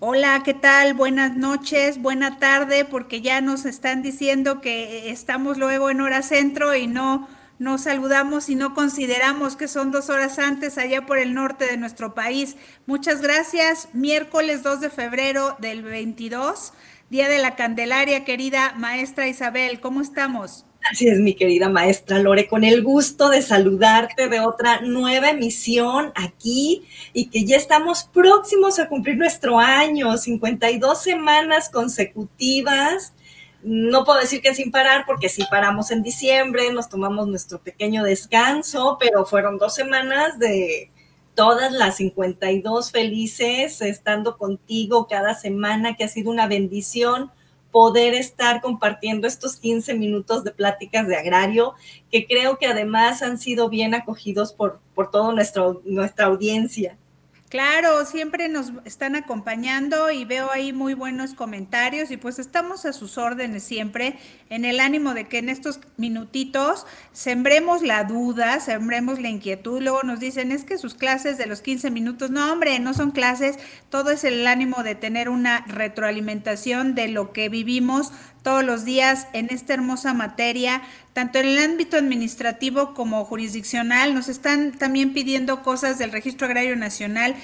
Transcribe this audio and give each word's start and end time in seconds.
Hola, 0.00 0.44
¿qué 0.44 0.54
tal? 0.54 0.94
Buenas 0.94 1.36
noches, 1.36 2.00
buena 2.00 2.38
tarde, 2.38 2.84
porque 2.84 3.20
ya 3.20 3.40
nos 3.40 3.64
están 3.64 4.00
diciendo 4.00 4.60
que 4.60 5.10
estamos 5.10 5.58
luego 5.58 5.90
en 5.90 6.00
hora 6.00 6.22
centro 6.22 6.76
y 6.76 6.86
no 6.86 7.26
nos 7.58 7.80
saludamos 7.80 8.48
y 8.48 8.54
no 8.54 8.74
consideramos 8.74 9.56
que 9.56 9.66
son 9.66 9.90
dos 9.90 10.08
horas 10.08 10.38
antes 10.38 10.78
allá 10.78 11.04
por 11.04 11.18
el 11.18 11.34
norte 11.34 11.64
de 11.64 11.76
nuestro 11.76 12.14
país. 12.14 12.56
Muchas 12.86 13.20
gracias. 13.20 13.88
Miércoles 13.92 14.62
2 14.62 14.82
de 14.82 14.90
febrero 14.90 15.56
del 15.58 15.82
22, 15.82 16.74
Día 17.10 17.28
de 17.28 17.40
la 17.40 17.56
Candelaria, 17.56 18.24
querida 18.24 18.74
maestra 18.76 19.26
Isabel, 19.26 19.80
¿cómo 19.80 20.00
estamos? 20.00 20.64
Así 20.82 21.06
es, 21.08 21.18
mi 21.18 21.34
querida 21.34 21.68
maestra 21.68 22.18
Lore, 22.18 22.48
con 22.48 22.64
el 22.64 22.82
gusto 22.82 23.28
de 23.28 23.42
saludarte 23.42 24.28
de 24.28 24.40
otra 24.40 24.80
nueva 24.80 25.30
emisión 25.30 26.12
aquí 26.14 26.84
y 27.12 27.26
que 27.28 27.44
ya 27.44 27.56
estamos 27.56 28.04
próximos 28.04 28.78
a 28.78 28.88
cumplir 28.88 29.18
nuestro 29.18 29.58
año, 29.58 30.16
52 30.16 31.02
semanas 31.02 31.68
consecutivas. 31.68 33.12
No 33.62 34.04
puedo 34.04 34.20
decir 34.20 34.40
que 34.40 34.54
sin 34.54 34.70
parar, 34.70 35.04
porque 35.06 35.28
sí 35.28 35.42
paramos 35.50 35.90
en 35.90 36.02
diciembre, 36.02 36.72
nos 36.72 36.88
tomamos 36.88 37.26
nuestro 37.26 37.60
pequeño 37.60 38.02
descanso, 38.04 38.96
pero 38.98 39.26
fueron 39.26 39.58
dos 39.58 39.74
semanas 39.74 40.38
de 40.38 40.90
todas 41.34 41.70
las 41.72 41.96
52 41.96 42.92
felices, 42.92 43.82
estando 43.82 44.38
contigo 44.38 45.06
cada 45.06 45.34
semana, 45.34 45.96
que 45.96 46.04
ha 46.04 46.08
sido 46.08 46.30
una 46.30 46.46
bendición 46.46 47.30
poder 47.70 48.14
estar 48.14 48.60
compartiendo 48.60 49.26
estos 49.26 49.56
15 49.56 49.94
minutos 49.94 50.44
de 50.44 50.50
pláticas 50.52 51.06
de 51.06 51.16
agrario, 51.16 51.74
que 52.10 52.26
creo 52.26 52.58
que 52.58 52.66
además 52.66 53.22
han 53.22 53.38
sido 53.38 53.68
bien 53.68 53.94
acogidos 53.94 54.52
por, 54.52 54.80
por 54.94 55.10
toda 55.10 55.32
nuestra 55.32 56.26
audiencia. 56.26 56.96
Claro, 57.48 58.04
siempre 58.04 58.50
nos 58.50 58.72
están 58.84 59.16
acompañando 59.16 60.10
y 60.10 60.26
veo 60.26 60.50
ahí 60.52 60.74
muy 60.74 60.92
buenos 60.92 61.32
comentarios 61.32 62.10
y 62.10 62.18
pues 62.18 62.38
estamos 62.38 62.84
a 62.84 62.92
sus 62.92 63.16
órdenes 63.16 63.62
siempre 63.62 64.18
en 64.50 64.66
el 64.66 64.80
ánimo 64.80 65.14
de 65.14 65.28
que 65.28 65.38
en 65.38 65.48
estos 65.48 65.80
minutitos 65.96 66.84
sembremos 67.12 67.80
la 67.80 68.04
duda, 68.04 68.60
sembremos 68.60 69.18
la 69.18 69.30
inquietud. 69.30 69.80
Luego 69.80 70.02
nos 70.02 70.20
dicen, 70.20 70.52
es 70.52 70.64
que 70.64 70.76
sus 70.76 70.94
clases 70.94 71.38
de 71.38 71.46
los 71.46 71.62
15 71.62 71.90
minutos, 71.90 72.30
no 72.30 72.52
hombre, 72.52 72.78
no 72.80 72.92
son 72.92 73.12
clases, 73.12 73.58
todo 73.88 74.10
es 74.10 74.24
el 74.24 74.46
ánimo 74.46 74.82
de 74.82 74.94
tener 74.94 75.30
una 75.30 75.64
retroalimentación 75.68 76.94
de 76.94 77.08
lo 77.08 77.32
que 77.32 77.48
vivimos 77.48 78.12
todos 78.42 78.64
los 78.64 78.84
días 78.84 79.26
en 79.32 79.48
esta 79.50 79.74
hermosa 79.74 80.14
materia, 80.14 80.82
tanto 81.12 81.38
en 81.38 81.46
el 81.46 81.58
ámbito 81.58 81.96
administrativo 81.96 82.94
como 82.94 83.24
jurisdiccional. 83.24 84.14
Nos 84.14 84.28
están 84.28 84.72
también 84.72 85.12
pidiendo 85.12 85.62
cosas 85.62 85.98
del 85.98 86.12
Registro 86.12 86.46
Agrario 86.46 86.76
Nacional. 86.76 87.34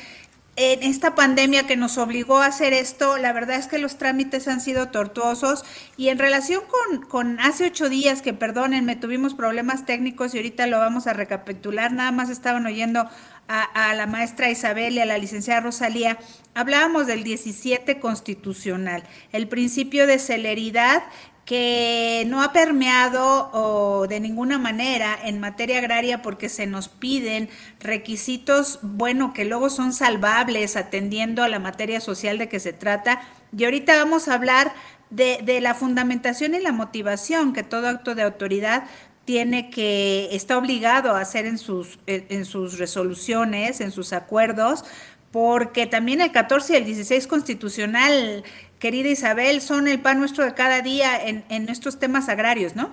En 0.56 0.84
esta 0.84 1.17
pandemia 1.17 1.67
que 1.67 1.77
nos 1.77 1.98
obligó 1.98 2.39
a 2.39 2.47
hacer 2.47 2.72
esto, 2.72 3.19
la 3.19 3.33
verdad 3.33 3.56
es 3.56 3.67
que 3.67 3.81
los 3.81 3.98
trámites 3.98 4.47
han 4.47 4.61
sido 4.61 4.89
tortuosos 4.89 5.65
y 5.97 6.11
en 6.11 6.19
relación 6.19 6.62
con, 6.69 7.03
con 7.03 7.41
hace 7.41 7.67
ocho 7.67 7.89
días, 7.89 8.22
que 8.22 8.34
perdónenme, 8.34 8.95
tuvimos 8.95 9.34
problemas 9.34 9.84
técnicos 9.84 10.33
y 10.33 10.37
ahorita 10.37 10.69
lo 10.69 10.78
vamos 10.78 11.09
a 11.09 11.12
recapitular, 11.12 11.92
nada 11.92 12.12
más 12.12 12.31
estaban 12.31 12.67
oyendo 12.67 13.11
a, 13.48 13.95
la 13.95 14.06
maestra 14.06 14.50
Isabel 14.50 14.95
y 14.95 15.00
a 15.00 15.06
la 15.06 15.19
licenciada 15.19 15.61
Rosalía, 15.61 16.19
hablábamos 16.55 17.06
del 17.06 17.25
17 17.25 18.00
constitucional, 18.00 19.05
el 19.33 19.48
principio 19.48 20.06
de 20.06 20.19
celeridad 20.19 21.03
que 21.45 22.25
no 22.27 22.42
ha 22.42 22.53
permeado 22.55 24.06
de 24.09 24.19
ninguna 24.19 24.59
manera 24.59 25.19
en 25.25 25.41
materia 25.41 25.78
agraria 25.78 26.22
porque 26.22 26.48
se 26.48 26.67
nos 26.67 26.89
piden 26.89 27.50
requisitos, 27.81 28.78
bueno, 28.81 29.34
que 29.34 29.45
luego 29.45 29.69
son 29.69 29.92
salvables 29.92 30.77
atendiendo 30.77 31.42
a 31.42 31.48
la 31.48 31.59
materia 31.59 32.00
social 32.00 32.39
de 32.39 32.48
que 32.48 32.61
se 32.61 32.72
trata. 32.72 33.20
Y 33.55 33.65
ahorita 33.65 33.95
vamos 33.97 34.28
a 34.28 34.34
hablar 34.34 34.72
de 35.11 35.61
la 35.61 35.75
fundamentación 35.75 36.55
y 36.55 36.61
la 36.61 36.72
motivación 36.72 37.53
que 37.53 37.62
todo 37.62 37.89
acto 37.89 38.15
de 38.15 38.22
autoridad 38.22 38.84
tiene 39.25 39.71
que, 39.71 40.29
está 40.33 40.59
obligado 40.59 41.12
a 41.12 41.21
hacer 41.21 41.47
en 41.47 41.59
sus, 41.59 41.99
en 42.07 42.45
sus 42.45 42.79
resoluciones, 42.79 43.81
en 43.81 43.91
sus 43.91 44.12
acuerdos, 44.12 44.85
porque 45.31 45.87
también 45.87 46.21
el 46.21 46.31
14 46.31 46.75
y 46.75 46.77
el 46.77 46.85
16 46.85 47.27
constitucional, 47.27 48.45
querida 48.79 49.09
Isabel, 49.09 49.61
son 49.61 49.89
el 49.89 50.01
pan 50.01 50.21
nuestro 50.21 50.45
de 50.45 50.55
cada 50.55 50.81
día 50.81 51.21
en, 51.27 51.45
en 51.49 51.67
nuestros 51.67 51.99
temas 51.99 52.29
agrarios, 52.29 52.77
¿no? 52.77 52.93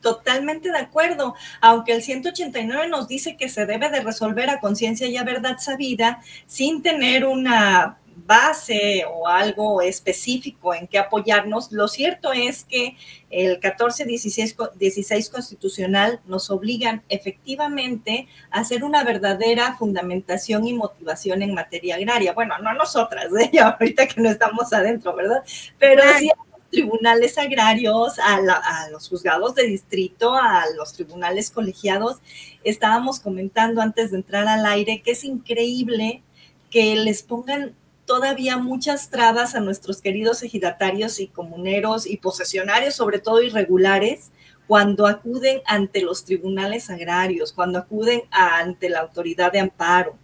Totalmente 0.00 0.70
de 0.70 0.78
acuerdo, 0.78 1.34
aunque 1.60 1.92
el 1.92 2.02
189 2.02 2.88
nos 2.88 3.08
dice 3.08 3.36
que 3.36 3.48
se 3.48 3.66
debe 3.66 3.90
de 3.90 4.00
resolver 4.00 4.48
a 4.50 4.60
conciencia 4.60 5.08
y 5.08 5.16
a 5.16 5.24
verdad 5.24 5.58
sabida 5.58 6.20
sin 6.46 6.82
tener 6.82 7.24
una 7.24 7.98
base 8.28 9.04
o 9.10 9.26
algo 9.26 9.80
específico 9.80 10.74
en 10.74 10.86
que 10.86 10.98
apoyarnos. 10.98 11.72
Lo 11.72 11.88
cierto 11.88 12.30
es 12.32 12.62
que 12.62 12.94
el 13.30 13.58
14, 13.58 14.04
16, 14.04 14.54
16 14.74 15.30
constitucional 15.30 16.20
nos 16.26 16.50
obligan 16.50 17.02
efectivamente 17.08 18.28
a 18.50 18.60
hacer 18.60 18.84
una 18.84 19.02
verdadera 19.02 19.76
fundamentación 19.78 20.66
y 20.66 20.74
motivación 20.74 21.40
en 21.40 21.54
materia 21.54 21.96
agraria. 21.96 22.34
Bueno, 22.34 22.58
no 22.58 22.74
nosotras, 22.74 23.28
¿eh? 23.40 23.58
ahorita 23.60 24.06
que 24.06 24.20
no 24.20 24.28
estamos 24.28 24.74
adentro, 24.74 25.16
¿verdad? 25.16 25.42
Pero 25.78 26.02
sí 26.18 26.28
a 26.28 26.36
los 26.52 26.68
tribunales 26.70 27.38
agrarios, 27.38 28.18
a, 28.18 28.34
a 28.36 28.90
los 28.90 29.08
juzgados 29.08 29.54
de 29.54 29.62
distrito, 29.62 30.34
a 30.34 30.64
los 30.76 30.92
tribunales 30.92 31.50
colegiados. 31.50 32.18
Estábamos 32.62 33.20
comentando 33.20 33.80
antes 33.80 34.10
de 34.10 34.18
entrar 34.18 34.46
al 34.48 34.66
aire 34.66 35.00
que 35.00 35.12
es 35.12 35.24
increíble 35.24 36.22
que 36.70 36.94
les 36.96 37.22
pongan 37.22 37.74
todavía 38.08 38.56
muchas 38.56 39.10
trabas 39.10 39.54
a 39.54 39.60
nuestros 39.60 40.00
queridos 40.00 40.42
ejidatarios 40.42 41.20
y 41.20 41.28
comuneros 41.28 42.06
y 42.06 42.16
posesionarios, 42.16 42.94
sobre 42.94 43.20
todo 43.20 43.42
irregulares, 43.42 44.32
cuando 44.66 45.06
acuden 45.06 45.60
ante 45.66 46.00
los 46.00 46.24
tribunales 46.24 46.90
agrarios, 46.90 47.52
cuando 47.52 47.78
acuden 47.78 48.22
ante 48.30 48.88
la 48.88 49.00
autoridad 49.00 49.52
de 49.52 49.60
amparo. 49.60 50.16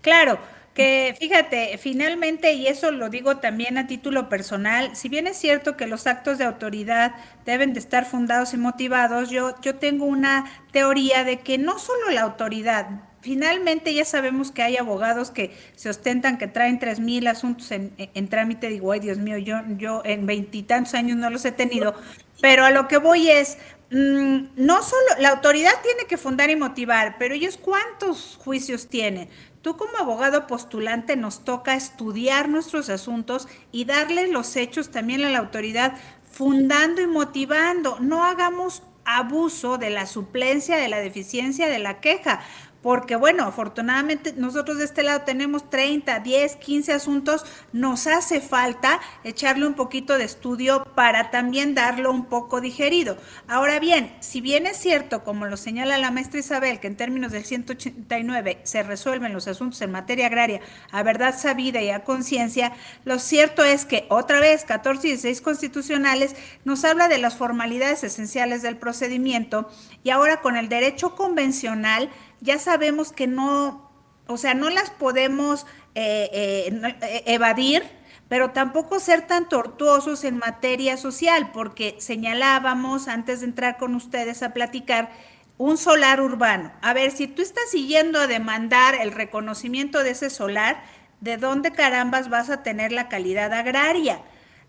Claro, 0.00 0.38
que 0.74 1.14
fíjate, 1.18 1.78
finalmente, 1.78 2.54
y 2.54 2.66
eso 2.66 2.90
lo 2.90 3.10
digo 3.10 3.36
también 3.36 3.78
a 3.78 3.86
título 3.86 4.28
personal, 4.28 4.96
si 4.96 5.08
bien 5.08 5.26
es 5.26 5.36
cierto 5.36 5.76
que 5.76 5.86
los 5.86 6.06
actos 6.06 6.38
de 6.38 6.44
autoridad 6.44 7.14
deben 7.44 7.74
de 7.74 7.80
estar 7.80 8.06
fundados 8.06 8.54
y 8.54 8.56
motivados, 8.56 9.30
yo, 9.30 9.54
yo 9.60 9.76
tengo 9.76 10.06
una 10.06 10.46
teoría 10.72 11.22
de 11.22 11.40
que 11.40 11.58
no 11.58 11.78
solo 11.78 12.10
la 12.10 12.22
autoridad, 12.22 12.88
finalmente 13.24 13.94
ya 13.94 14.04
sabemos 14.04 14.50
que 14.50 14.62
hay 14.62 14.76
abogados 14.76 15.30
que 15.30 15.56
se 15.76 15.88
ostentan 15.88 16.36
que 16.36 16.46
traen 16.46 16.78
tres 16.78 17.00
mil 17.00 17.26
asuntos 17.26 17.70
en, 17.70 18.28
trámite. 18.28 18.68
Digo, 18.68 18.92
ay 18.92 19.00
Dios 19.00 19.16
mío, 19.16 19.38
yo, 19.38 19.56
yo 19.78 20.02
en 20.04 20.26
veintitantos 20.26 20.92
años 20.92 21.16
no 21.16 21.30
los 21.30 21.42
he 21.46 21.52
tenido. 21.52 21.94
Pero 22.42 22.66
a 22.66 22.70
lo 22.70 22.86
que 22.86 22.98
voy 22.98 23.30
es, 23.30 23.56
mm, 23.90 24.48
no 24.56 24.82
solo, 24.82 25.06
la 25.20 25.30
autoridad 25.30 25.72
tiene 25.82 26.04
que 26.06 26.18
fundar 26.18 26.50
y 26.50 26.56
motivar, 26.56 27.16
pero 27.18 27.34
ellos 27.34 27.56
cuántos 27.56 28.38
juicios 28.44 28.88
tienen. 28.88 29.30
Tú 29.62 29.78
como 29.78 29.96
abogado 29.96 30.46
postulante 30.46 31.16
nos 31.16 31.46
toca 31.46 31.74
estudiar 31.74 32.50
nuestros 32.50 32.90
asuntos 32.90 33.48
y 33.72 33.86
darle 33.86 34.28
los 34.28 34.54
hechos 34.56 34.90
también 34.90 35.24
a 35.24 35.30
la 35.30 35.38
autoridad, 35.38 35.94
fundando 36.30 37.00
y 37.00 37.06
motivando. 37.06 37.98
No 38.00 38.22
hagamos 38.22 38.82
abuso 39.06 39.78
de 39.78 39.88
la 39.88 40.04
suplencia, 40.04 40.76
de 40.76 40.88
la 40.88 40.98
deficiencia, 40.98 41.68
de 41.68 41.78
la 41.78 42.00
queja, 42.00 42.40
porque 42.84 43.16
bueno, 43.16 43.44
afortunadamente 43.44 44.34
nosotros 44.36 44.76
de 44.76 44.84
este 44.84 45.02
lado 45.02 45.22
tenemos 45.22 45.70
30, 45.70 46.18
10, 46.18 46.56
15 46.56 46.92
asuntos, 46.92 47.46
nos 47.72 48.06
hace 48.06 48.42
falta 48.42 49.00
echarle 49.24 49.66
un 49.66 49.72
poquito 49.72 50.18
de 50.18 50.24
estudio 50.24 50.84
para 50.94 51.30
también 51.30 51.74
darlo 51.74 52.12
un 52.12 52.26
poco 52.26 52.60
digerido. 52.60 53.16
Ahora 53.48 53.78
bien, 53.78 54.14
si 54.20 54.42
bien 54.42 54.66
es 54.66 54.76
cierto, 54.76 55.24
como 55.24 55.46
lo 55.46 55.56
señala 55.56 55.96
la 55.96 56.10
maestra 56.10 56.40
Isabel, 56.40 56.78
que 56.78 56.88
en 56.88 56.96
términos 56.96 57.32
del 57.32 57.46
189 57.46 58.60
se 58.64 58.82
resuelven 58.82 59.32
los 59.32 59.48
asuntos 59.48 59.80
en 59.80 59.90
materia 59.90 60.26
agraria 60.26 60.60
a 60.92 61.02
verdad 61.02 61.38
sabida 61.38 61.80
y 61.80 61.88
a 61.88 62.04
conciencia, 62.04 62.72
lo 63.06 63.18
cierto 63.18 63.64
es 63.64 63.86
que 63.86 64.04
otra 64.10 64.40
vez 64.40 64.66
14 64.66 65.06
y 65.06 65.10
16 65.12 65.40
constitucionales 65.40 66.36
nos 66.66 66.84
habla 66.84 67.08
de 67.08 67.16
las 67.16 67.34
formalidades 67.34 68.04
esenciales 68.04 68.60
del 68.60 68.76
procedimiento 68.76 69.70
y 70.02 70.10
ahora 70.10 70.42
con 70.42 70.58
el 70.58 70.68
derecho 70.68 71.14
convencional, 71.14 72.10
ya 72.44 72.58
sabemos 72.58 73.10
que 73.10 73.26
no, 73.26 73.90
o 74.26 74.36
sea, 74.36 74.52
no 74.54 74.68
las 74.68 74.90
podemos 74.90 75.66
eh, 75.94 76.28
eh, 76.32 76.96
eh, 77.00 77.22
evadir, 77.26 77.82
pero 78.28 78.50
tampoco 78.50 79.00
ser 79.00 79.26
tan 79.26 79.48
tortuosos 79.48 80.24
en 80.24 80.36
materia 80.36 80.98
social, 80.98 81.52
porque 81.52 81.96
señalábamos 81.98 83.08
antes 83.08 83.40
de 83.40 83.46
entrar 83.46 83.78
con 83.78 83.94
ustedes 83.94 84.42
a 84.42 84.52
platicar 84.52 85.10
un 85.56 85.78
solar 85.78 86.20
urbano. 86.20 86.70
A 86.82 86.92
ver, 86.92 87.12
si 87.12 87.26
tú 87.28 87.40
estás 87.40 87.70
siguiendo 87.70 88.20
a 88.20 88.26
demandar 88.26 88.94
el 88.94 89.12
reconocimiento 89.12 90.02
de 90.02 90.10
ese 90.10 90.28
solar, 90.28 90.82
¿de 91.20 91.38
dónde 91.38 91.72
carambas 91.72 92.28
vas 92.28 92.50
a 92.50 92.62
tener 92.62 92.92
la 92.92 93.08
calidad 93.08 93.54
agraria? 93.54 94.20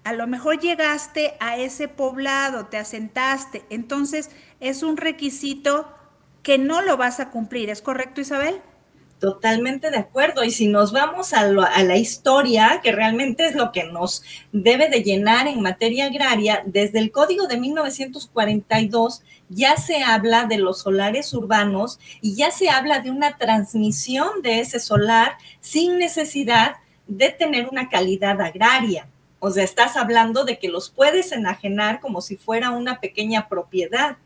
A 0.06 0.14
lo 0.14 0.28
mejor 0.28 0.60
llegaste 0.60 1.34
a 1.42 1.58
ese 1.58 1.90
poblado, 1.90 2.68
te 2.68 2.78
asentaste, 2.78 3.66
entonces 3.70 4.30
es 4.62 4.82
un 4.82 4.96
requisito 4.96 5.92
que 6.46 6.60
no 6.60 6.84
lo 6.84 6.96
vas 6.96 7.20
a 7.20 7.32
cumplir. 7.32 7.72
¿Es 7.72 7.82
correcto, 7.82 8.22
Isabel? 8.22 8.62
Totalmente 9.20 9.90
de 9.90 9.98
acuerdo. 9.98 10.44
Y 10.44 10.52
si 10.52 10.68
nos 10.68 10.92
vamos 10.92 11.34
a, 11.34 11.40
a, 11.40 11.84
la 11.84 11.98
historia, 11.98 12.82
que 12.84 12.92
realmente 12.92 13.48
es 13.48 13.56
lo 13.56 13.72
que 13.72 13.86
nos 13.86 14.22
debe 14.52 14.88
de 14.88 15.02
llenar 15.02 15.48
en 15.48 15.64
materia 15.64 16.06
agraria, 16.06 16.62
desde 16.68 17.00
el 17.00 17.12
Código 17.12 17.48
de 17.48 17.58
1942 17.58 19.24
ya 19.50 19.76
se 19.78 20.04
habla 20.04 20.46
de 20.46 20.60
los 20.60 20.82
solares 20.82 21.34
urbanos 21.34 22.00
y 22.22 22.36
ya 22.36 22.52
se 22.52 22.70
habla 22.70 23.00
de 23.00 23.10
una 23.10 23.38
transmisión 23.38 24.44
de 24.44 24.60
ese 24.60 24.80
solar 24.80 25.38
sin 25.62 25.98
necesidad 25.98 26.76
de 27.08 27.30
tener 27.30 27.70
una 27.72 27.90
calidad 27.90 28.40
agraria. 28.40 29.08
O 29.40 29.50
sea, 29.50 29.64
estás 29.64 29.98
hablando 29.98 30.46
de 30.46 30.60
que 30.60 30.70
los 30.70 30.92
puedes 30.92 31.32
enajenar 31.32 32.02
como 32.02 32.22
si 32.22 32.38
fuera 32.38 32.70
una 32.70 33.00
pequeña 33.00 33.50
propiedad. 33.50 34.18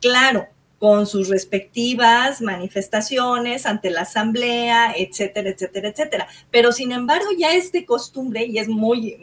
Claro, 0.00 0.48
con 0.78 1.06
sus 1.06 1.28
respectivas 1.28 2.40
manifestaciones 2.40 3.66
ante 3.66 3.90
la 3.90 4.02
asamblea, 4.02 4.94
etcétera, 4.96 5.50
etcétera, 5.50 5.88
etcétera. 5.88 6.28
Pero 6.50 6.72
sin 6.72 6.92
embargo 6.92 7.28
ya 7.36 7.52
es 7.52 7.72
de 7.72 7.84
costumbre 7.84 8.46
y 8.46 8.58
es 8.58 8.68
muy 8.68 9.18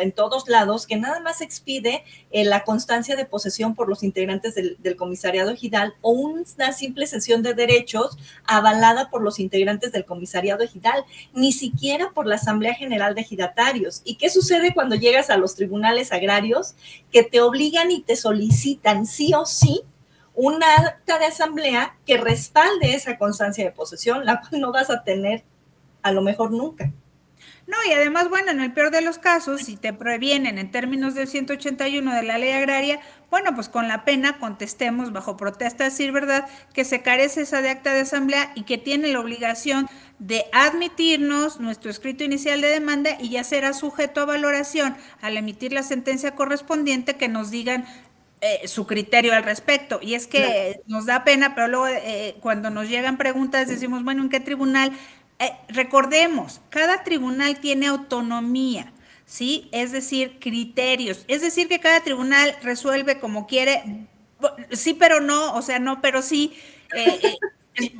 en 0.00 0.12
todos 0.12 0.48
lados 0.48 0.86
que 0.86 0.96
nada 0.96 1.20
más 1.20 1.40
expide 1.40 2.04
eh, 2.30 2.44
la 2.44 2.64
constancia 2.64 3.16
de 3.16 3.24
posesión 3.24 3.74
por 3.74 3.88
los 3.88 4.02
integrantes 4.02 4.54
del, 4.54 4.96
comisariado 4.96 5.50
ejidal 5.50 5.94
o 6.00 6.10
una 6.10 6.72
simple 6.72 7.06
sesión 7.06 7.42
de 7.42 7.54
derechos 7.54 8.18
avalada 8.44 9.10
por 9.10 9.22
los 9.22 9.38
integrantes 9.38 9.92
del 9.92 10.04
comisariado 10.04 10.62
ejidal, 10.62 11.04
ni 11.32 11.52
siquiera 11.52 12.10
por 12.12 12.26
la 12.26 12.36
Asamblea 12.36 12.74
General 12.74 13.14
de 13.14 13.22
Ejidatarios. 13.22 14.02
¿Y 14.04 14.16
qué 14.16 14.30
sucede 14.30 14.74
cuando 14.74 14.94
llegas 14.94 15.30
a 15.30 15.36
los 15.36 15.54
tribunales 15.54 16.12
agrarios 16.12 16.74
que 17.12 17.22
te 17.22 17.40
obligan 17.40 17.90
y 17.90 18.02
te 18.02 18.16
solicitan 18.16 19.06
sí 19.06 19.32
o 19.34 19.46
sí 19.46 19.82
una 20.40 20.74
acta 20.74 21.18
de 21.18 21.26
asamblea 21.26 21.98
que 22.06 22.16
respalde 22.16 22.94
esa 22.94 23.18
constancia 23.18 23.62
de 23.62 23.72
posesión, 23.72 24.24
la 24.24 24.40
cual 24.40 24.60
no 24.60 24.72
vas 24.72 24.88
a 24.88 25.04
tener 25.04 25.44
a 26.02 26.12
lo 26.12 26.22
mejor 26.22 26.50
nunca. 26.50 26.90
No, 27.66 27.76
y 27.88 27.92
además, 27.92 28.28
bueno, 28.28 28.50
en 28.50 28.60
el 28.60 28.72
peor 28.72 28.90
de 28.90 29.02
los 29.02 29.18
casos, 29.18 29.60
si 29.60 29.76
te 29.76 29.92
previenen 29.92 30.58
en 30.58 30.70
términos 30.70 31.14
del 31.14 31.28
181 31.28 32.14
de 32.14 32.22
la 32.22 32.38
ley 32.38 32.52
agraria, 32.52 33.00
bueno, 33.30 33.54
pues 33.54 33.68
con 33.68 33.86
la 33.86 34.04
pena 34.04 34.38
contestemos 34.38 35.12
bajo 35.12 35.36
protesta 35.36 35.84
decir 35.84 36.10
verdad 36.10 36.48
que 36.72 36.84
se 36.84 37.02
carece 37.02 37.42
esa 37.42 37.62
de 37.62 37.70
acta 37.70 37.92
de 37.92 38.00
asamblea 38.00 38.50
y 38.54 38.64
que 38.64 38.78
tiene 38.78 39.08
la 39.08 39.20
obligación 39.20 39.88
de 40.18 40.46
admitirnos 40.52 41.60
nuestro 41.60 41.90
escrito 41.90 42.24
inicial 42.24 42.60
de 42.60 42.68
demanda 42.68 43.10
y 43.20 43.30
ya 43.30 43.44
será 43.44 43.72
sujeto 43.72 44.22
a 44.22 44.24
valoración 44.26 44.96
al 45.20 45.36
emitir 45.36 45.72
la 45.72 45.82
sentencia 45.82 46.34
correspondiente 46.34 47.16
que 47.16 47.28
nos 47.28 47.50
digan 47.50 47.86
eh, 48.42 48.66
su 48.68 48.86
criterio 48.86 49.34
al 49.34 49.44
respecto. 49.44 50.00
Y 50.02 50.14
es 50.14 50.26
que 50.26 50.80
nos 50.86 51.06
da 51.06 51.24
pena, 51.24 51.54
pero 51.54 51.68
luego 51.68 51.88
eh, 51.88 52.36
cuando 52.40 52.70
nos 52.70 52.88
llegan 52.88 53.18
preguntas 53.18 53.68
decimos, 53.68 54.02
bueno, 54.02 54.22
¿en 54.22 54.30
qué 54.30 54.40
tribunal? 54.40 54.92
Eh, 55.38 55.52
recordemos, 55.68 56.60
cada 56.70 57.02
tribunal 57.04 57.60
tiene 57.60 57.86
autonomía, 57.86 58.92
¿sí? 59.26 59.68
Es 59.72 59.92
decir, 59.92 60.38
criterios. 60.40 61.24
Es 61.28 61.42
decir, 61.42 61.68
que 61.68 61.80
cada 61.80 62.02
tribunal 62.02 62.56
resuelve 62.62 63.20
como 63.20 63.46
quiere, 63.46 64.06
sí, 64.72 64.94
pero 64.94 65.20
no, 65.20 65.54
o 65.54 65.62
sea, 65.62 65.78
no, 65.78 66.00
pero 66.00 66.22
sí. 66.22 66.54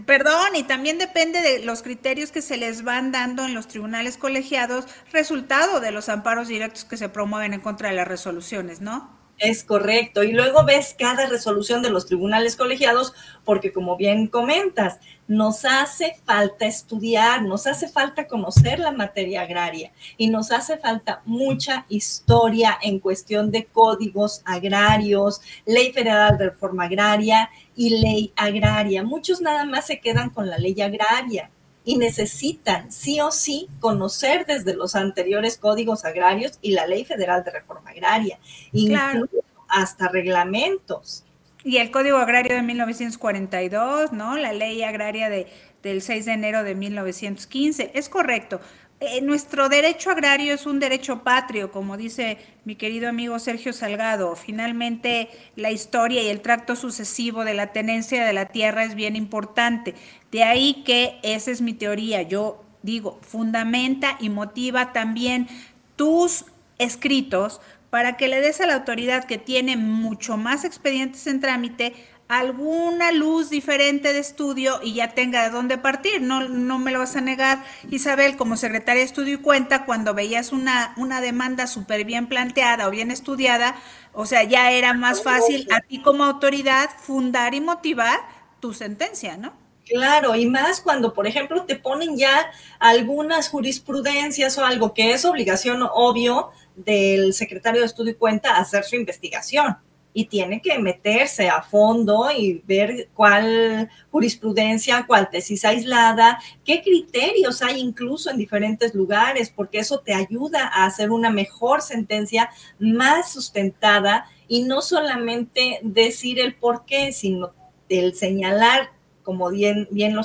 Perdón, 0.07 0.57
y 0.57 0.63
también 0.65 0.99
depende 0.99 1.41
de 1.41 1.65
los 1.65 1.83
criterios 1.83 2.33
que 2.33 2.43
se 2.43 2.57
les 2.57 2.83
van 2.83 3.13
dando 3.13 3.45
en 3.45 3.55
los 3.55 3.69
tribunales 3.69 4.17
colegiados, 4.17 4.87
resultado 5.13 5.81
de 5.81 5.91
los 5.91 6.09
amparos 6.09 6.49
directos 6.49 6.85
que 6.85 6.97
se 6.97 7.09
promueven 7.09 7.55
en 7.55 7.61
contra 7.61 7.91
de 7.91 7.95
las 7.97 8.09
resoluciones, 8.09 8.81
¿no? 8.81 9.20
Es 9.41 9.65
correcto. 9.65 10.23
Y 10.23 10.33
luego 10.33 10.67
ves 10.67 10.95
cada 10.97 11.25
resolución 11.25 11.81
de 11.81 11.89
los 11.89 12.05
tribunales 12.05 12.57
colegiados, 12.57 13.15
porque 13.43 13.73
como 13.73 13.97
bien 13.97 14.27
comentas, 14.27 15.01
nos 15.29 15.65
hace 15.65 16.17
falta 16.27 16.67
estudiar, 16.67 17.43
nos 17.43 17.67
hace 17.67 17.89
falta 17.89 18.27
conocer 18.27 18.79
la 18.79 18.93
materia 18.93 19.41
agraria 19.41 19.93
y 20.19 20.29
nos 20.29 20.53
hace 20.53 20.77
falta 20.77 21.23
mucha 21.25 21.87
historia 21.89 22.79
en 22.83 22.99
cuestión 22.99 23.51
de 23.51 23.65
códigos 23.65 24.43
agrarios, 24.45 25.41
ley 25.65 25.91
federal 25.91 26.37
de 26.37 26.51
reforma 26.51 26.85
agraria 26.85 27.49
y 27.75 27.99
ley 27.99 28.35
agraria. 28.37 29.03
Muchos 29.03 29.41
nada 29.41 29.65
más 29.65 29.87
se 29.87 30.01
quedan 30.01 30.29
con 30.29 30.51
la 30.51 30.59
ley 30.59 30.79
agraria 30.83 31.51
y 31.85 31.97
necesitan 31.97 32.93
sí 32.93 33.21
o 33.21 33.31
sí 33.31 33.69
conocer 33.81 34.47
desde 34.47 34.75
los 34.75 34.95
anteriores 34.95 35.57
códigos 35.57 36.05
agrarios 36.05 36.59
y 36.61 36.73
la 36.73 36.87
Ley 36.87 37.05
Federal 37.05 37.43
de 37.45 37.51
Reforma 37.51 37.91
Agraria, 37.91 38.39
incluso 38.73 39.45
hasta 39.69 40.09
reglamentos. 40.09 41.25
Y 41.63 41.77
el 41.77 41.91
Código 41.91 42.17
Agrario 42.17 42.57
de 42.57 42.63
1942, 42.63 44.13
¿no? 44.13 44.37
La 44.39 44.53
Ley 44.53 44.83
Agraria 44.83 45.29
de, 45.29 45.47
del 45.83 46.01
6 46.01 46.25
de 46.25 46.33
enero 46.33 46.65
de 46.65 46.75
1915. 46.75 47.91
Es 47.95 48.09
correcto. 48.09 48.61
Eh, 49.03 49.23
nuestro 49.23 49.71
derecho 49.71 50.11
agrario 50.11 50.53
es 50.53 50.67
un 50.67 50.79
derecho 50.79 51.23
patrio, 51.23 51.73
como 51.73 51.97
dice 51.97 52.37
mi 52.67 52.77
querido 52.77 53.09
amigo 53.09 53.39
Sergio 53.39 53.73
Salgado. 53.73 54.37
Finalmente, 54.37 55.31
la 55.57 55.71
historia 55.71 56.23
y 56.23 56.29
el 56.29 56.43
tracto 56.43 56.77
sucesivo 56.77 57.47
de 57.47 57.55
la 57.55 57.69
tenencia 57.69 58.27
de 58.27 58.35
la 58.35 58.47
tierra 58.47 58.85
es 58.85 58.95
bien 58.95 59.17
importante. 59.17 59.95
De 60.31 60.45
ahí 60.45 60.83
que 60.85 61.19
esa 61.23 61.51
es 61.51 61.63
mi 61.63 61.73
teoría. 61.73 62.21
Yo 62.21 62.63
digo, 62.83 63.19
fundamenta 63.23 64.19
y 64.21 64.29
motiva 64.29 64.93
también 64.93 65.49
tus 65.97 66.45
escritos 66.77 67.63
para 67.89 68.19
que 68.19 68.29
le 68.29 68.43
des 68.43 68.61
a 68.61 68.67
la 68.67 68.75
autoridad 68.75 69.25
que 69.25 69.39
tiene 69.39 69.79
mucho 69.79 70.37
más 70.37 70.65
expedientes 70.65 71.27
en 71.27 71.41
trámite 71.41 71.95
alguna 72.31 73.11
luz 73.11 73.51
diferente 73.51 74.13
de 74.13 74.21
estudio 74.21 74.79
y 74.85 74.95
ya 74.95 75.15
tenga 75.15 75.43
de 75.43 75.51
dónde 75.51 75.79
partir. 75.79 76.23
No, 76.23 76.49
no 76.49 76.79
me 76.79 76.93
lo 76.93 77.01
vas 77.01 77.17
a 77.17 77.21
negar, 77.21 77.65
Isabel, 77.91 78.37
como 78.37 78.57
secretaria 78.57 79.01
de 79.01 79.07
estudio 79.07 79.35
y 79.35 79.39
cuenta, 79.39 79.85
cuando 79.85 80.15
veías 80.15 80.53
una, 80.53 80.95
una 80.97 81.21
demanda 81.21 81.67
súper 81.67 82.05
bien 82.05 82.29
planteada 82.29 82.87
o 82.87 82.91
bien 82.93 83.11
estudiada, 83.11 83.75
o 84.13 84.27
sea, 84.27 84.45
ya 84.45 84.71
era 84.71 84.95
más 84.95 85.25
fácil 85.25 85.67
a 85.73 85.81
ti 85.81 86.01
como 86.03 86.23
autoridad 86.23 86.89
fundar 87.01 87.53
y 87.55 87.61
motivar 87.61 88.21
tu 88.61 88.75
sentencia, 88.75 89.37
¿no? 89.37 89.53
Claro, 89.85 90.37
y 90.37 90.47
más 90.47 90.81
cuando, 90.81 91.13
por 91.13 91.27
ejemplo, 91.27 91.65
te 91.65 91.75
ponen 91.75 92.17
ya 92.17 92.53
algunas 92.79 93.49
jurisprudencias 93.49 94.57
o 94.57 94.65
algo 94.65 94.95
que 94.95 95.15
es 95.15 95.25
obligación 95.25 95.81
obvio 95.83 96.53
del 96.77 97.35
secretario 97.35 97.81
de 97.81 97.89
estudio 97.89 98.13
y 98.13 98.15
cuenta 98.15 98.57
hacer 98.57 98.85
su 98.85 98.95
investigación 98.95 99.79
y 100.13 100.27
tiene 100.27 100.61
que 100.61 100.79
meterse 100.79 101.49
a 101.49 101.63
fondo 101.63 102.31
y 102.31 102.63
ver 102.67 103.09
cuál 103.15 103.89
jurisprudencia, 104.11 105.05
cuál 105.07 105.31
tesis 105.31 105.65
aislada, 105.65 106.41
qué 106.65 106.83
criterios 106.83 107.63
hay 107.63 107.81
incluso 107.81 108.31
en 108.31 108.39
diferentes 108.39 108.95
lugares, 108.95 109.51
porque 109.51 109.79
eso 109.79 110.01
te 110.01 110.15
ayuda 110.15 110.67
a 110.67 110.87
hacer 110.87 111.11
una 111.11 111.31
mejor 111.31 111.83
sentencia 111.83 112.51
más 112.79 113.33
sustentada 113.33 114.27
y 114.49 114.65
no 114.65 114.83
solamente 114.83 115.79
decir 115.83 116.41
el 116.41 116.55
por 116.55 116.85
qué, 116.85 117.13
sino 117.13 117.53
el 117.89 118.15
señalar 118.15 118.91
como 119.23 119.51
bien, 119.51 119.87
bien, 119.93 120.17
lo 120.17 120.23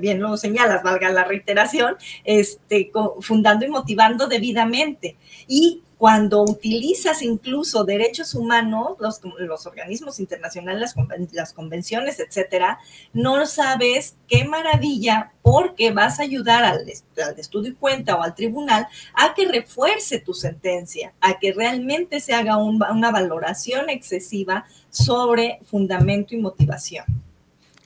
bien 0.00 0.20
lo 0.20 0.36
señalas, 0.38 0.82
valga 0.82 1.10
la 1.10 1.24
reiteración, 1.24 1.96
este, 2.24 2.90
fundando 3.20 3.66
y 3.66 3.68
motivando 3.68 4.28
debidamente. 4.28 5.16
Y 5.46 5.82
cuando 5.98 6.42
utilizas 6.42 7.22
incluso 7.22 7.84
derechos 7.84 8.34
humanos, 8.34 8.96
los, 8.98 9.66
organismos 9.66 10.20
internacionales, 10.20 10.94
las, 11.32 11.52
convenciones, 11.54 12.20
etcétera, 12.20 12.78
no 13.14 13.46
sabes 13.46 14.16
qué 14.28 14.44
maravilla, 14.44 15.32
porque 15.40 15.92
vas 15.92 16.20
a 16.20 16.24
ayudar 16.24 16.64
al, 16.64 16.86
estudio 17.38 17.70
y 17.72 17.74
cuenta 17.74 18.16
o 18.16 18.22
al 18.22 18.34
tribunal 18.34 18.86
a 19.14 19.32
que 19.32 19.48
refuerce 19.48 20.20
tu 20.20 20.34
sentencia, 20.34 21.14
a 21.20 21.38
que 21.38 21.52
realmente 21.52 22.20
se 22.20 22.34
haga 22.34 22.58
un, 22.58 22.82
una 22.82 23.10
valoración 23.10 23.88
excesiva 23.88 24.66
sobre 24.90 25.60
fundamento 25.64 26.34
y 26.34 26.38
motivación. 26.38 27.06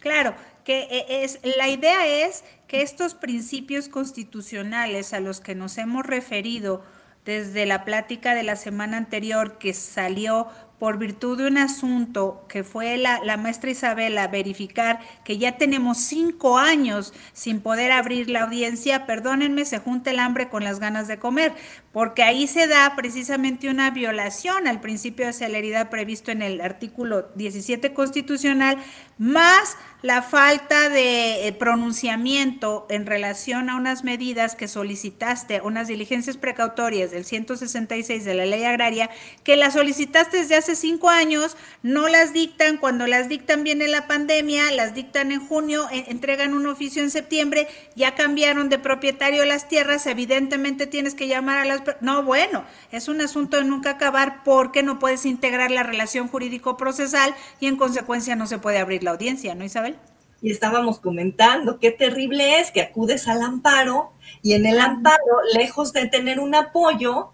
Claro, 0.00 0.34
que 0.64 0.80
e, 0.90 1.24
es 1.24 1.38
la 1.56 1.68
idea 1.68 2.26
es 2.26 2.42
que 2.66 2.82
estos 2.82 3.14
principios 3.14 3.88
constitucionales 3.88 5.12
a 5.12 5.20
los 5.20 5.40
que 5.40 5.54
nos 5.54 5.78
hemos 5.78 6.04
referido 6.06 6.82
desde 7.24 7.66
la 7.66 7.84
plática 7.84 8.34
de 8.34 8.42
la 8.42 8.56
semana 8.56 8.96
anterior 8.96 9.58
que 9.58 9.74
salió 9.74 10.48
por 10.80 10.96
virtud 10.96 11.36
de 11.36 11.46
un 11.46 11.58
asunto 11.58 12.46
que 12.48 12.64
fue 12.64 12.96
la, 12.96 13.20
la, 13.22 13.36
maestra 13.36 13.70
Isabela 13.70 14.28
verificar 14.28 14.98
que 15.24 15.36
ya 15.36 15.58
tenemos 15.58 15.98
cinco 15.98 16.56
años 16.56 17.12
sin 17.34 17.60
poder 17.60 17.92
abrir 17.92 18.30
la 18.30 18.44
audiencia, 18.44 19.04
perdónenme, 19.04 19.66
se 19.66 19.78
junta 19.78 20.10
el 20.10 20.18
hambre 20.18 20.48
con 20.48 20.64
las 20.64 20.80
ganas 20.80 21.06
de 21.06 21.18
comer, 21.18 21.52
porque 21.92 22.22
ahí 22.22 22.46
se 22.46 22.68
da 22.68 22.94
precisamente 22.94 23.68
una 23.68 23.90
violación 23.90 24.68
al 24.68 24.80
principio 24.80 25.26
de 25.26 25.32
celeridad 25.32 25.90
previsto 25.90 26.30
en 26.30 26.40
el 26.40 26.60
artículo 26.60 27.28
17 27.34 27.92
constitucional, 27.92 28.78
más 29.18 29.76
la 30.02 30.22
falta 30.22 30.88
de 30.88 31.46
eh, 31.46 31.52
pronunciamiento 31.52 32.86
en 32.88 33.04
relación 33.06 33.68
a 33.68 33.76
unas 33.76 34.02
medidas 34.02 34.54
que 34.54 34.68
solicitaste, 34.68 35.60
unas 35.62 35.88
diligencias 35.88 36.36
precautorias 36.36 37.10
del 37.10 37.24
166 37.24 38.24
de 38.24 38.34
la 38.34 38.46
ley 38.46 38.64
agraria, 38.64 39.10
que 39.42 39.56
las 39.56 39.74
solicitaste 39.74 40.38
desde 40.38 40.56
hace 40.56 40.76
cinco 40.76 41.10
años, 41.10 41.56
no 41.82 42.08
las 42.08 42.32
dictan, 42.32 42.78
cuando 42.78 43.06
las 43.06 43.28
dictan 43.28 43.64
viene 43.64 43.88
la 43.88 44.06
pandemia, 44.06 44.70
las 44.70 44.94
dictan 44.94 45.32
en 45.32 45.46
junio, 45.46 45.86
entregan 45.90 46.54
un 46.54 46.66
oficio 46.66 47.02
en 47.02 47.10
septiembre, 47.10 47.66
ya 47.94 48.14
cambiaron 48.14 48.68
de 48.68 48.78
propietario 48.78 49.44
las 49.44 49.68
tierras, 49.68 50.06
evidentemente 50.06 50.86
tienes 50.86 51.14
que 51.14 51.26
llamar 51.26 51.58
a 51.58 51.64
las... 51.64 51.79
No, 52.00 52.22
bueno, 52.22 52.64
es 52.92 53.08
un 53.08 53.20
asunto 53.20 53.56
de 53.56 53.64
nunca 53.64 53.90
acabar 53.90 54.42
porque 54.44 54.82
no 54.82 54.98
puedes 54.98 55.26
integrar 55.26 55.70
la 55.70 55.82
relación 55.82 56.28
jurídico-procesal 56.28 57.34
y 57.60 57.66
en 57.66 57.76
consecuencia 57.76 58.36
no 58.36 58.46
se 58.46 58.58
puede 58.58 58.78
abrir 58.78 59.02
la 59.02 59.12
audiencia, 59.12 59.54
¿no, 59.54 59.64
Isabel? 59.64 59.96
y 60.42 60.50
estábamos 60.50 61.00
comentando 61.00 61.78
qué 61.78 61.90
terrible 61.90 62.60
es 62.60 62.70
que 62.70 62.80
acudes 62.80 63.28
al 63.28 63.42
amparo 63.42 64.12
y 64.42 64.54
en 64.54 64.66
el 64.66 64.80
amparo, 64.80 65.18
lejos 65.54 65.92
de 65.92 66.06
tener 66.06 66.40
un 66.40 66.54
apoyo, 66.54 67.32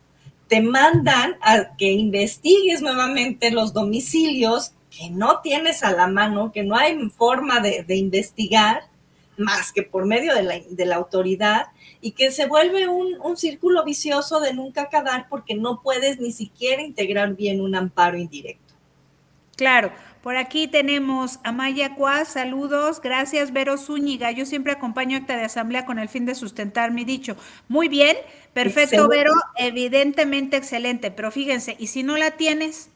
te 0.49 0.61
mandan 0.61 1.37
a 1.41 1.77
que 1.77 1.93
investigues 1.93 2.83
nuevamente 2.83 3.51
los 3.51 3.73
domicilios 3.73 4.73
que 4.91 5.11
no 5.11 5.41
tienes 5.41 5.83
a 5.83 5.93
la 5.93 6.07
mano, 6.07 6.53
que 6.53 6.63
no 6.63 6.77
hay 6.77 6.97
forma 7.11 7.61
de, 7.61 7.85
investigar 7.97 8.85
más 9.39 9.73
que 9.73 9.83
por 9.83 10.07
medio 10.07 10.35
de 10.35 10.43
la, 10.43 10.61
de 10.69 10.87
la 10.87 10.97
autoridad 10.97 11.67
y 12.01 12.13
que 12.13 12.31
se 12.31 12.47
vuelve 12.47 12.89
un, 12.89 13.21
un, 13.21 13.37
círculo 13.37 13.85
vicioso 13.85 14.41
de 14.41 14.55
nunca 14.55 14.83
acabar 14.83 15.27
porque 15.29 15.55
no 15.55 15.83
puedes 15.83 16.21
ni 16.21 16.33
siquiera 16.33 16.83
integrar 16.83 17.35
bien 17.35 17.61
un 17.61 17.75
amparo 17.75 18.19
indirecto. 18.19 18.75
Claro, 19.57 19.91
por 20.23 20.37
aquí 20.37 20.69
tenemos 20.69 21.39
a 21.45 21.53
Maya 21.53 21.95
Cuas, 21.95 22.29
saludos, 22.29 23.01
gracias 23.01 23.53
Vero 23.53 23.79
Zúñiga, 23.79 24.31
yo 24.31 24.45
siempre 24.45 24.73
acompaño 24.73 25.17
acta 25.17 25.37
de 25.37 25.45
asamblea 25.45 25.87
con 25.87 25.99
el 25.99 26.11
fin 26.11 26.27
de 26.27 26.35
sustentar 26.35 26.91
mi 26.91 27.05
dicho. 27.05 27.37
Muy 27.69 27.89
bien, 27.89 28.17
perfecto 28.53 29.09
Vero, 29.09 29.33
evidentemente 29.57 30.59
excelente, 30.59 31.11
pero 31.11 31.31
fíjense, 31.31 31.75
¿y 31.79 31.87
si 31.87 32.03
no 32.03 32.19
la 32.19 32.33
tienes? 32.33 32.91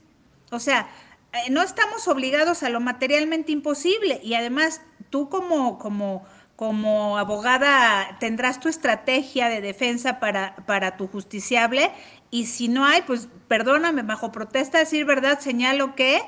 O 0.51 0.59
sea, 0.59 0.91
eh, 1.33 1.51
no 1.51 1.63
estamos 1.63 2.09
obligados 2.09 2.63
a 2.63 2.69
lo 2.69 2.81
materialmente 2.81 3.53
imposible 3.53 4.21
y 4.23 4.35
además 4.35 4.83
tú 5.11 5.29
como, 5.29 5.79
como, 5.79 6.25
como 6.57 7.19
abogada 7.19 8.17
tendrás 8.21 8.61
tu 8.61 8.69
estrategia 8.69 9.49
de 9.49 9.61
defensa 9.61 10.21
para, 10.21 10.57
para 10.67 10.97
tu 10.97 11.07
justiciable 11.07 11.91
y 12.31 12.47
si 12.47 12.69
no 12.69 12.85
hay, 12.85 13.03
pues 13.03 13.29
perdóname, 13.49 14.03
bajo 14.03 14.33
protesta 14.33 14.79
decir 14.79 15.05
verdad, 15.05 15.41
señalo 15.41 15.95
que 15.95 16.23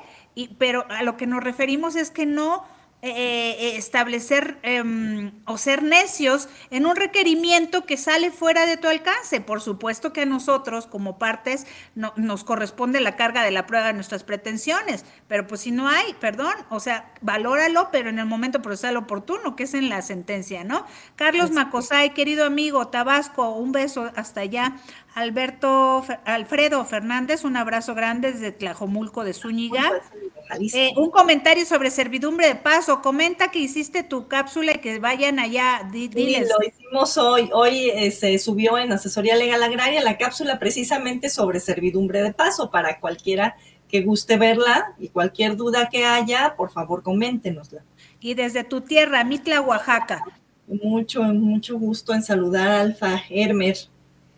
pero 0.57 0.85
a 0.89 1.03
lo 1.03 1.15
que 1.15 1.27
nos 1.27 1.43
referimos 1.43 1.95
es 1.95 2.09
que 2.09 2.25
no 2.25 2.65
eh, 3.05 3.57
eh, 3.59 3.75
establecer 3.75 4.57
em, 4.63 5.33
o 5.45 5.57
ser 5.57 5.83
necios 5.83 6.47
en 6.71 6.85
un 6.85 6.95
requerimiento 6.95 7.85
que 7.85 7.97
sale 7.97 8.31
fuera 8.31 8.65
de 8.65 8.77
tu 8.77 8.87
alcance. 8.87 9.41
Por 9.41 9.59
supuesto 9.59 10.13
que 10.13 10.21
a 10.21 10.25
nosotros 10.25 10.87
como 10.87 11.19
partes 11.19 11.67
no, 11.95 12.13
nos 12.15 12.45
corresponde 12.45 13.01
la 13.01 13.17
carga 13.17 13.43
de 13.43 13.51
la 13.51 13.67
prueba 13.67 13.87
de 13.87 13.93
nuestras 13.93 14.23
pretensiones, 14.23 15.03
pero 15.27 15.45
pues 15.47 15.59
si 15.59 15.71
no 15.71 15.89
hay, 15.89 16.13
perdón, 16.21 16.53
o 16.69 16.79
sea, 16.79 17.11
valóralo, 17.19 17.89
pero 17.91 18.07
en 18.07 18.19
el 18.19 18.25
momento 18.25 18.61
procesal 18.61 18.95
oportuno, 18.95 19.57
que 19.57 19.63
es 19.63 19.73
en 19.73 19.89
la 19.89 20.01
sentencia, 20.01 20.63
¿no? 20.63 20.85
Carlos 21.17 21.51
Macosay, 21.51 22.13
querido 22.13 22.45
amigo, 22.45 22.87
Tabasco, 22.87 23.49
un 23.49 23.73
beso 23.73 24.13
hasta 24.15 24.39
allá. 24.39 24.77
Alberto 25.15 26.03
Alfredo 26.25 26.83
Fernández, 26.85 27.43
un 27.43 27.55
abrazo 27.55 27.93
grande 27.93 28.31
desde 28.31 28.51
Tlajomulco 28.51 29.23
de 29.23 29.33
Zúñiga. 29.33 30.01
Eh, 30.73 30.91
un 30.97 31.11
comentario 31.11 31.65
sobre 31.65 31.91
servidumbre 31.91 32.47
de 32.47 32.55
paso. 32.55 33.01
Comenta 33.01 33.51
que 33.51 33.59
hiciste 33.59 34.03
tu 34.03 34.27
cápsula 34.27 34.73
y 34.73 34.79
que 34.79 34.99
vayan 34.99 35.39
allá. 35.39 35.87
diles. 35.91 36.49
lo 36.49 36.67
hicimos 36.67 37.17
hoy. 37.17 37.49
Hoy 37.53 37.91
eh, 37.91 38.11
se 38.11 38.37
subió 38.39 38.77
en 38.77 38.91
Asesoría 38.91 39.35
Legal 39.35 39.61
Agraria 39.61 40.01
la 40.01 40.17
cápsula 40.17 40.57
precisamente 40.57 41.29
sobre 41.29 41.59
servidumbre 41.59 42.23
de 42.23 42.33
paso 42.33 42.71
para 42.71 42.99
cualquiera 42.99 43.55
que 43.87 44.01
guste 44.01 44.37
verla 44.37 44.95
y 44.97 45.09
cualquier 45.09 45.55
duda 45.55 45.89
que 45.89 46.05
haya, 46.05 46.55
por 46.55 46.71
favor, 46.71 47.03
coméntenosla. 47.03 47.83
Y 48.19 48.33
desde 48.33 48.63
tu 48.63 48.81
tierra, 48.81 49.23
Mitla, 49.23 49.61
Oaxaca. 49.61 50.25
Mucho, 50.67 51.21
mucho 51.21 51.77
gusto 51.77 52.13
en 52.13 52.23
saludar 52.23 52.67
a 52.67 52.81
Alfa 52.81 53.21
Hermer. 53.29 53.77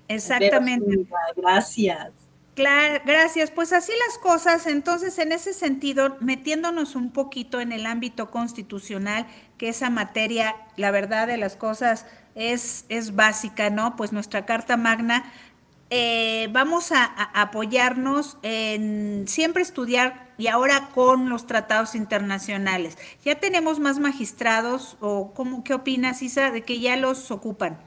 Exactamente. 0.08 1.06
Gracias. 1.36 2.12
Claro, 2.56 3.04
gracias. 3.06 3.52
Pues 3.52 3.74
así 3.74 3.92
las 4.08 4.18
cosas. 4.18 4.66
Entonces, 4.66 5.20
en 5.20 5.32
ese 5.32 5.54
sentido, 5.54 6.18
metiéndonos 6.22 6.96
un 6.96 7.12
poquito 7.12 7.60
en 7.60 7.72
el 7.72 7.86
ámbito 7.86 8.32
constitucional, 8.32 9.28
que 9.58 9.70
esa 9.70 9.90
materia, 9.90 10.56
la 10.78 10.92
verdad 10.92 11.28
de 11.28 11.38
las 11.38 11.56
cosas, 11.56 12.06
es, 12.34 12.86
es 12.90 13.16
básica, 13.16 13.70
¿no? 13.70 13.96
Pues 13.96 14.14
nuestra 14.14 14.46
Carta 14.46 14.78
Magna, 14.78 15.32
eh, 15.90 16.48
vamos 16.52 16.92
a, 16.92 17.04
apoyarnos 17.04 18.38
en 18.42 19.26
siempre 19.28 19.62
estudiar 19.62 20.30
y 20.38 20.48
ahora 20.48 20.90
con 20.94 21.30
los 21.30 21.48
tratados 21.48 21.94
internacionales. 21.94 22.98
Ya 23.24 23.36
tenemos 23.36 23.80
más 23.80 24.00
magistrados, 24.00 24.98
o 25.02 25.34
¿cómo, 25.34 25.64
¿qué 25.64 25.74
opinas, 25.74 26.22
Isa, 26.22 26.52
de 26.52 26.64
que 26.64 26.80
ya 26.80 26.96
los 26.96 27.32
ocupan 27.32 27.78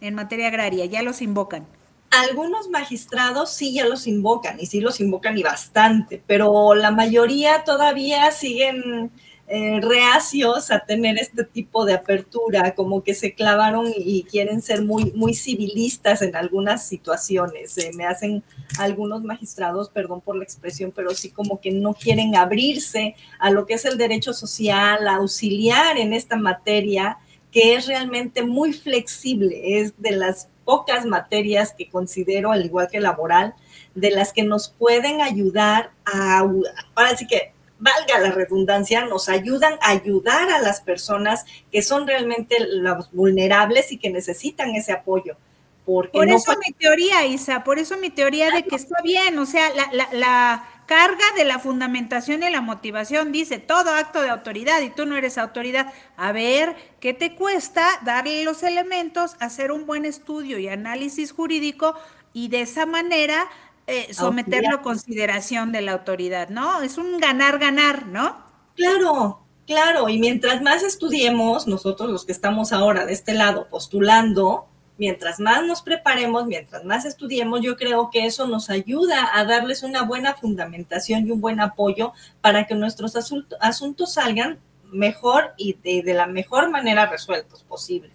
en 0.00 0.14
materia 0.14 0.48
agraria, 0.48 0.84
ya 0.86 1.02
los 1.02 1.22
invocan? 1.22 1.66
algunos 2.10 2.70
magistrados 2.70 3.50
sí 3.50 3.74
ya 3.74 3.86
los 3.86 4.06
invocan 4.06 4.58
y 4.60 4.66
sí 4.66 4.80
los 4.80 5.00
invocan 5.00 5.36
y 5.36 5.42
bastante, 5.42 6.22
pero 6.26 6.74
la 6.74 6.90
mayoría 6.90 7.64
todavía 7.64 8.30
siguen 8.30 9.10
eh, 9.48 9.80
reacios 9.80 10.72
a 10.72 10.80
tener 10.80 11.18
este 11.18 11.44
tipo 11.44 11.84
de 11.84 11.94
apertura, 11.94 12.74
como 12.74 13.04
que 13.04 13.14
se 13.14 13.34
clavaron 13.34 13.92
y, 13.96 14.24
quieren 14.24 14.60
ser 14.60 14.84
muy, 14.84 15.12
muy 15.12 15.34
civilistas 15.34 16.20
en 16.22 16.34
algunas 16.34 16.88
situaciones. 16.88 17.76
Me 17.94 18.06
hacen 18.06 18.42
algunos 18.78 19.22
magistrados, 19.22 19.88
perdón 19.88 20.20
por 20.20 20.36
la 20.36 20.42
expresión, 20.42 20.92
pero 20.94 21.14
sí 21.14 21.30
como 21.30 21.60
que 21.60 21.70
no 21.70 21.94
quieren 21.94 22.34
abrirse 22.34 23.14
a 23.38 23.50
lo 23.50 23.66
que 23.66 23.74
es 23.74 23.84
el 23.84 23.98
derecho 23.98 24.32
social, 24.32 25.06
a 25.06 25.16
auxiliar 25.16 25.96
en 25.96 26.12
esta 26.12 26.36
materia 26.36 27.18
que 27.56 27.74
es 27.74 27.86
realmente 27.86 28.42
muy 28.42 28.74
flexible, 28.74 29.80
es 29.80 29.94
de 29.96 30.10
las 30.10 30.50
pocas 30.66 31.06
materias 31.06 31.72
que 31.72 31.88
considero, 31.88 32.52
al 32.52 32.66
igual 32.66 32.88
que 32.92 33.00
laboral, 33.00 33.54
de 33.94 34.10
las 34.10 34.34
que 34.34 34.42
nos 34.42 34.68
pueden 34.68 35.22
ayudar 35.22 35.90
a, 36.04 36.40
ahora 36.40 37.16
sí 37.16 37.26
que 37.26 37.54
valga 37.78 38.18
la 38.20 38.30
redundancia, 38.30 39.06
nos 39.06 39.30
ayudan 39.30 39.72
a 39.80 39.92
ayudar 39.92 40.50
a 40.50 40.60
las 40.60 40.82
personas 40.82 41.46
que 41.72 41.80
son 41.80 42.06
realmente 42.06 42.56
los 42.60 43.10
vulnerables 43.12 43.90
y 43.90 43.96
que 43.96 44.10
necesitan 44.10 44.74
ese 44.74 44.92
apoyo. 44.92 45.38
Porque 45.86 46.10
por 46.10 46.28
eso 46.28 46.52
mi 46.62 46.74
teoría, 46.74 47.24
Isa, 47.24 47.64
por 47.64 47.78
eso 47.78 47.96
mi 47.96 48.10
teoría 48.10 48.50
de 48.50 48.64
que 48.64 48.76
está 48.76 49.00
bien, 49.02 49.38
o 49.38 49.46
sea, 49.46 49.70
la, 49.74 49.88
la, 49.92 50.08
la 50.12 50.75
carga 50.86 51.24
de 51.36 51.44
la 51.44 51.58
fundamentación 51.58 52.42
y 52.42 52.50
la 52.50 52.60
motivación 52.60 53.32
dice 53.32 53.58
todo 53.58 53.90
acto 53.90 54.22
de 54.22 54.30
autoridad 54.30 54.80
y 54.80 54.90
tú 54.90 55.04
no 55.04 55.16
eres 55.16 55.38
autoridad. 55.38 55.92
A 56.16 56.32
ver, 56.32 56.76
¿qué 57.00 57.12
te 57.12 57.34
cuesta 57.34 57.86
darle 58.04 58.44
los 58.44 58.62
elementos, 58.62 59.36
hacer 59.40 59.72
un 59.72 59.86
buen 59.86 60.04
estudio 60.04 60.58
y 60.58 60.68
análisis 60.68 61.32
jurídico 61.32 61.94
y 62.32 62.48
de 62.48 62.62
esa 62.62 62.86
manera 62.86 63.48
eh, 63.88 64.12
someterlo 64.12 64.76
a 64.76 64.82
consideración 64.82 65.70
de 65.70 65.80
la 65.80 65.92
autoridad, 65.92 66.48
¿no? 66.48 66.82
Es 66.82 66.98
un 66.98 67.18
ganar-ganar, 67.18 68.06
¿no? 68.06 68.36
Claro, 68.74 69.46
claro. 69.64 70.08
Y 70.08 70.18
mientras 70.18 70.60
más 70.60 70.82
estudiemos, 70.82 71.68
nosotros 71.68 72.10
los 72.10 72.24
que 72.24 72.32
estamos 72.32 72.72
ahora 72.72 73.06
de 73.06 73.12
este 73.12 73.32
lado 73.32 73.68
postulando, 73.68 74.66
mientras 74.98 75.40
más 75.40 75.64
nos 75.64 75.82
preparemos, 75.82 76.46
mientras 76.46 76.84
más 76.84 77.04
estudiemos, 77.04 77.60
yo 77.60 77.76
creo 77.76 78.10
que 78.10 78.26
eso 78.26 78.46
nos 78.46 78.70
ayuda 78.70 79.30
a 79.34 79.44
darles 79.44 79.82
una 79.82 80.02
buena 80.02 80.34
fundamentación 80.34 81.26
y 81.26 81.30
un 81.30 81.40
buen 81.40 81.60
apoyo 81.60 82.12
para 82.40 82.66
que 82.66 82.74
nuestros 82.74 83.16
asuntos, 83.16 84.12
salgan 84.12 84.58
mejor 84.92 85.52
y 85.56 85.74
de, 85.74 86.14
la 86.14 86.26
mejor 86.26 86.70
manera 86.70 87.06
resueltos 87.06 87.62
posible. 87.64 88.10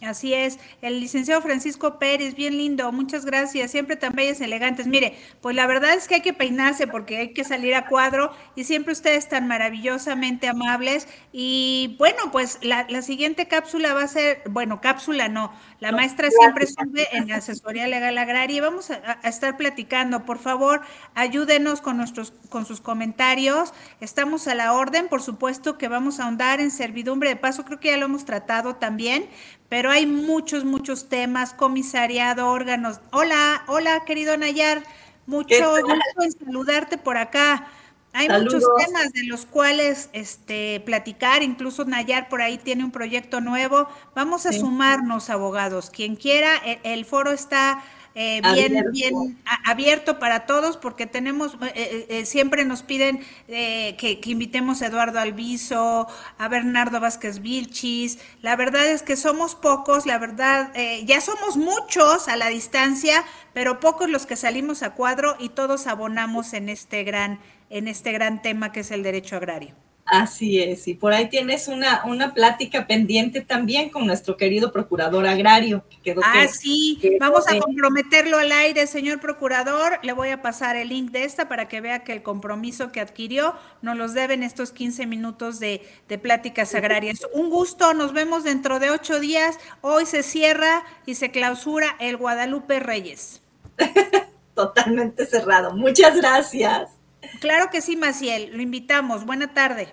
Así 0.00 0.32
es, 0.32 0.60
el 0.80 1.00
licenciado 1.00 1.42
Francisco 1.42 1.98
Pérez, 1.98 2.36
bien 2.36 2.56
lindo, 2.56 2.92
muchas 2.92 3.24
gracias, 3.24 3.72
siempre 3.72 3.96
tan 3.96 4.12
bellas, 4.12 4.40
elegantes. 4.40 4.86
Mire, 4.86 5.18
pues 5.40 5.56
la 5.56 5.66
verdad 5.66 5.94
es 5.94 6.06
que 6.06 6.16
hay 6.16 6.20
que 6.20 6.32
peinarse 6.32 6.86
porque 6.86 7.16
hay 7.18 7.32
que 7.32 7.42
salir 7.42 7.74
a 7.74 7.86
cuadro 7.88 8.32
y 8.54 8.62
siempre 8.62 8.92
ustedes 8.92 9.28
tan 9.28 9.48
maravillosamente 9.48 10.46
amables. 10.46 11.08
Y 11.32 11.96
bueno, 11.98 12.30
pues 12.30 12.60
la, 12.62 12.86
siguiente 13.02 13.48
cápsula 13.48 13.92
va 13.92 14.02
a 14.02 14.08
ser, 14.08 14.42
bueno, 14.48 14.80
cápsula 14.80 15.28
no, 15.28 15.52
la 15.80 15.90
maestra 15.90 16.30
siempre 16.30 16.68
sube 16.68 17.08
en 17.16 17.26
la 17.26 17.36
asesoría 17.36 17.88
legal 17.88 18.18
agraria 18.18 18.56
y 18.56 18.60
vamos 18.60 18.92
a, 18.92 19.18
a, 19.22 19.28
estar 19.28 19.56
platicando. 19.56 20.24
Por 20.24 20.38
favor, 20.38 20.80
ayúdenos 21.14 21.80
con 21.80 21.96
nuestros, 21.96 22.32
con 22.50 22.66
sus 22.66 22.80
comentarios. 22.80 23.74
Estamos 24.00 24.46
a 24.46 24.54
la 24.54 24.74
orden, 24.74 25.08
por 25.08 25.22
supuesto 25.22 25.76
que 25.76 25.88
vamos 25.88 26.20
a 26.20 26.24
ahondar 26.24 26.60
en 26.60 26.70
servidumbre 26.70 27.30
de 27.30 27.36
paso, 27.36 27.64
creo 27.64 27.80
que 27.80 27.88
ya 27.88 27.96
lo 27.96 28.04
hemos 28.04 28.24
tratado 28.24 28.76
también 28.76 29.28
pero 29.68 29.90
hay 29.90 30.06
muchos, 30.06 30.64
muchos 30.64 31.08
temas, 31.08 31.52
comisariado, 31.52 32.48
órganos. 32.48 33.00
Hola, 33.12 33.64
hola, 33.66 34.04
querido 34.06 34.36
Nayar, 34.36 34.82
mucho 35.26 35.54
gusto 35.70 36.22
en 36.22 36.32
saludarte 36.32 36.98
por 36.98 37.16
acá. 37.16 37.68
Hay 38.14 38.28
muchos 38.28 38.64
temas 38.78 39.12
de 39.12 39.24
los 39.24 39.44
cuales 39.44 40.08
este, 40.14 40.80
platicar, 40.80 41.42
incluso 41.42 41.84
Nayar 41.84 42.28
por 42.28 42.40
ahí 42.40 42.56
tiene 42.56 42.82
un 42.82 42.90
proyecto 42.90 43.40
nuevo. 43.40 43.86
Vamos 44.14 44.46
a 44.46 44.52
sumarnos, 44.52 45.28
abogados. 45.28 45.90
Quien 45.90 46.16
quiera, 46.16 46.56
e, 46.64 46.80
el 46.84 47.04
foro 47.04 47.30
está 47.30 47.84
eh, 48.20 48.40
bien, 48.52 48.84
bien 48.90 49.38
abierto 49.64 50.18
para 50.18 50.44
todos, 50.44 50.76
porque 50.76 51.06
tenemos, 51.06 51.56
eh, 51.76 52.06
eh, 52.08 52.26
siempre 52.26 52.64
nos 52.64 52.82
piden 52.82 53.24
que, 53.46 54.20
invitemos 54.24 54.82
a 54.82 54.86
Eduardo 54.86 55.20
Alviso, 55.20 56.08
a 56.36 56.48
Bernardo 56.48 56.98
Vázquez 56.98 57.38
Vilchis. 57.38 58.18
La 58.42 58.56
verdad 58.56 58.88
es 58.88 59.04
que 59.04 59.16
somos 59.16 59.54
pocos, 59.54 60.04
la 60.04 60.18
verdad, 60.18 60.72
ya 61.04 61.20
somos 61.20 61.56
muchos 61.56 62.26
a 62.26 62.34
la 62.34 62.48
distancia, 62.48 63.24
pero 63.52 63.78
pocos 63.78 64.10
los 64.10 64.26
que 64.26 64.34
salimos 64.34 64.82
a 64.82 64.94
cuadro 64.94 65.36
y 65.38 65.50
todos 65.50 65.86
abonamos 65.86 66.54
en 66.54 66.70
este 66.70 67.04
gran, 67.04 67.38
en 67.70 67.86
este 67.86 68.10
gran 68.10 68.42
tema 68.42 68.72
que 68.72 68.80
es 68.80 68.90
el 68.90 69.04
derecho 69.04 69.36
agrario. 69.36 69.76
Así 70.10 70.58
es, 70.62 70.88
y 70.88 70.94
por 70.94 71.12
ahí 71.12 71.28
tienes 71.28 71.68
una, 71.68 72.02
una 72.06 72.32
plática 72.32 72.86
pendiente 72.86 73.42
también 73.42 73.90
con 73.90 74.06
nuestro 74.06 74.38
querido 74.38 74.72
procurador 74.72 75.26
agrario. 75.26 75.84
Que 76.02 76.16
ah, 76.24 76.46
sí, 76.48 76.98
vamos 77.20 77.44
a 77.46 77.58
comprometerlo 77.58 78.38
al 78.38 78.50
aire, 78.50 78.86
señor 78.86 79.20
procurador. 79.20 79.98
Le 80.02 80.14
voy 80.14 80.30
a 80.30 80.40
pasar 80.40 80.76
el 80.76 80.88
link 80.88 81.10
de 81.10 81.24
esta 81.24 81.46
para 81.46 81.68
que 81.68 81.82
vea 81.82 82.04
que 82.04 82.14
el 82.14 82.22
compromiso 82.22 82.90
que 82.90 83.00
adquirió 83.00 83.54
nos 83.82 83.98
los 83.98 84.14
deben 84.14 84.42
estos 84.42 84.72
15 84.72 85.06
minutos 85.06 85.60
de, 85.60 85.82
de 86.08 86.16
pláticas 86.16 86.74
agrarias. 86.74 87.26
Un 87.34 87.50
gusto, 87.50 87.92
nos 87.92 88.14
vemos 88.14 88.44
dentro 88.44 88.80
de 88.80 88.90
ocho 88.90 89.20
días. 89.20 89.58
Hoy 89.82 90.06
se 90.06 90.22
cierra 90.22 90.84
y 91.04 91.16
se 91.16 91.30
clausura 91.30 91.96
el 92.00 92.16
Guadalupe 92.16 92.80
Reyes. 92.80 93.42
Totalmente 94.54 95.26
cerrado. 95.26 95.76
Muchas 95.76 96.16
gracias. 96.16 96.97
Claro 97.40 97.70
que 97.70 97.80
sí, 97.80 97.96
Maciel, 97.96 98.56
lo 98.56 98.62
invitamos. 98.62 99.26
Buena 99.26 99.52
tarde. 99.52 99.88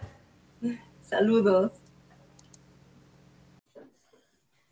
Saludos. 1.01 1.72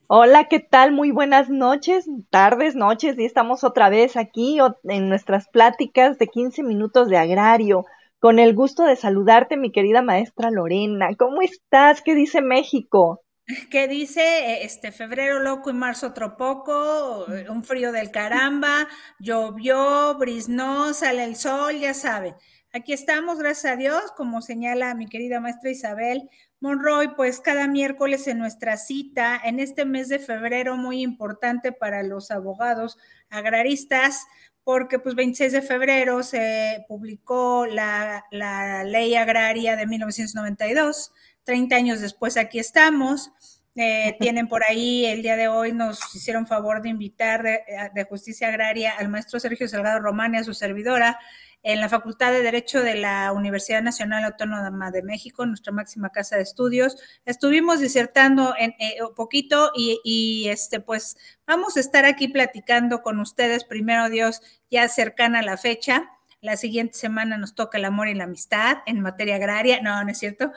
Hola, 0.07 0.47
¿qué 0.47 0.59
tal? 0.59 0.91
Muy 0.91 1.09
buenas 1.09 1.49
noches, 1.49 2.07
tardes, 2.29 2.75
noches, 2.75 3.17
y 3.17 3.25
estamos 3.25 3.63
otra 3.63 3.89
vez 3.89 4.15
aquí 4.15 4.59
en 4.83 5.09
nuestras 5.09 5.47
pláticas 5.47 6.19
de 6.19 6.27
15 6.27 6.61
minutos 6.61 7.09
de 7.09 7.17
agrario. 7.17 7.85
Con 8.19 8.37
el 8.37 8.53
gusto 8.53 8.83
de 8.83 8.95
saludarte, 8.95 9.57
mi 9.57 9.71
querida 9.71 10.03
maestra 10.03 10.51
Lorena. 10.51 11.09
¿Cómo 11.17 11.41
estás? 11.41 12.01
¿Qué 12.03 12.13
dice 12.13 12.41
México? 12.41 13.22
¿Qué 13.69 13.89
dice 13.89 14.63
este 14.63 14.93
febrero 14.93 15.39
loco 15.39 15.69
y 15.69 15.73
marzo 15.73 16.07
otro 16.07 16.37
poco, 16.37 17.25
un 17.49 17.63
frío 17.63 17.91
del 17.91 18.09
caramba, 18.09 18.87
llovió, 19.19 20.15
brisnó, 20.17 20.93
sale 20.93 21.25
el 21.25 21.35
sol, 21.35 21.77
ya 21.77 21.93
saben. 21.93 22.35
Aquí 22.71 22.93
estamos, 22.93 23.37
gracias 23.39 23.73
a 23.73 23.75
Dios, 23.75 24.01
como 24.15 24.41
señala 24.41 24.95
mi 24.95 25.07
querida 25.07 25.41
maestra 25.41 25.71
Isabel 25.71 26.29
Monroy, 26.61 27.15
pues 27.15 27.41
cada 27.41 27.67
miércoles 27.67 28.27
en 28.27 28.39
nuestra 28.39 28.77
cita, 28.77 29.39
en 29.43 29.59
este 29.59 29.83
mes 29.83 30.07
de 30.07 30.19
febrero 30.19 30.77
muy 30.77 31.01
importante 31.01 31.73
para 31.73 32.01
los 32.01 32.31
abogados 32.31 32.97
agraristas, 33.29 34.25
porque 34.63 34.99
pues 34.99 35.15
26 35.15 35.51
de 35.51 35.61
febrero 35.61 36.23
se 36.23 36.85
publicó 36.87 37.65
la, 37.65 38.23
la 38.31 38.85
ley 38.85 39.15
agraria 39.15 39.75
de 39.75 39.85
1992, 39.85 41.11
30 41.43 41.75
años 41.75 42.01
después 42.01 42.37
aquí 42.37 42.59
estamos. 42.59 43.31
Eh, 43.75 44.15
tienen 44.19 44.47
por 44.47 44.63
ahí 44.63 45.05
el 45.05 45.23
día 45.23 45.35
de 45.35 45.47
hoy, 45.47 45.71
nos 45.73 45.99
hicieron 46.15 46.45
favor 46.45 46.81
de 46.81 46.89
invitar 46.89 47.41
de, 47.41 47.61
de, 47.93 48.03
Justicia 48.03 48.49
Agraria 48.49 48.93
al 48.99 49.09
maestro 49.09 49.39
Sergio 49.39 49.67
Salgado 49.67 49.99
Román 49.99 50.35
y 50.35 50.37
a 50.37 50.43
su 50.43 50.53
servidora 50.53 51.17
en 51.63 51.79
la 51.79 51.87
Facultad 51.87 52.31
de 52.33 52.43
Derecho 52.43 52.83
de 52.83 52.95
la 52.95 53.31
Universidad 53.31 53.81
Nacional 53.81 54.25
Autónoma 54.25 54.91
de 54.91 55.01
México, 55.01 55.45
nuestra 55.45 55.71
máxima 55.71 56.09
casa 56.09 56.35
de 56.35 56.43
estudios. 56.43 56.97
Estuvimos 57.25 57.79
disertando 57.79 58.53
en 58.59 58.75
eh, 58.79 58.97
un 59.01 59.15
poquito 59.15 59.71
y, 59.73 60.47
este, 60.49 60.81
pues 60.81 61.15
vamos 61.47 61.77
a 61.77 61.79
estar 61.79 62.03
aquí 62.03 62.27
platicando 62.27 63.01
con 63.01 63.19
ustedes, 63.19 63.63
primero 63.63 64.09
Dios, 64.09 64.41
ya 64.69 64.89
cercana 64.89 65.39
a 65.39 65.43
la 65.43 65.57
fecha. 65.57 66.09
La 66.43 66.57
siguiente 66.57 66.95
semana 66.95 67.37
nos 67.37 67.55
toca 67.55 67.77
el 67.77 67.85
amor 67.85 68.09
y 68.09 68.15
la 68.15 68.25
amistad 68.25 68.79
en 68.85 68.99
materia 68.99 69.37
agraria. 69.37 69.81
No, 69.81 70.03
no 70.03 70.11
es 70.11 70.19
cierto. 70.19 70.51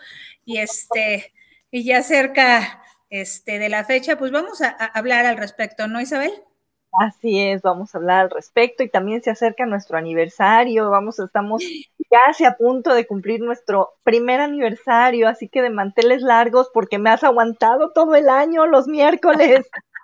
Y 0.45 0.59
este, 0.59 1.33
y 1.71 1.85
ya 1.85 2.03
cerca 2.03 2.83
este, 3.09 3.61
de 3.61 3.69
la 3.69 3.85
fecha, 3.85 4.19
pues 4.19 4.33
vamos 4.33 4.63
a 4.63 4.69
hablar 4.69 5.27
al 5.27 5.37
respecto, 5.37 5.87
¿no, 5.87 6.01
Isabel? 6.01 6.33
Así 6.99 7.41
es, 7.41 7.63
vamos 7.63 7.95
a 7.95 7.99
hablar 7.99 8.25
al 8.25 8.31
respecto 8.31 8.83
y 8.83 8.89
también 8.89 9.23
se 9.23 9.31
acerca 9.31 9.65
nuestro 9.65 9.97
aniversario, 9.97 10.91
vamos, 10.91 11.21
estamos 11.21 11.63
casi 12.11 12.45
a 12.45 12.57
punto 12.57 12.93
de 12.93 13.07
cumplir 13.07 13.41
nuestro 13.41 13.93
primer 14.03 14.41
aniversario, 14.41 15.29
así 15.29 15.49
que 15.49 15.63
de 15.63 15.71
manteles 15.71 16.23
largos 16.23 16.69
porque 16.75 16.99
me 16.99 17.11
has 17.11 17.23
aguantado 17.23 17.93
todo 17.93 18.17
el 18.17 18.29
año 18.29 18.67
los 18.67 18.89
miércoles. 18.89 19.71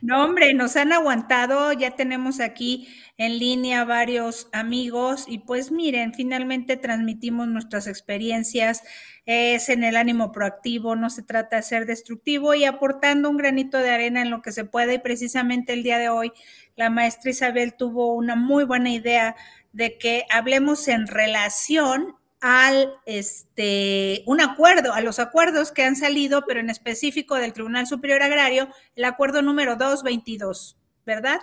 No, 0.00 0.24
hombre, 0.24 0.54
nos 0.54 0.76
han 0.76 0.92
aguantado, 0.92 1.72
ya 1.72 1.92
tenemos 1.92 2.40
aquí 2.40 2.88
en 3.18 3.38
línea 3.38 3.84
varios 3.84 4.48
amigos 4.52 5.26
y 5.28 5.38
pues 5.38 5.70
miren, 5.70 6.12
finalmente 6.12 6.76
transmitimos 6.76 7.48
nuestras 7.48 7.86
experiencias, 7.86 8.82
es 9.26 9.68
en 9.68 9.84
el 9.84 9.96
ánimo 9.96 10.32
proactivo, 10.32 10.96
no 10.96 11.10
se 11.10 11.22
trata 11.22 11.56
de 11.56 11.62
ser 11.62 11.86
destructivo 11.86 12.54
y 12.54 12.64
aportando 12.64 13.30
un 13.30 13.36
granito 13.36 13.78
de 13.78 13.90
arena 13.90 14.22
en 14.22 14.30
lo 14.30 14.42
que 14.42 14.52
se 14.52 14.64
puede 14.64 14.94
y 14.94 14.98
precisamente 14.98 15.72
el 15.72 15.82
día 15.82 15.98
de 15.98 16.08
hoy 16.08 16.32
la 16.76 16.90
maestra 16.90 17.30
Isabel 17.30 17.74
tuvo 17.74 18.14
una 18.14 18.34
muy 18.34 18.64
buena 18.64 18.90
idea 18.90 19.36
de 19.72 19.98
que 19.98 20.24
hablemos 20.30 20.88
en 20.88 21.06
relación 21.06 22.16
al 22.42 22.92
este 23.06 24.24
un 24.26 24.40
acuerdo, 24.40 24.92
a 24.92 25.00
los 25.00 25.20
acuerdos 25.20 25.70
que 25.70 25.84
han 25.84 25.94
salido, 25.94 26.44
pero 26.44 26.58
en 26.58 26.70
específico 26.70 27.36
del 27.36 27.52
Tribunal 27.52 27.86
Superior 27.86 28.20
Agrario, 28.20 28.68
el 28.96 29.04
acuerdo 29.04 29.42
número 29.42 29.76
222, 29.76 30.76
¿verdad? 31.06 31.38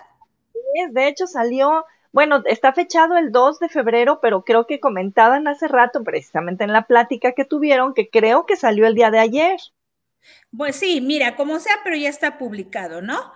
Sí, 0.52 0.60
de 0.92 1.08
hecho 1.08 1.26
salió, 1.26 1.86
bueno, 2.12 2.42
está 2.44 2.74
fechado 2.74 3.16
el 3.16 3.32
2 3.32 3.60
de 3.60 3.70
febrero, 3.70 4.20
pero 4.20 4.44
creo 4.44 4.66
que 4.66 4.78
comentaban 4.78 5.48
hace 5.48 5.68
rato, 5.68 6.04
precisamente 6.04 6.64
en 6.64 6.72
la 6.72 6.86
plática 6.86 7.32
que 7.32 7.46
tuvieron, 7.46 7.94
que 7.94 8.10
creo 8.10 8.44
que 8.44 8.56
salió 8.56 8.86
el 8.86 8.94
día 8.94 9.10
de 9.10 9.20
ayer. 9.20 9.58
Pues 10.54 10.76
sí, 10.76 11.00
mira, 11.00 11.34
como 11.34 11.58
sea, 11.60 11.76
pero 11.82 11.96
ya 11.96 12.10
está 12.10 12.36
publicado, 12.36 13.00
¿no? 13.00 13.32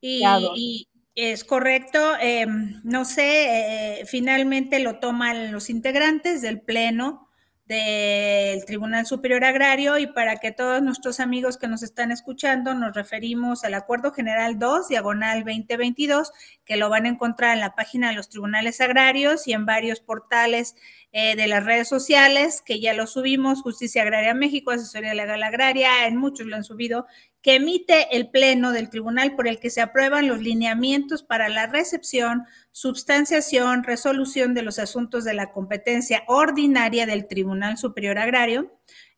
y, 0.00 0.86
es 1.18 1.42
correcto. 1.42 1.98
Em, 2.20 2.80
no 2.84 3.04
sé, 3.04 4.00
eh, 4.00 4.06
finalmente 4.06 4.78
lo 4.78 5.00
toman 5.00 5.50
los 5.50 5.68
integrantes 5.68 6.42
del 6.42 6.60
Pleno 6.60 7.28
del 7.66 8.64
Tribunal 8.64 9.04
Superior 9.04 9.44
Agrario 9.44 9.98
y 9.98 10.06
para 10.06 10.36
que 10.36 10.52
todos 10.52 10.80
nuestros 10.80 11.18
amigos 11.20 11.58
que 11.58 11.66
nos 11.66 11.82
están 11.82 12.12
escuchando 12.12 12.72
nos 12.72 12.94
referimos 12.94 13.64
al 13.64 13.74
Acuerdo 13.74 14.12
General 14.12 14.58
2, 14.60 14.88
diagonal 14.88 15.44
2022, 15.44 16.30
que 16.64 16.76
lo 16.76 16.88
van 16.88 17.04
a 17.04 17.10
encontrar 17.10 17.54
en 17.54 17.60
la 17.60 17.74
página 17.74 18.08
de 18.08 18.14
los 18.14 18.28
tribunales 18.28 18.80
agrarios 18.80 19.48
y 19.48 19.54
en 19.54 19.66
varios 19.66 20.00
portales 20.00 20.76
eh, 21.12 21.36
de 21.36 21.46
las 21.46 21.64
redes 21.64 21.88
sociales, 21.88 22.62
que 22.64 22.80
ya 22.80 22.92
lo 22.92 23.06
subimos, 23.06 23.62
Justicia 23.62 24.02
Agraria 24.02 24.34
México, 24.34 24.70
Asesoría 24.70 25.14
Legal 25.14 25.42
Agraria, 25.42 26.06
en 26.06 26.16
muchos 26.16 26.46
lo 26.46 26.56
han 26.56 26.64
subido, 26.64 27.06
que 27.40 27.54
emite 27.54 28.14
el 28.16 28.28
Pleno 28.28 28.72
del 28.72 28.90
Tribunal 28.90 29.34
por 29.34 29.48
el 29.48 29.58
que 29.58 29.70
se 29.70 29.80
aprueban 29.80 30.28
los 30.28 30.42
lineamientos 30.42 31.22
para 31.22 31.48
la 31.48 31.66
recepción, 31.66 32.44
substanciación, 32.72 33.84
resolución 33.84 34.52
de 34.52 34.62
los 34.62 34.78
asuntos 34.78 35.24
de 35.24 35.32
la 35.32 35.50
competencia 35.50 36.24
ordinaria 36.26 37.06
del 37.06 37.26
Tribunal 37.26 37.78
Superior 37.78 38.18
Agrario, 38.18 38.70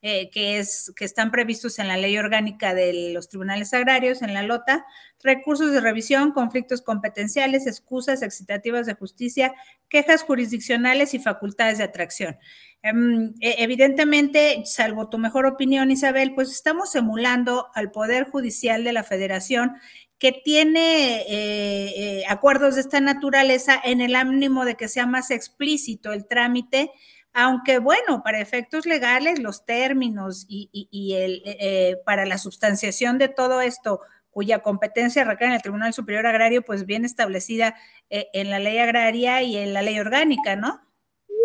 eh, 0.03 0.29
que, 0.31 0.57
es, 0.57 0.91
que 0.95 1.05
están 1.05 1.29
previstos 1.29 1.77
en 1.77 1.87
la 1.87 1.97
ley 1.97 2.17
orgánica 2.17 2.73
de 2.73 3.11
los 3.13 3.29
tribunales 3.29 3.73
agrarios, 3.73 4.21
en 4.21 4.33
la 4.33 4.41
LOTA, 4.41 4.85
recursos 5.23 5.71
de 5.71 5.79
revisión, 5.79 6.31
conflictos 6.31 6.81
competenciales, 6.81 7.67
excusas 7.67 8.23
excitativas 8.23 8.87
de 8.87 8.95
justicia, 8.95 9.53
quejas 9.89 10.23
jurisdiccionales 10.23 11.13
y 11.13 11.19
facultades 11.19 11.77
de 11.77 11.83
atracción. 11.83 12.37
Em, 12.81 13.35
e, 13.41 13.63
evidentemente, 13.63 14.63
salvo 14.65 15.07
tu 15.09 15.19
mejor 15.19 15.45
opinión, 15.45 15.91
Isabel, 15.91 16.33
pues 16.33 16.49
estamos 16.51 16.95
emulando 16.95 17.67
al 17.75 17.91
Poder 17.91 18.23
Judicial 18.23 18.83
de 18.83 18.93
la 18.93 19.03
Federación 19.03 19.73
que 20.17 20.31
tiene 20.31 21.21
eh, 21.21 21.29
eh, 21.29 22.23
acuerdos 22.27 22.75
de 22.75 22.81
esta 22.81 22.99
naturaleza 22.99 23.79
en 23.83 24.01
el 24.01 24.15
ánimo 24.15 24.65
de 24.65 24.75
que 24.75 24.87
sea 24.87 25.07
más 25.07 25.31
explícito 25.31 26.13
el 26.13 26.27
trámite, 26.27 26.91
aunque 27.33 27.79
bueno, 27.79 28.23
para 28.23 28.39
efectos 28.39 28.85
legales, 28.85 29.39
los 29.39 29.65
términos 29.65 30.45
y, 30.47 30.69
el, 31.15 31.41
eh, 31.45 31.97
para 32.05 32.25
la 32.25 32.37
sustanciación 32.37 33.17
de 33.17 33.29
todo 33.29 33.61
esto, 33.61 34.01
cuya 34.31 34.59
competencia 34.59 35.23
recae 35.23 35.47
en 35.47 35.53
el 35.53 35.61
Tribunal 35.61 35.93
Superior 35.93 36.25
Agrario, 36.25 36.61
pues 36.61 36.85
bien 36.85 37.05
establecida 37.05 37.75
en 38.09 38.49
la 38.49 38.59
ley 38.59 38.77
agraria 38.77 39.41
y 39.41 39.57
en 39.57 39.73
la 39.73 39.81
ley 39.81 39.99
orgánica, 39.99 40.55
¿no? 40.55 40.81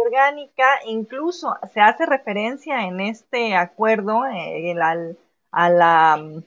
orgánica, 0.07 0.65
incluso 0.87 1.57
se 1.73 1.81
hace 1.81 2.07
referencia 2.07 2.87
en 2.87 3.01
este 3.01 3.55
acuerdo 3.55 4.27
eh, 4.27 4.75
a 5.51 5.71
la, 5.71 6.43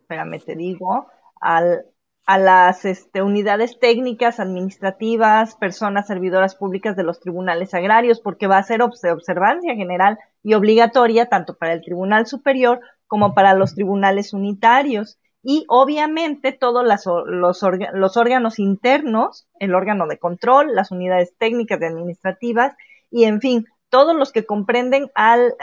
espérame 0.00 0.40
te 0.40 0.54
digo, 0.54 1.08
al, 1.40 1.86
a 2.26 2.38
las 2.38 2.84
este, 2.84 3.22
unidades 3.22 3.78
técnicas, 3.78 4.40
administrativas, 4.40 5.54
personas 5.54 6.08
servidoras 6.08 6.56
públicas 6.56 6.96
de 6.96 7.04
los 7.04 7.20
tribunales 7.20 7.72
agrarios, 7.72 8.20
porque 8.20 8.48
va 8.48 8.58
a 8.58 8.62
ser 8.64 8.82
observancia 8.82 9.76
general 9.76 10.18
y 10.42 10.54
obligatoria 10.54 11.26
tanto 11.26 11.54
para 11.56 11.72
el 11.72 11.82
Tribunal 11.82 12.26
Superior 12.26 12.80
como 13.06 13.32
para 13.34 13.54
los 13.54 13.74
tribunales 13.74 14.32
unitarios. 14.32 15.18
Y 15.42 15.64
obviamente 15.68 16.50
todos 16.50 16.84
los, 16.84 17.62
los 17.94 18.16
órganos 18.16 18.58
internos, 18.58 19.46
el 19.60 19.76
órgano 19.76 20.08
de 20.08 20.18
control, 20.18 20.74
las 20.74 20.90
unidades 20.90 21.32
técnicas 21.38 21.80
y 21.80 21.84
administrativas, 21.84 22.74
y 23.12 23.24
en 23.24 23.40
fin, 23.40 23.66
todos 23.88 24.16
los 24.16 24.32
que 24.32 24.44
comprenden 24.44 25.10
al 25.14 25.54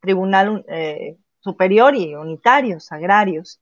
Tribunal 0.00 0.64
eh, 0.68 1.16
Superior 1.40 1.94
y 1.94 2.14
unitarios, 2.14 2.92
agrarios. 2.92 3.60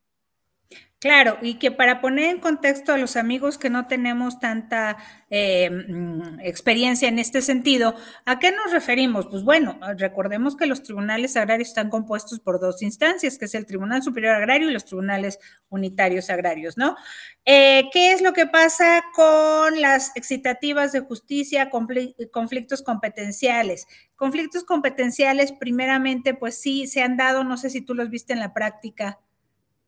Claro, 1.04 1.36
y 1.42 1.58
que 1.58 1.70
para 1.70 2.00
poner 2.00 2.30
en 2.30 2.40
contexto 2.40 2.94
a 2.94 2.96
los 2.96 3.16
amigos 3.16 3.58
que 3.58 3.68
no 3.68 3.86
tenemos 3.86 4.40
tanta 4.40 4.96
eh, 5.28 5.68
mm, 5.68 6.40
experiencia 6.40 7.08
en 7.08 7.18
este 7.18 7.42
sentido, 7.42 7.94
¿a 8.24 8.38
qué 8.38 8.52
nos 8.52 8.72
referimos? 8.72 9.26
Pues 9.26 9.44
bueno, 9.44 9.78
recordemos 9.98 10.56
que 10.56 10.64
los 10.64 10.82
tribunales 10.82 11.36
agrarios 11.36 11.68
están 11.68 11.90
compuestos 11.90 12.40
por 12.40 12.58
dos 12.58 12.80
instancias, 12.80 13.36
que 13.36 13.44
es 13.44 13.54
el 13.54 13.66
Tribunal 13.66 14.02
Superior 14.02 14.34
Agrario 14.34 14.70
y 14.70 14.72
los 14.72 14.86
tribunales 14.86 15.38
unitarios 15.68 16.30
agrarios, 16.30 16.78
¿no? 16.78 16.96
Eh, 17.44 17.90
¿Qué 17.92 18.12
es 18.12 18.22
lo 18.22 18.32
que 18.32 18.46
pasa 18.46 19.04
con 19.12 19.78
las 19.82 20.10
excitativas 20.14 20.92
de 20.92 21.00
justicia, 21.00 21.68
conflictos 21.68 22.80
competenciales? 22.80 23.86
Conflictos 24.16 24.64
competenciales, 24.64 25.52
primeramente, 25.52 26.32
pues 26.32 26.58
sí, 26.58 26.86
se 26.86 27.02
han 27.02 27.18
dado, 27.18 27.44
no 27.44 27.58
sé 27.58 27.68
si 27.68 27.82
tú 27.82 27.94
los 27.94 28.08
viste 28.08 28.32
en 28.32 28.40
la 28.40 28.54
práctica 28.54 29.18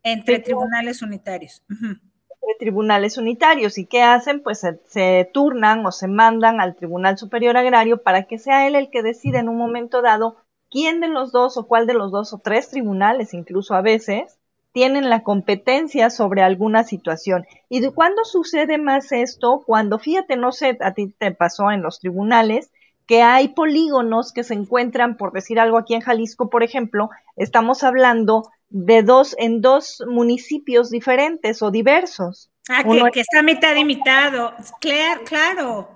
entre 0.07 0.39
tribunales 0.39 1.03
unitarios. 1.03 1.63
Entre 1.69 2.55
tribunales 2.61 3.19
unitarios. 3.19 3.77
¿Y 3.77 3.87
qué 3.87 4.03
hacen? 4.03 4.41
Pues 4.41 4.61
se, 4.61 5.31
turnan 5.35 5.85
o 5.85 5.91
se 5.91 6.07
mandan 6.07 6.61
al 6.61 6.77
Tribunal 6.77 7.19
Superior 7.19 7.57
Agrario 7.57 8.03
para 8.03 8.23
que 8.23 8.39
sea 8.39 8.69
él 8.69 8.77
el 8.77 8.89
que 8.89 9.03
decida 9.03 9.41
en 9.41 9.49
un 9.49 9.59
momento 9.59 10.03
dado 10.03 10.37
quién 10.71 11.01
de 11.01 11.09
los 11.09 11.33
dos 11.33 11.57
o 11.57 11.67
cuál 11.67 11.89
de 11.89 11.95
los 11.95 12.13
dos 12.13 12.33
o 12.33 12.39
tres 12.39 12.71
tribunales, 12.71 13.35
incluso 13.35 13.75
a 13.75 13.83
veces, 13.83 14.39
tienen 14.73 15.11
la 15.11 15.25
competencia 15.25 16.09
sobre 16.09 16.43
alguna 16.43 16.85
situación. 16.85 17.45
¿Y 17.69 17.81
de 17.81 17.91
cuándo 17.91 18.25
sucede 18.25 18.79
más 18.79 19.11
esto? 19.11 19.65
Cuando, 19.67 19.99
fíjate, 19.99 20.37
no 20.37 20.53
sé, 20.53 20.79
a 20.81 20.93
ti 20.93 21.09
te 21.19 21.33
pasó 21.33 21.73
en 21.73 21.83
los 21.83 21.99
tribunales, 21.99 22.71
que 23.07 23.23
hay 23.23 23.49
polígonos 23.49 24.33
que 24.33 24.45
se 24.45 24.55
encuentran, 24.55 25.17
por 25.17 25.33
decir 25.33 25.59
algo 25.59 25.79
aquí 25.79 25.95
en 25.95 26.01
Jalisco, 26.01 26.51
por 26.51 26.63
ejemplo, 26.63 27.11
estamos 27.37 27.83
hablando 27.85 28.51
de 28.69 29.03
dos, 29.03 29.35
en 29.39 29.61
dos 29.61 30.03
municipios 30.07 30.91
diferentes 30.91 31.63
o 31.63 31.71
diversos. 31.71 32.51
Ah, 32.69 32.83
que, 33.13 33.21
está 33.21 33.43
mitad 33.43 33.77
y 33.77 33.85
mitad, 33.85 34.33
claro, 34.81 35.25
claro. 35.25 35.89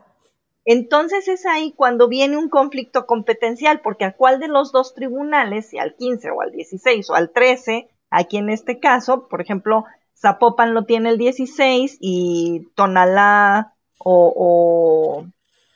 Entonces 0.65 1.27
es 1.27 1.47
ahí 1.47 1.73
cuando 1.75 2.07
viene 2.07 2.37
un 2.37 2.49
conflicto 2.49 3.07
competencial, 3.07 3.81
porque 3.81 4.05
a 4.05 4.13
cuál 4.13 4.39
de 4.39 4.49
los 4.49 4.71
dos 4.71 4.95
tribunales, 4.95 5.71
si 5.71 5.79
al 5.79 5.97
15 5.97 6.31
o 6.31 6.43
al 6.43 6.53
16 6.53 7.11
o 7.11 7.15
al 7.15 7.31
13, 7.31 7.89
aquí 8.11 8.37
en 8.37 8.51
este 8.51 8.79
caso, 8.79 9.27
por 9.29 9.41
ejemplo, 9.41 9.85
Zapopan 10.17 10.75
lo 10.75 10.85
tiene 10.85 11.09
el 11.09 11.19
16 11.19 11.97
y 12.01 12.69
Tonalá 12.75 13.75
o, 13.99 14.33
o 14.37 15.27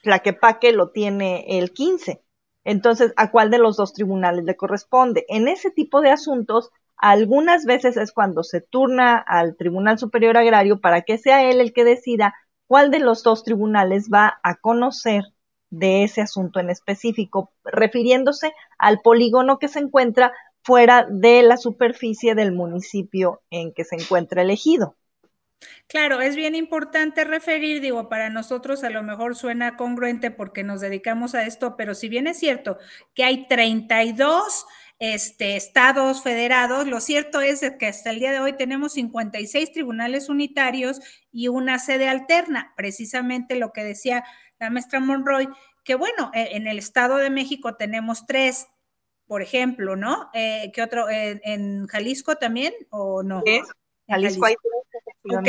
Tlaquepaque 0.03 0.73
lo 0.73 0.91
tiene 0.91 1.59
el 1.59 1.73
15. 1.73 2.21
Entonces, 2.65 3.13
¿a 3.17 3.31
cuál 3.31 3.51
de 3.51 3.59
los 3.59 3.77
dos 3.77 3.95
tribunales 3.95 4.45
le 4.45 4.57
corresponde? 4.57 5.25
En 5.29 5.49
ese 5.49 5.71
tipo 5.71 6.03
de 6.03 6.11
asuntos, 6.11 6.71
algunas 6.97 7.65
veces 7.65 7.97
es 7.97 8.13
cuando 8.13 8.43
se 8.43 8.61
turna 8.61 9.17
al 9.17 9.57
Tribunal 9.57 9.99
Superior 9.99 10.37
Agrario 10.37 10.81
para 10.81 11.03
que 11.03 11.19
sea 11.19 11.49
él 11.51 11.61
el 11.61 11.73
que 11.73 11.85
decida 11.85 12.35
cuál 12.67 12.91
de 12.91 12.99
los 12.99 13.23
dos 13.23 13.45
tribunales 13.45 14.09
va 14.13 14.39
a 14.43 14.57
conocer 14.57 15.25
de 15.71 16.05
ese 16.05 16.21
asunto 16.21 16.61
en 16.61 16.71
específico, 16.71 17.53
refiriéndose 17.65 18.53
al 18.79 19.01
polígono 19.01 19.59
que 19.59 19.69
se 19.69 19.81
encuentra 19.81 20.33
fuera 20.63 21.07
de 21.11 21.43
la 21.43 21.57
superficie 21.57 22.35
del 22.35 22.53
municipio 22.53 23.43
en 23.51 23.73
que 23.75 23.85
se 23.85 23.97
encuentra 23.97 24.43
elegido. 24.43 24.97
Claro, 25.87 26.21
es 26.21 26.37
bien 26.37 26.55
importante 26.55 27.25
referir, 27.25 27.81
digo, 27.81 28.09
para 28.09 28.31
nosotros 28.31 28.85
a 28.85 28.91
lo 28.91 29.03
mejor 29.03 29.37
suena 29.37 29.77
congruente 29.77 30.31
porque 30.31 30.63
nos 30.63 30.81
dedicamos 30.81 31.35
a 31.35 31.45
esto, 31.45 31.77
pero 31.77 31.95
si 31.95 32.09
bien 32.09 32.27
es 32.27 32.39
cierto 32.39 32.79
que 33.15 33.25
hay 33.25 33.47
32 33.47 34.67
este, 35.13 35.57
estados 35.57 36.23
federados, 36.23 36.87
lo 36.87 37.01
cierto 37.01 37.41
es 37.41 37.61
que 37.79 37.87
hasta 37.87 38.11
el 38.11 38.21
día 38.21 38.33
de 38.33 38.41
hoy 38.41 38.55
tenemos 38.55 38.95
56 38.95 39.73
tribunales 39.73 40.29
unitarios 40.29 41.01
y 41.31 41.49
una 41.49 41.79
sede 41.79 42.09
alterna, 42.09 42.73
precisamente 42.77 43.57
lo 43.57 43.73
que 43.73 43.85
decía 43.85 44.25
la 44.59 44.71
maestra 44.71 45.01
Monroy, 45.01 45.49
que 45.85 45.95
bueno, 45.95 46.31
e, 46.33 46.57
en 46.57 46.67
el 46.67 46.79
Estado 46.79 47.17
de 47.17 47.31
México 47.31 47.77
tenemos 47.77 48.27
tres, 48.27 48.67
por 49.27 49.43
ejemplo, 49.43 49.97
¿no? 49.97 50.31
Eh, 50.33 50.71
¿Qué 50.75 50.83
otro? 50.83 51.07
¿En 51.11 51.87
Jalisco 51.87 52.37
también 52.37 52.73
o 52.91 53.23
no? 53.23 53.43
Jalisco, 54.09 54.47
hay 54.47 54.55
Ok, 55.31 55.49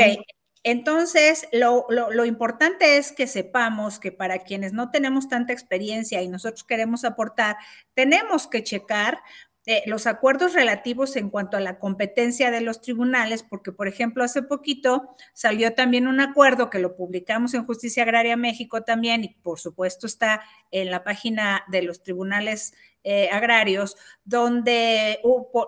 entonces 0.65 1.47
lo, 1.51 2.25
importante 2.25 2.97
es 2.97 3.11
que 3.11 3.27
sepamos 3.27 3.99
que 3.99 4.11
para 4.11 4.39
quienes 4.39 4.73
no 4.73 4.89
tenemos 4.89 5.29
tanta 5.29 5.53
experiencia 5.53 6.23
y 6.23 6.27
nosotros 6.27 6.63
queremos 6.63 7.05
aportar, 7.05 7.57
tenemos 7.93 8.47
que 8.47 8.63
checar 8.63 9.19
eh, 9.67 9.83
los 9.85 10.07
acuerdos 10.07 10.53
relativos 10.53 11.15
en 11.17 11.29
cuanto 11.29 11.55
a 11.55 11.59
la 11.59 11.77
competencia 11.77 12.49
de 12.49 12.61
los 12.61 12.81
tribunales, 12.81 13.43
porque, 13.43 13.71
por 13.71 13.87
ejemplo, 13.87 14.23
hace 14.23 14.41
poquito 14.41 15.15
salió 15.33 15.75
también 15.75 16.07
un 16.07 16.19
acuerdo 16.19 16.71
que 16.71 16.79
lo 16.79 16.95
publicamos 16.95 17.53
en 17.53 17.65
Justicia 17.65 18.01
Agraria 18.01 18.35
México 18.35 18.81
también, 18.81 19.23
y 19.23 19.29
por 19.29 19.59
supuesto 19.59 20.07
está 20.07 20.41
en 20.71 20.89
la 20.89 21.03
página 21.03 21.63
de 21.67 21.83
los 21.83 22.01
tribunales 22.01 22.73
eh, 23.03 23.29
agrarios, 23.31 23.97
donde 24.23 25.19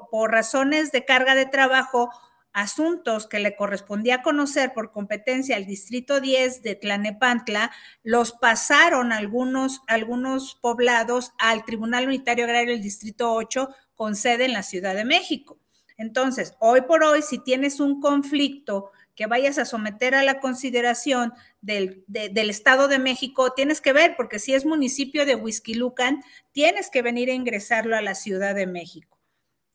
por 0.10 0.32
razones 0.32 0.92
de 0.92 1.06
carga 1.06 1.36
de 1.36 1.46
trabajo, 1.46 2.10
asuntos 2.58 3.28
que 3.28 3.38
le 3.38 3.56
correspondía 3.56 4.24
conocer 4.24 4.74
por 4.74 4.91
competencia 4.91 5.56
al 5.56 5.67
Distrito 5.67 6.20
10 6.20 6.63
de 6.63 6.74
Tlanepantla, 6.74 7.70
los 8.02 8.32
pasaron 8.32 9.12
algunos, 9.12 9.82
algunos 9.86 10.56
poblados 10.56 11.34
al 11.38 11.65
Tribunal 11.65 12.08
Unitario 12.08 12.46
Agrario 12.46 12.74
del 12.74 12.82
Distrito 12.82 13.32
8 13.32 13.70
con 13.93 14.15
sede 14.15 14.46
en 14.46 14.54
la 14.54 14.63
Ciudad 14.63 14.96
de 14.96 15.06
México. 15.06 15.60
Entonces, 15.98 16.56
hoy 16.60 16.82
por 16.82 17.04
hoy, 17.04 17.22
si 17.22 17.38
tienes 17.38 17.80
un 17.80 18.02
conflicto 18.02 18.89
que 19.13 19.28
vayas 19.28 19.60
a 19.60 19.65
someter 19.65 20.15
a 20.15 20.24
la 20.24 20.39
consideración 20.39 21.34
del, 21.62 22.04
del, 22.08 22.50
Estado 22.50 22.88
de 22.88 22.98
México, 22.98 23.54
tienes 23.54 23.82
que 23.82 23.93
ver, 23.93 24.15
porque 24.17 24.39
si 24.39 24.56
es 24.56 24.65
municipio 24.65 25.28
de 25.28 25.36
Huizquilucan, 25.36 26.24
tienes 26.54 26.89
que 26.89 27.04
venir 27.04 27.30
a 27.30 27.34
ingresarlo 27.34 27.96
a 27.96 28.02
la 28.02 28.15
Ciudad 28.15 28.56
de 28.56 28.65
México. 28.65 29.16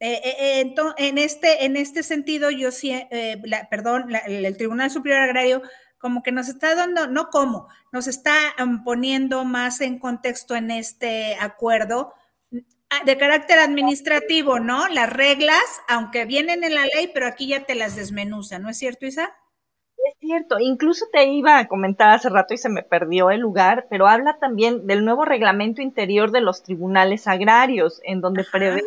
Eh, 0.05 0.21
eh, 0.25 0.61
eh, 0.63 0.75
en, 0.99 1.17
este, 1.17 1.65
en 1.65 1.77
este 1.77 2.03
sentido, 2.03 2.51
yo 2.51 2.73
sí, 2.73 2.93
perdón, 3.71 4.09
el 4.27 4.57
Tribunal 4.57 4.91
Superior 4.91 5.21
Agrario 5.21 5.63
como 5.99 6.25
que 6.25 6.33
nos 6.33 6.49
está 6.49 6.75
dando, 6.75 7.07
no 7.07 7.29
como, 7.29 7.69
nos 7.93 8.09
está 8.09 8.35
um, 8.61 8.83
poniendo 8.83 9.45
más 9.45 9.81
en 9.81 10.01
contexto 10.01 10.57
en 10.57 10.73
este 10.73 11.37
acuerdo 11.41 12.13
ah, 12.91 13.05
de 13.07 13.17
carácter 13.17 13.61
administrativo, 13.61 14.59
¿no? 14.59 14.89
Las 14.89 15.13
reglas, 15.13 15.63
aunque 15.87 16.25
vienen 16.25 16.65
en 16.65 16.75
la 16.75 16.87
ley, 16.87 17.13
pero 17.15 17.29
aquí 17.29 17.47
ya 17.47 17.65
te 17.65 17.77
las 17.77 17.95
desmenuza, 17.95 18.59
¿no 18.59 18.71
es 18.71 18.79
cierto, 18.79 19.07
Isa? 19.07 19.33
Es 20.05 20.19
cierto, 20.19 20.59
incluso 20.59 21.07
te 21.13 21.27
iba 21.27 21.61
a 21.61 21.69
comentar 21.69 22.11
hace 22.11 22.29
rato 22.29 22.55
y 22.55 22.59
se 22.59 22.69
me 22.69 22.83
perdió 22.83 23.31
el 23.31 23.39
lugar, 23.39 23.87
pero 23.89 24.09
habla 24.09 24.37
también 24.41 24.89
del 24.89 25.05
nuevo 25.05 25.25
reglamento 25.25 25.81
interior 25.81 26.33
de 26.33 26.41
los 26.41 26.65
tribunales 26.65 27.29
agrarios, 27.29 28.01
en 28.03 28.21
donde 28.21 28.43
prevé 28.43 28.83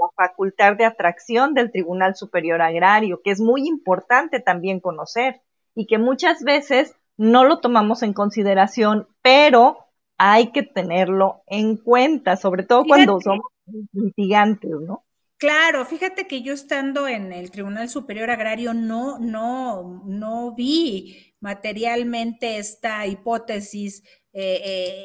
la 0.00 0.08
facultad 0.16 0.76
de 0.76 0.84
atracción 0.84 1.54
del 1.54 1.70
Tribunal 1.70 2.16
Superior 2.16 2.62
Agrario, 2.62 3.20
que 3.22 3.30
es 3.30 3.40
muy 3.40 3.66
importante 3.66 4.40
también 4.40 4.80
conocer 4.80 5.42
y 5.74 5.86
que 5.86 5.98
muchas 5.98 6.42
veces 6.42 6.94
no 7.16 7.44
lo 7.44 7.60
tomamos 7.60 8.02
en 8.02 8.12
consideración, 8.12 9.08
pero 9.22 9.78
hay 10.18 10.52
que 10.52 10.62
tenerlo 10.62 11.42
en 11.46 11.76
cuenta, 11.76 12.36
sobre 12.36 12.64
todo 12.64 12.84
cuando 12.84 13.20
somos 13.20 13.46
litigantes, 13.92 14.70
¿no? 14.86 15.04
Claro, 15.42 15.84
fíjate 15.84 16.28
que 16.28 16.42
yo 16.42 16.52
estando 16.52 17.08
en 17.08 17.32
el 17.32 17.50
Tribunal 17.50 17.88
Superior 17.88 18.30
Agrario 18.30 18.74
no, 18.74 19.18
no, 19.18 20.02
no 20.06 20.54
vi 20.54 21.34
materialmente 21.40 22.58
esta 22.58 23.04
hipótesis 23.08 24.04
eh, 24.32 24.62
eh, 24.64 25.04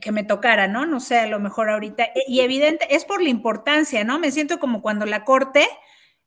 que 0.00 0.12
me 0.12 0.24
tocara, 0.24 0.68
¿no? 0.68 0.86
No 0.86 1.00
sé, 1.00 1.18
a 1.18 1.26
lo 1.26 1.40
mejor 1.40 1.70
ahorita. 1.70 2.04
E, 2.04 2.24
y 2.28 2.40
evidente, 2.40 2.86
es 2.94 3.04
por 3.04 3.22
la 3.22 3.28
importancia, 3.28 4.04
¿no? 4.04 4.18
Me 4.18 4.30
siento 4.30 4.58
como 4.58 4.82
cuando 4.82 5.06
la 5.06 5.24
corte 5.24 5.66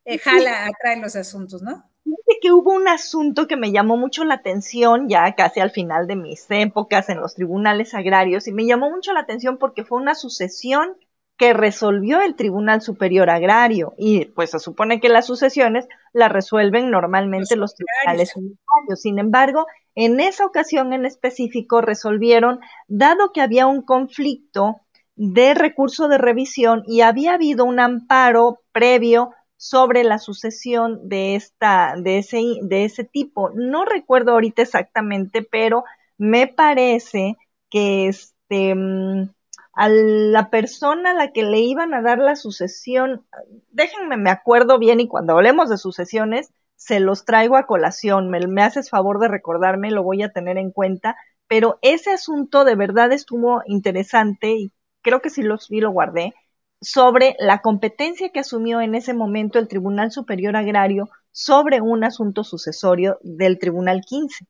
eh, 0.06 0.18
jala, 0.18 0.68
atrae 0.68 1.02
los 1.02 1.16
asuntos, 1.16 1.62
¿no? 1.62 1.90
Fíjate 2.04 2.40
que 2.42 2.52
hubo 2.54 2.72
un 2.72 2.88
asunto 2.88 3.48
que 3.48 3.58
me 3.58 3.72
llamó 3.72 3.98
mucho 3.98 4.24
la 4.24 4.36
atención 4.36 5.10
ya 5.10 5.36
casi 5.36 5.60
al 5.60 5.72
final 5.72 6.08
de 6.08 6.16
mis 6.16 6.46
épocas 6.50 7.10
en 7.10 7.20
los 7.20 7.36
tribunales 7.36 7.94
agrarios 7.94 8.48
y 8.48 8.54
me 8.54 8.66
llamó 8.66 8.90
mucho 8.90 9.12
la 9.12 9.20
atención 9.20 9.58
porque 9.58 9.84
fue 9.84 10.00
una 10.00 10.16
sucesión 10.16 10.96
que 11.38 11.54
resolvió 11.54 12.22
el 12.22 12.36
Tribunal 12.36 12.82
Superior 12.82 13.30
Agrario 13.30 13.94
y 13.98 14.26
pues 14.26 14.52
se 14.52 14.60
supone 14.60 15.00
que 15.00 15.10
las 15.10 15.28
sucesiones 15.28 15.88
las 16.14 16.32
resuelven 16.32 16.90
normalmente 16.90 17.56
los, 17.56 17.76
tribunales 17.76 18.36
unitarios. 18.36 19.02
Sin 19.02 19.20
embargo, 19.20 19.68
en 20.00 20.20
esa 20.20 20.46
ocasión 20.46 20.94
en 20.94 21.08
específico 21.08 21.82
resolvieron, 21.82 22.60
dado 22.88 23.32
que 23.34 23.42
había 23.42 23.66
un 23.66 23.82
conflicto 23.82 24.82
de 25.16 25.56
recurso 25.56 26.08
de 26.08 26.20
revisión 26.20 26.84
y 26.86 27.02
había 27.02 27.34
habido 27.34 27.66
un 27.66 27.80
amparo 27.80 28.60
previo 28.72 29.32
sobre 29.56 30.04
la 30.04 30.20
sucesión 30.20 31.10
de 31.10 31.34
esta 31.34 31.96
de 31.98 32.20
ese 32.20 32.44
de 32.62 32.86
ese 32.86 33.06
tipo. 33.06 33.50
No 33.56 33.86
recuerdo 33.86 34.34
ahorita 34.34 34.62
exactamente, 34.62 35.42
pero 35.42 35.84
me 36.20 36.46
parece 36.46 37.36
que 37.72 38.08
este 38.08 38.76
mm, 38.76 39.32
a 39.74 39.90
la 39.90 40.52
persona 40.52 41.12
a 41.12 41.16
la 41.16 41.32
que 41.32 41.42
le 41.42 41.62
iban 41.62 41.96
a 41.96 42.04
dar 42.04 42.20
la 42.20 42.36
sucesión, 42.36 43.26
déjenme, 43.72 44.18
me 44.18 44.30
acuerdo 44.30 44.78
bien 44.78 45.00
y 45.00 45.08
cuando 45.08 45.34
hablemos 45.34 45.72
de 45.72 45.80
sucesiones, 45.80 46.52
se 46.78 47.00
los 47.02 47.26
traigo 47.26 47.58
a 47.58 47.66
colación, 47.66 48.30
me, 48.30 48.62
haces 48.62 48.90
favor 48.90 49.20
de 49.20 49.28
recordarme, 49.28 49.92
lo 49.92 50.04
voy 50.04 50.24
a 50.24 50.32
tener 50.32 50.58
en 50.58 50.72
cuenta, 50.72 51.18
pero 51.48 51.80
ese 51.82 52.12
asunto 52.12 52.64
de 52.64 52.76
verdad 52.76 53.12
estuvo 53.12 53.62
interesante 53.66 54.52
y 54.52 54.72
creo 55.02 55.20
que 55.22 55.30
sí 55.30 55.42
lo, 55.42 55.58
sí 55.58 55.80
lo 55.82 55.92
guardé, 55.92 56.34
sobre 56.80 57.36
la 57.40 57.62
competencia 57.62 58.30
que 58.30 58.40
asumió 58.40 58.80
en 58.80 58.94
ese 58.94 59.14
momento 59.14 59.58
el 59.58 59.68
Tribunal 59.68 60.12
Superior 60.12 60.56
Agrario 60.56 61.10
sobre 61.32 61.82
un 61.82 62.04
asunto 62.04 62.44
sucesorio 62.44 63.18
del 63.24 63.58
Tribunal 63.58 64.02
15. 64.06 64.46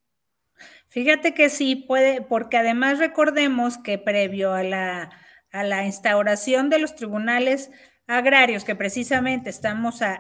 Fíjate 0.88 1.34
que 1.34 1.50
sí 1.50 1.76
puede, 1.76 2.22
porque 2.22 2.58
además 2.58 3.00
recordemos 3.00 3.78
que 3.78 3.98
previo 3.98 4.54
a 4.54 4.64
la, 4.64 5.12
a 5.52 5.64
la 5.64 5.86
instauración 5.86 6.70
de 6.70 6.80
los 6.80 6.96
tribunales 6.96 7.72
agrarios, 8.08 8.64
que 8.64 8.76
precisamente 8.76 9.50
estamos 9.50 10.02
a, 10.02 10.20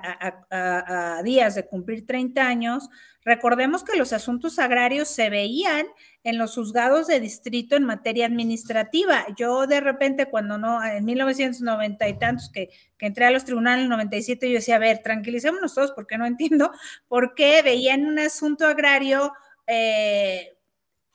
a, 0.51 1.23
días 1.23 1.55
de 1.55 1.65
cumplir 1.65 2.05
30 2.05 2.45
años, 2.45 2.89
recordemos 3.23 3.83
que 3.83 3.97
los 3.97 4.11
asuntos 4.13 4.59
agrarios 4.59 5.07
se 5.07 5.29
veían 5.29 5.87
en 6.23 6.37
los 6.37 6.55
juzgados 6.55 7.07
de 7.07 7.21
distrito 7.21 7.75
en 7.77 7.85
materia 7.85 8.25
administrativa. 8.25 9.25
Yo 9.37 9.67
de 9.67 9.79
repente 9.79 10.25
cuando 10.25 10.57
no, 10.57 10.83
en 10.83 11.05
1990 11.05 12.07
y 12.09 12.19
tantos 12.19 12.51
que, 12.51 12.69
que 12.97 13.05
entré 13.05 13.25
a 13.25 13.31
los 13.31 13.45
tribunales 13.45 13.79
en 13.79 13.83
el 13.85 13.89
97, 13.89 14.49
yo 14.49 14.55
decía, 14.55 14.75
a 14.75 14.79
ver, 14.79 14.99
tranquilicémonos 15.01 15.73
todos 15.73 15.91
porque 15.93 16.17
no 16.17 16.25
entiendo 16.25 16.71
por 17.07 17.35
qué 17.35 17.61
veían 17.61 18.05
un 18.05 18.19
asunto 18.19 18.67
agrario 18.67 19.33
eh, 19.65 20.57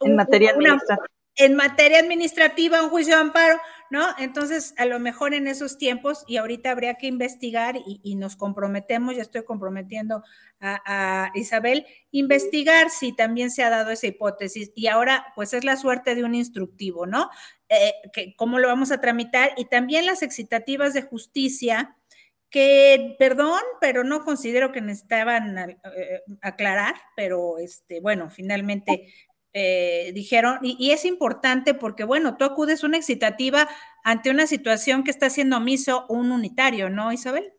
en 0.00 0.16
materia 0.16 0.50
administrativa. 0.50 1.06
En 1.34 1.54
materia 1.54 1.98
administrativa, 1.98 2.82
un 2.82 2.90
juicio 2.90 3.14
de 3.14 3.22
amparo, 3.22 3.58
¿no? 3.92 4.06
Entonces, 4.18 4.72
a 4.78 4.86
lo 4.86 4.98
mejor 4.98 5.34
en 5.34 5.46
esos 5.46 5.76
tiempos, 5.76 6.24
y 6.26 6.38
ahorita 6.38 6.70
habría 6.70 6.94
que 6.94 7.08
investigar 7.08 7.76
y, 7.76 8.16
nos 8.16 8.36
comprometemos, 8.36 9.14
ya 9.14 9.20
estoy 9.20 9.44
comprometiendo 9.44 10.22
a, 10.60 11.30
Isabel, 11.34 11.84
investigar 12.10 12.88
si 12.88 13.14
también 13.14 13.50
se 13.50 13.62
ha 13.62 13.68
dado 13.68 13.90
esa 13.90 14.06
hipótesis. 14.06 14.72
Y 14.74 14.86
ahora, 14.86 15.26
pues 15.36 15.52
es 15.52 15.64
la 15.64 15.76
suerte 15.76 16.14
de 16.14 16.24
un 16.24 16.34
instructivo, 16.34 17.04
¿no? 17.04 17.28
Eh, 17.68 17.92
que, 18.14 18.34
¿Cómo 18.34 18.58
lo 18.58 18.66
vamos 18.66 18.92
a 18.92 19.00
tramitar? 19.02 19.50
Y 19.58 19.66
también 19.66 20.06
las 20.06 20.22
excitativas 20.22 20.94
de 20.94 21.02
justicia, 21.02 21.94
que, 22.48 23.14
perdón, 23.18 23.60
pero 23.78 24.04
no 24.04 24.24
considero 24.24 24.72
que 24.72 24.80
necesitaban 24.80 25.58
eh, 25.58 25.76
aclarar, 26.40 26.94
pero 27.14 27.58
este, 27.58 28.00
bueno, 28.00 28.30
finalmente 28.30 29.12
eh, 29.54 30.12
dijeron, 30.14 30.58
y, 30.62 30.92
es 30.92 31.04
importante 31.04 31.74
porque, 31.74 32.04
bueno, 32.04 32.36
tú 32.36 32.44
acudes 32.44 32.84
una 32.84 32.96
excitativa 32.96 33.68
ante 34.02 34.30
una 34.30 34.46
situación 34.46 35.04
que 35.04 35.10
está 35.10 35.28
siendo 35.28 35.58
omiso 35.58 36.06
un 36.08 36.32
unitario, 36.32 36.88
¿no, 36.88 37.12
Isabel? 37.12 37.52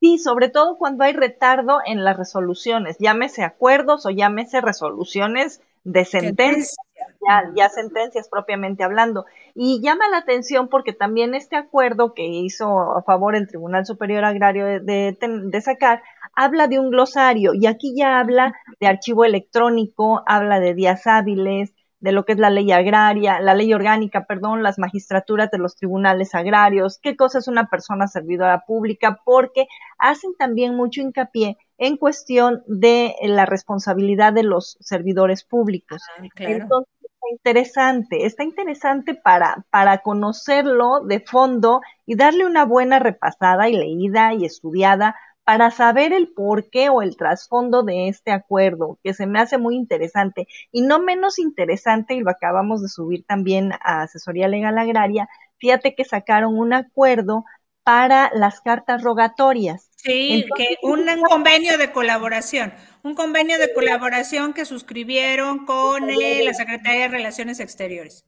Sí, 0.00 0.18
sobre 0.18 0.48
todo 0.48 0.76
cuando 0.78 1.04
hay 1.04 1.12
retardo 1.12 1.78
en 1.84 2.04
las 2.04 2.16
resoluciones, 2.16 2.96
llámese 2.98 3.44
acuerdos 3.44 4.04
o 4.06 4.10
llámese 4.10 4.60
resoluciones 4.60 5.60
de 5.84 6.04
sentencia, 6.04 6.82
ya, 7.26 7.52
ya, 7.54 7.68
sentencias 7.68 8.28
propiamente 8.28 8.82
hablando. 8.82 9.24
Y 9.54 9.80
llama 9.80 10.08
la 10.08 10.18
atención 10.18 10.68
porque 10.68 10.92
también 10.92 11.34
este 11.34 11.56
acuerdo 11.56 12.14
que 12.14 12.26
hizo 12.26 12.96
a 12.96 13.02
favor 13.02 13.34
el 13.36 13.48
Tribunal 13.48 13.86
Superior 13.86 14.24
Agrario 14.24 14.66
de, 14.66 15.16
de 15.20 15.60
sacar 15.60 16.02
habla 16.38 16.68
de 16.68 16.78
un 16.78 16.90
glosario 16.90 17.52
y 17.52 17.66
aquí 17.66 17.94
ya 17.96 18.20
habla 18.20 18.54
de 18.78 18.86
archivo 18.86 19.24
electrónico, 19.24 20.22
habla 20.24 20.60
de 20.60 20.72
días 20.72 21.04
hábiles, 21.08 21.74
de 21.98 22.12
lo 22.12 22.24
que 22.24 22.32
es 22.32 22.38
la 22.38 22.48
ley 22.48 22.70
agraria, 22.70 23.40
la 23.40 23.54
ley 23.54 23.74
orgánica, 23.74 24.24
perdón, 24.24 24.62
las 24.62 24.78
magistraturas 24.78 25.50
de 25.50 25.58
los 25.58 25.74
tribunales 25.74 26.36
agrarios, 26.36 27.00
qué 27.02 27.16
cosa 27.16 27.38
es 27.38 27.48
una 27.48 27.68
persona 27.68 28.06
servidora 28.06 28.64
pública, 28.64 29.20
porque 29.24 29.66
hacen 29.98 30.32
también 30.38 30.76
mucho 30.76 31.00
hincapié 31.00 31.56
en 31.76 31.96
cuestión 31.96 32.62
de 32.68 33.16
la 33.22 33.44
responsabilidad 33.44 34.32
de 34.32 34.44
los 34.44 34.76
servidores 34.78 35.42
públicos. 35.42 36.00
Ah, 36.16 36.22
Entonces, 36.38 36.94
está 37.02 37.26
interesante, 37.32 38.26
está 38.26 38.44
interesante 38.44 39.16
para, 39.16 39.66
para 39.70 39.98
conocerlo 39.98 41.00
de 41.00 41.18
fondo 41.18 41.80
y 42.06 42.14
darle 42.14 42.46
una 42.46 42.64
buena 42.64 43.00
repasada 43.00 43.68
y 43.68 43.72
leída 43.72 44.34
y 44.34 44.44
estudiada 44.44 45.16
para 45.48 45.70
saber 45.70 46.12
el 46.12 46.28
porqué 46.28 46.90
o 46.90 47.00
el 47.00 47.16
trasfondo 47.16 47.82
de 47.82 48.08
este 48.08 48.32
acuerdo, 48.32 48.98
que 49.02 49.14
se 49.14 49.26
me 49.26 49.40
hace 49.40 49.56
muy 49.56 49.76
interesante. 49.76 50.46
Y 50.72 50.82
no 50.82 50.98
menos 50.98 51.38
interesante, 51.38 52.12
y 52.12 52.20
lo 52.20 52.30
acabamos 52.30 52.82
de 52.82 52.90
subir 52.90 53.24
también 53.24 53.72
a 53.80 54.02
Asesoría 54.02 54.46
Legal 54.46 54.76
Agraria, 54.76 55.26
fíjate 55.56 55.94
que 55.94 56.04
sacaron 56.04 56.58
un 56.58 56.74
acuerdo 56.74 57.46
para 57.82 58.30
las 58.34 58.60
cartas 58.60 59.02
rogatorias. 59.02 59.88
Sí, 59.96 60.44
que 60.54 60.76
un, 60.82 61.06
convenio 61.22 61.78
de 61.78 61.92
colaboración, 61.92 62.74
un 63.02 63.14
convenio 63.14 63.56
de 63.56 63.72
colaboración 63.72 64.52
que 64.52 64.66
suscribieron 64.66 65.64
con 65.64 66.08
la 66.08 66.52
Secretaría 66.52 67.04
de 67.04 67.08
Relaciones 67.08 67.58
Exteriores. 67.58 68.26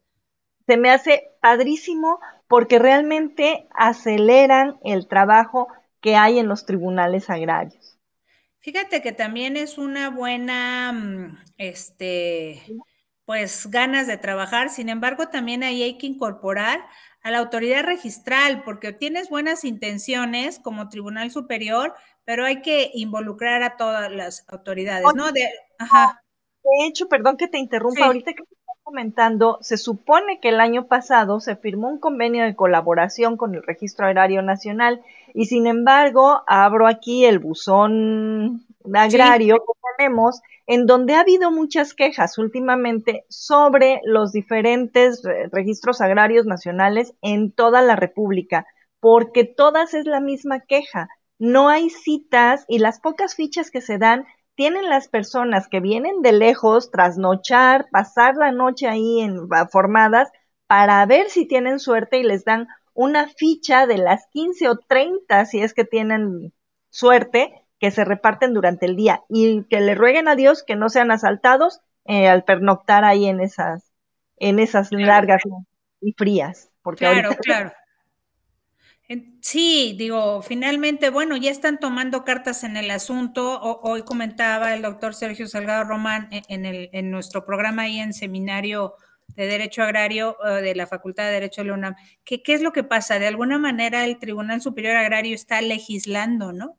Se 0.67 0.79
me 0.79 0.89
hace 0.89 1.25
padrísimo 1.43 2.19
porque 2.49 2.79
realmente 2.79 3.69
aceleran 3.75 4.79
el 4.83 5.07
trabajo 5.07 5.69
que 6.01 6.17
hay 6.17 6.39
en 6.39 6.49
los 6.49 6.67
tribunales 6.67 7.31
agrarios. 7.31 7.99
Fíjate 8.59 9.01
que 9.01 9.13
también 9.13 9.57
es 9.57 9.79
una 9.79 10.11
buena, 10.11 10.93
mm, 10.93 11.39
este, 11.57 12.63
pues 13.25 13.69
ganas 13.71 14.07
de 14.07 14.19
trabajar. 14.19 14.69
Sin 14.69 14.89
embargo, 14.89 15.29
también 15.29 15.63
ahí 15.63 15.83
hay 15.83 15.97
que 15.97 16.07
incorporar 16.07 16.81
a 17.23 17.31
la 17.31 17.39
autoridad 17.39 17.85
registral, 17.85 18.63
porque 18.65 18.93
tienes 18.93 19.29
buenas 19.29 19.65
intenciones 19.65 20.59
como 20.59 20.89
Tribunal 20.89 21.31
Superior, 21.31 21.95
pero 22.25 22.45
hay 22.45 22.63
que 22.63 22.91
involucrar 22.95 23.63
a 23.63 23.77
todas 23.77 24.11
las 24.11 24.45
autoridades, 24.49 25.07
¿no? 25.15 25.33
De, 25.33 25.49
ajá. 25.79 26.23
de 26.63 26.87
hecho, 26.87 27.09
perdón 27.09 27.37
que 27.37 27.49
te 27.49 27.59
interrumpa, 27.59 28.07
ahorita 28.07 28.33
que 28.33 28.43
estás 28.43 28.77
comentando, 28.83 29.59
se 29.61 29.77
supone 29.77 30.41
que 30.41 30.49
el 30.49 30.61
año 30.61 30.87
pasado 30.87 31.41
se 31.41 31.57
firmó 31.57 31.89
un 31.89 31.99
convenio 31.99 32.45
de 32.45 32.57
colaboración 32.57 33.37
con 33.37 33.55
el 33.55 33.63
Registro 33.63 34.07
Agrario 34.07 34.43
Nacional 34.43 35.03
y 35.35 35.47
sin 35.47 35.67
embargo, 35.67 36.43
abro 36.47 36.87
aquí 36.87 37.25
el 37.25 37.39
buzón 37.39 38.67
agrario 38.95 39.57
que 39.57 39.73
tenemos, 39.97 40.41
en 40.67 40.87
donde 40.87 41.15
ha 41.15 41.21
habido 41.21 41.51
muchas 41.51 41.95
quejas 41.95 42.39
últimamente 42.39 43.25
sobre 43.29 44.01
los 44.05 44.33
diferentes 44.33 45.23
registros 45.53 46.01
agrarios 46.01 46.47
nacionales 46.47 47.15
en 47.23 47.53
toda 47.53 47.83
la 47.83 47.97
República, 47.97 48.67
porque 49.01 49.45
todas 49.45 49.95
es 49.95 50.07
la 50.07 50.21
misma 50.21 50.61
queja. 50.61 51.09
No 51.39 51.69
hay 51.69 51.91
citas 51.91 52.65
y 52.69 52.79
las 52.79 53.01
pocas 53.01 53.35
fichas 53.35 53.71
que 53.71 53.81
se 53.81 53.99
dan 53.99 54.27
tienen 54.55 54.89
las 54.89 55.09
personas 55.09 55.69
que 55.69 55.81
vienen 55.81 56.21
de 56.23 56.33
lejos, 56.33 56.91
trasnochar, 56.91 57.89
pasar 57.91 58.37
la 58.37 58.53
noche 58.53 58.87
ahí 58.87 59.21
en, 59.21 59.49
formadas 59.73 60.31
para 60.67 61.05
ver 61.07 61.31
si 61.31 61.47
tienen 61.47 61.79
suerte 61.79 62.19
y 62.19 62.23
les 62.23 62.45
dan 62.45 62.69
una 62.95 63.29
ficha 63.29 63.87
de 63.87 63.99
las 63.99 64.27
15 64.33 64.69
o 64.69 64.77
30, 64.77 65.47
si 65.47 65.61
es 65.61 65.75
que 65.75 65.85
tienen 65.85 66.53
suerte, 66.91 67.53
que 67.79 67.91
se 67.91 68.05
reparten 68.05 68.53
durante 68.53 68.87
el 68.87 68.95
día 68.95 69.23
y 69.29 69.65
que 69.65 69.81
le 69.81 69.95
rueguen 69.95 70.29
a 70.29 70.37
Dios 70.37 70.63
que 70.63 70.77
no 70.77 70.91
sean 70.91 71.11
asaltados 71.11 71.81
eh, 72.05 72.29
al 72.29 72.45
pernoctar 72.45 73.05
ahí 73.05 73.27
en 73.27 73.41
esas, 73.41 73.91
en 74.37 74.59
esas 74.59 74.93
largas 74.93 75.43
y 76.01 76.13
frías. 76.13 76.71
Porque 76.83 77.07
claro, 77.07 77.37
claro. 77.41 77.73
Sí, 79.41 79.97
digo, 79.99 80.41
finalmente, 80.41 81.11
bueno, 81.11 81.37
ya 81.37 81.51
están 81.51 81.81
tomando 81.81 82.25
cartas 82.25 82.63
en 82.63 82.77
el 82.77 82.91
asunto. 82.93 83.61
hoy 83.61 84.03
comentaba 84.03 84.73
el 84.73 84.83
doctor 84.83 85.15
Sergio 85.15 85.49
Salgado 85.49 85.83
Román 85.83 86.29
e, 86.31 86.43
en, 86.49 86.65
el, 86.65 86.91
en 86.93 87.11
nuestro 87.11 87.45
programa 87.45 87.83
ahí 87.83 87.99
en 87.99 88.13
seminario 88.13 88.95
de 89.37 89.47
Derecho 89.47 89.83
Agrario 89.83 90.37
de 90.63 90.75
la 90.75 90.87
Facultad 90.87 91.25
de 91.25 91.33
Derecho 91.33 91.63
de 91.63 91.69
la 91.69 91.75
UNAM, 91.75 91.95
¿qué 92.25 92.43
es 92.47 92.63
lo 92.63 92.73
que 92.73 92.85
pasa? 92.85 93.19
De 93.19 93.27
alguna 93.27 93.59
manera 93.59 94.05
el 94.05 94.19
Tribunal 94.19 94.61
Superior 94.61 94.97
Agrario 94.97 95.35
está 95.35 95.61
legislando, 95.61 96.53
¿no? 96.53 96.79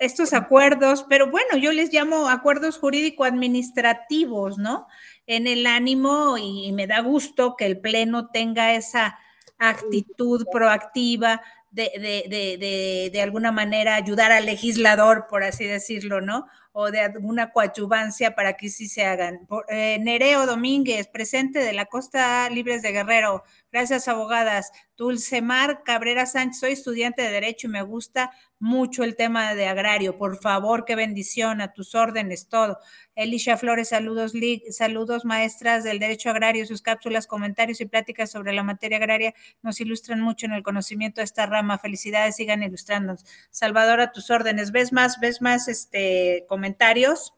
Estos 0.00 0.32
acuerdos, 0.32 1.06
pero 1.08 1.30
bueno, 1.30 1.56
yo 1.56 1.72
les 1.72 1.92
llamo 1.92 2.28
acuerdos 2.28 2.78
jurídico-administrativos, 2.78 4.58
¿no? 4.58 4.88
En 5.26 5.46
el 5.46 5.66
ánimo 5.66 6.36
y 6.36 6.72
me 6.72 6.86
da 6.86 7.00
gusto 7.00 7.54
que 7.56 7.66
el 7.66 7.78
Pleno 7.80 8.30
tenga 8.30 8.74
esa 8.74 9.18
actitud 9.58 10.46
proactiva 10.50 11.42
de, 11.70 11.90
de, 11.94 12.58
de, 12.58 13.10
de, 13.12 13.22
alguna 13.22 13.52
manera 13.52 13.94
ayudar 13.94 14.32
al 14.32 14.46
legislador, 14.46 15.26
por 15.28 15.44
así 15.44 15.64
decirlo, 15.64 16.20
¿no? 16.20 16.46
O 16.72 16.90
de 16.90 17.00
alguna 17.00 17.50
coadyuvancia 17.50 18.34
para 18.34 18.56
que 18.56 18.68
sí 18.68 18.88
se 18.88 19.04
hagan. 19.04 19.46
Eh, 19.68 19.98
Nereo 20.00 20.46
Domínguez, 20.46 21.08
presente 21.08 21.58
de 21.60 21.72
la 21.72 21.86
Costa 21.86 22.48
Libres 22.50 22.82
de 22.82 22.92
Guerrero. 22.92 23.42
Gracias, 23.72 24.08
abogadas. 24.08 24.70
Dulcemar 24.96 25.82
Cabrera 25.84 26.26
Sánchez, 26.26 26.60
soy 26.60 26.72
estudiante 26.72 27.22
de 27.22 27.30
Derecho 27.30 27.68
y 27.68 27.70
me 27.70 27.82
gusta 27.82 28.32
mucho 28.58 29.04
el 29.04 29.14
tema 29.14 29.54
de 29.54 29.66
agrario. 29.66 30.18
Por 30.18 30.40
favor, 30.40 30.84
qué 30.84 30.96
bendición, 30.96 31.60
a 31.60 31.72
tus 31.72 31.94
órdenes, 31.94 32.48
todo. 32.48 32.78
Elisha 33.14 33.56
Flores, 33.56 33.88
saludos, 33.88 34.32
saludos 34.70 35.24
maestras 35.24 35.84
del 35.84 35.98
Derecho 35.98 36.30
Agrario. 36.30 36.66
Sus 36.66 36.82
cápsulas, 36.82 37.26
comentarios 37.26 37.80
y 37.80 37.86
pláticas 37.86 38.30
sobre 38.30 38.52
la 38.52 38.62
materia 38.62 38.98
agraria 38.98 39.34
nos 39.62 39.80
ilustran 39.80 40.20
mucho 40.20 40.46
en 40.46 40.52
el 40.52 40.62
conocimiento 40.62 41.20
de 41.20 41.24
esta 41.24 41.46
rama. 41.46 41.78
Felicidades, 41.78 42.36
sigan 42.36 42.62
ilustrándonos. 42.62 43.24
Salvador, 43.50 44.00
a 44.00 44.12
tus 44.12 44.30
órdenes. 44.30 44.72
¿Ves 44.72 44.92
más, 44.92 45.20
ves 45.20 45.40
más 45.42 45.68
este, 45.68 46.44
comentarios? 46.58 47.32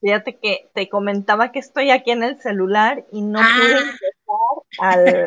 Fíjate 0.00 0.38
que 0.40 0.70
te 0.74 0.88
comentaba 0.88 1.52
que 1.52 1.60
estoy 1.60 1.90
aquí 1.90 2.10
en 2.10 2.24
el 2.24 2.40
celular 2.40 3.06
y 3.12 3.22
no 3.22 3.38
pude 3.38 3.74
ah. 4.80 4.94
empezar 4.94 5.24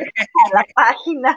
a 0.52 0.56
la 0.56 0.66
página. 0.76 1.36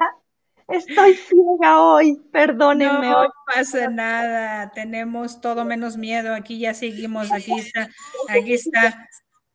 Estoy 0.66 1.14
ciega 1.14 1.80
hoy, 1.80 2.20
perdónenme. 2.32 3.08
No 3.08 3.28
pasa 3.46 3.88
nada, 3.88 4.72
tenemos 4.72 5.40
todo 5.40 5.64
menos 5.64 5.96
miedo. 5.96 6.34
Aquí 6.34 6.58
ya 6.58 6.74
seguimos, 6.74 7.30
aquí 7.30 7.52
está, 7.52 7.88
aquí 8.28 8.54
está. 8.54 9.08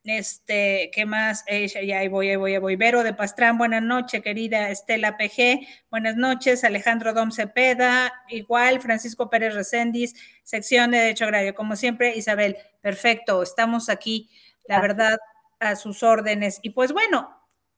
Este, 0.04 0.90
¿qué 0.92 1.06
más? 1.06 1.46
ya 1.48 2.00
ahí 2.00 2.08
voy, 2.08 2.30
ahí 2.30 2.36
voy, 2.36 2.54
ahí 2.54 2.60
voy. 2.60 2.76
Vero 2.76 3.04
de 3.04 3.14
Pastrán, 3.14 3.60
buenas 3.60 3.84
noches, 3.84 4.24
querida 4.24 4.70
Estela 4.72 5.16
PG. 5.16 5.68
Buenas 5.92 6.16
noches, 6.16 6.64
Alejandro 6.64 7.14
Dom 7.14 7.32
Cepeda, 7.32 8.12
igual, 8.30 8.82
Francisco 8.82 9.30
Pérez 9.30 9.54
Recendis, 9.54 10.16
sección 10.44 10.90
de 10.90 10.98
Derecho 10.98 11.26
Agrario, 11.26 11.54
como 11.54 11.76
siempre, 11.76 12.16
Isabel. 12.16 12.58
Perfecto, 12.82 13.44
estamos 13.44 13.90
aquí, 13.90 14.32
la 14.68 14.82
verdad, 14.82 15.20
a 15.60 15.76
sus 15.76 16.02
órdenes. 16.02 16.60
Y 16.64 16.72
pues 16.72 16.94
bueno, 16.94 17.30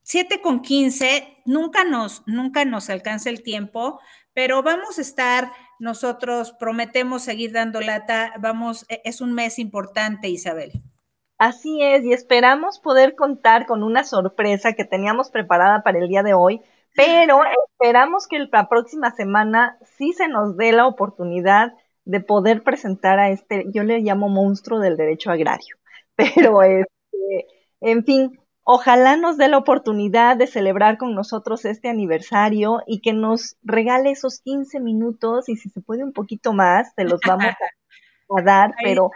7 0.02 0.40
con 0.40 0.62
15, 0.62 1.42
nunca 1.44 1.84
nos, 1.84 2.22
nunca 2.26 2.64
nos 2.64 2.88
alcanza 2.88 3.28
el 3.28 3.42
tiempo, 3.42 4.00
pero 4.32 4.62
vamos 4.62 4.98
a 4.98 5.02
estar, 5.02 5.52
nosotros 5.78 6.52
prometemos 6.58 7.22
seguir 7.22 7.52
dando 7.52 7.82
lata, 7.82 8.32
vamos, 8.38 8.86
e, 8.88 9.02
es 9.04 9.20
un 9.20 9.34
mes 9.34 9.58
importante, 9.58 10.28
Isabel. 10.28 10.72
Así 11.38 11.82
es, 11.82 12.04
y 12.04 12.12
esperamos 12.12 12.78
poder 12.78 13.16
contar 13.16 13.66
con 13.66 13.82
una 13.82 14.04
sorpresa 14.04 14.74
que 14.74 14.84
teníamos 14.84 15.30
preparada 15.30 15.82
para 15.82 15.98
el 15.98 16.08
día 16.08 16.22
de 16.22 16.32
hoy, 16.32 16.62
pero 16.94 17.40
esperamos 17.72 18.28
que 18.28 18.38
la 18.38 18.68
próxima 18.68 19.10
semana 19.10 19.76
sí 19.98 20.12
se 20.12 20.28
nos 20.28 20.56
dé 20.56 20.72
la 20.72 20.86
oportunidad 20.86 21.72
de 22.04 22.20
poder 22.20 22.62
presentar 22.62 23.18
a 23.18 23.30
este, 23.30 23.64
yo 23.72 23.82
le 23.82 24.00
llamo 24.00 24.28
monstruo 24.28 24.78
del 24.78 24.96
derecho 24.96 25.30
agrario, 25.32 25.76
pero 26.16 26.62
este, 26.62 27.46
en 27.80 28.04
fin, 28.04 28.38
ojalá 28.62 29.16
nos 29.16 29.36
dé 29.36 29.48
la 29.48 29.58
oportunidad 29.58 30.36
de 30.36 30.46
celebrar 30.46 30.98
con 30.98 31.14
nosotros 31.16 31.64
este 31.64 31.88
aniversario 31.88 32.82
y 32.86 33.00
que 33.00 33.12
nos 33.12 33.56
regale 33.64 34.12
esos 34.12 34.40
15 34.40 34.78
minutos 34.78 35.48
y 35.48 35.56
si 35.56 35.68
se 35.68 35.80
puede 35.80 36.04
un 36.04 36.12
poquito 36.12 36.52
más, 36.52 36.94
te 36.94 37.04
los 37.04 37.20
vamos 37.26 37.46
a, 37.46 37.56
a 38.38 38.42
dar, 38.42 38.74
pero 38.82 39.10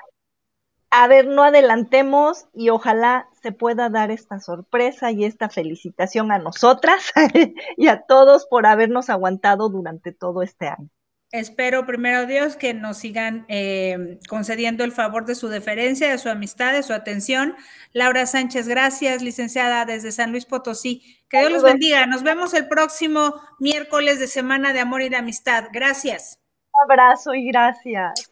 a 0.90 1.06
ver, 1.06 1.26
no 1.26 1.44
adelantemos 1.44 2.46
y 2.54 2.70
ojalá 2.70 3.28
se 3.42 3.52
pueda 3.52 3.90
dar 3.90 4.10
esta 4.10 4.40
sorpresa 4.40 5.10
y 5.10 5.24
esta 5.24 5.48
felicitación 5.48 6.32
a 6.32 6.38
nosotras 6.38 7.12
y 7.76 7.88
a 7.88 8.02
todos 8.02 8.46
por 8.46 8.66
habernos 8.66 9.10
aguantado 9.10 9.68
durante 9.68 10.12
todo 10.12 10.42
este 10.42 10.68
año. 10.68 10.88
Espero, 11.30 11.84
primero 11.84 12.24
Dios, 12.24 12.56
que 12.56 12.72
nos 12.72 12.96
sigan 12.96 13.44
eh, 13.48 14.18
concediendo 14.30 14.82
el 14.82 14.92
favor 14.92 15.26
de 15.26 15.34
su 15.34 15.48
deferencia, 15.48 16.10
de 16.10 16.16
su 16.16 16.30
amistad, 16.30 16.72
de 16.72 16.82
su 16.82 16.94
atención. 16.94 17.54
Laura 17.92 18.24
Sánchez, 18.24 18.66
gracias, 18.66 19.20
licenciada 19.20 19.84
desde 19.84 20.10
San 20.10 20.30
Luis 20.30 20.46
Potosí. 20.46 21.02
Que 21.28 21.40
Dios 21.40 21.52
los 21.52 21.62
bendiga. 21.62 22.06
Nos 22.06 22.22
vemos 22.22 22.54
el 22.54 22.66
próximo 22.66 23.34
miércoles 23.58 24.18
de 24.18 24.26
Semana 24.26 24.72
de 24.72 24.80
Amor 24.80 25.02
y 25.02 25.10
de 25.10 25.16
Amistad. 25.16 25.64
Gracias. 25.70 26.40
Un 26.72 26.90
abrazo 26.90 27.34
y 27.34 27.46
gracias. 27.48 28.27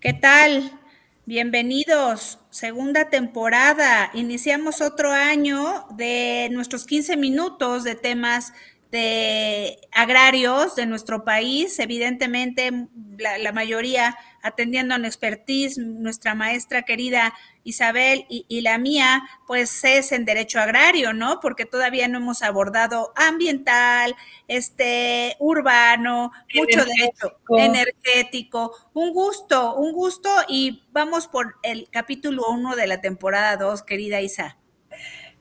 ¿Qué 0.00 0.12
tal? 0.12 0.78
Bienvenidos, 1.26 2.38
segunda 2.50 3.10
temporada. 3.10 4.12
Iniciamos 4.14 4.80
otro 4.80 5.10
año 5.10 5.86
de 5.90 6.48
nuestros 6.52 6.84
15 6.84 7.16
minutos 7.16 7.82
de 7.82 7.96
temas 7.96 8.52
de 8.92 9.76
agrarios 9.90 10.76
de 10.76 10.86
nuestro 10.86 11.24
país. 11.24 11.80
Evidentemente, 11.80 12.70
la, 13.18 13.50
mayoría 13.50 14.16
atendiendo 14.40 14.94
a 14.94 14.98
expertise, 14.98 15.78
nuestra 15.78 16.36
maestra 16.36 16.82
querida 16.82 17.34
Isabel 17.68 18.26
y, 18.28 18.60
la 18.62 18.78
mía, 18.78 19.22
pues 19.46 19.84
es 19.84 20.12
en 20.12 20.24
derecho 20.24 20.60
agrario, 20.60 21.12
¿no? 21.12 21.40
Porque 21.40 21.66
todavía 21.66 22.08
no 22.08 22.18
hemos 22.18 22.42
abordado 22.42 23.12
ambiental, 23.14 24.14
este, 24.48 25.36
urbano, 25.38 26.32
mucho 26.54 26.84
derecho 26.84 27.38
energético. 27.58 28.74
Un 28.94 29.12
gusto, 29.12 29.74
un 29.74 29.92
gusto 29.92 30.30
y 30.48 30.84
vamos 30.92 31.28
por 31.28 31.56
el 31.62 31.88
capítulo 31.90 32.44
uno 32.48 32.74
de 32.74 32.86
la 32.86 33.00
temporada 33.00 33.56
dos, 33.56 33.82
querida 33.82 34.20
Isa. 34.20 34.56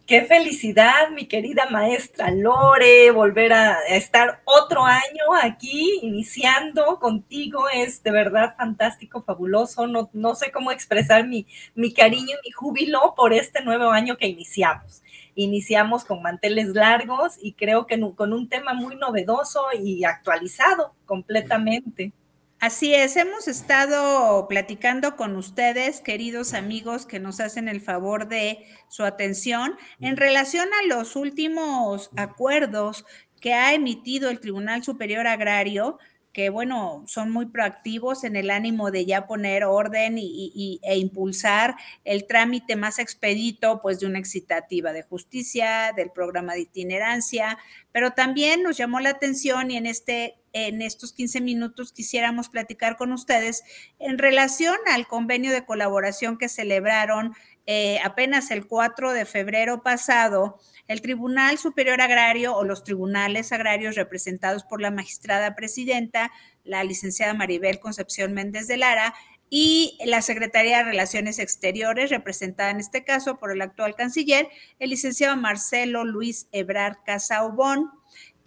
Qué 0.08 0.22
felicidad, 0.24 1.10
mi 1.10 1.26
querida 1.28 1.70
maestra 1.70 2.32
Lore, 2.32 3.12
volver 3.12 3.52
a 3.52 3.78
estar 3.90 4.42
otro 4.46 4.86
año 4.86 5.26
aquí 5.44 6.00
iniciando 6.02 6.98
contigo. 6.98 7.66
Es 7.68 8.02
de 8.04 8.12
verdad 8.12 8.56
fantástico, 8.56 9.22
fabuloso. 9.22 9.86
No, 9.86 10.10
no 10.14 10.34
sé 10.34 10.50
cómo 10.50 10.72
expresar 10.72 11.28
mi, 11.28 11.46
mi 11.76 11.94
cariño 11.94 12.38
y 12.42 12.48
mi 12.48 12.52
júbilo 12.52 13.16
por 13.18 13.34
este 13.34 13.62
nuevo 13.66 13.90
año 13.90 14.16
que 14.16 14.28
iniciamos. 14.28 15.04
Iniciamos 15.36 16.06
con 16.06 16.22
manteles 16.22 16.68
largos 16.70 17.36
y 17.42 17.52
creo 17.52 17.86
que 17.86 18.00
con 18.16 18.32
un 18.32 18.48
tema 18.48 18.74
muy 18.74 18.96
novedoso 18.96 19.66
y 19.78 20.06
actualizado 20.06 20.96
completamente. 21.06 22.14
Así 22.60 22.96
es, 22.96 23.16
hemos 23.18 23.48
estado 23.48 24.48
platicando 24.48 25.16
con 25.16 25.36
ustedes, 25.36 26.02
queridos 26.02 26.56
amigos, 26.56 27.06
que 27.06 27.20
nos 27.20 27.40
hacen 27.40 27.68
el 27.68 27.82
favor 27.82 28.28
de 28.28 28.66
su 28.90 29.04
atención 29.04 29.78
en 30.00 30.18
relación 30.18 30.68
a 30.74 30.88
los 30.88 31.16
últimos 31.16 32.10
acuerdos 32.18 33.06
que 33.40 33.54
ha 33.54 33.76
emitido 33.76 34.32
el 34.32 34.40
Tribunal 34.40 34.84
Superior 34.84 35.28
Agrario 35.28 36.00
que, 36.38 36.50
bueno, 36.52 37.04
son 37.08 37.32
muy 37.32 37.48
proactivos 37.48 38.24
en 38.24 38.36
el 38.36 38.52
ánimo 38.52 38.92
de 38.92 39.08
ya 39.08 39.26
poner 39.26 39.64
orden 39.64 40.20
y, 40.20 40.80
e 40.84 40.98
impulsar 41.00 41.76
el 42.06 42.28
trámite 42.28 42.76
más 42.76 43.00
expedito, 43.00 43.82
pues, 43.82 44.00
de 44.00 44.06
una 44.06 44.20
excitativa 44.20 44.94
de 44.94 45.02
justicia, 45.02 45.94
del 45.96 46.12
programa 46.12 46.54
de 46.54 46.62
itinerancia, 46.62 47.58
pero 47.92 48.12
también 48.12 48.62
nos 48.62 48.78
llamó 48.78 49.00
la 49.00 49.10
atención 49.10 49.72
y 49.72 49.78
en 49.78 49.88
este 49.88 50.36
en 50.54 50.82
estos 50.82 51.14
15 51.14 51.42
minutos 51.42 51.92
quisiéramos 51.92 52.50
platicar 52.50 52.98
con 52.98 53.12
ustedes 53.12 53.64
en 54.00 54.18
relación 54.18 54.78
al 54.88 55.08
convenio 55.08 55.52
de 55.52 55.66
colaboración 55.66 56.38
que 56.38 56.50
celebraron 56.50 57.34
eh, 57.66 58.00
apenas 58.04 58.52
el 58.52 58.66
4 58.66 59.14
de 59.14 59.26
febrero 59.26 59.84
pasado 59.84 60.60
el 60.88 61.02
Tribunal 61.02 61.58
Superior 61.58 62.02
Agrario 62.02 62.56
o 62.56 62.64
los 62.64 62.84
tribunales 62.84 63.52
agrarios 63.52 63.96
representados 63.96 64.64
por 64.64 64.82
la 64.82 64.92
magistrada 64.92 65.56
presidenta, 65.56 66.32
la 66.64 66.84
licenciada 66.84 67.34
Maribel 67.34 67.80
Concepción 67.80 68.34
Méndez 68.34 68.68
de 68.68 68.78
Lara, 68.78 69.14
y 69.50 69.98
la 70.06 70.22
Secretaría 70.22 70.80
de 70.80 70.84
Relaciones 70.86 71.40
Exteriores, 71.40 72.10
representada 72.10 72.70
en 72.70 72.80
este 72.80 73.04
caso 73.04 73.38
por 73.38 73.52
el 73.52 73.62
actual 73.62 73.96
canciller, 73.96 74.50
el 74.80 74.90
licenciado 74.90 75.38
Marcelo 75.38 76.04
Luis 76.04 76.48
Ebrard 76.52 76.98
Casaubón, 77.06 77.90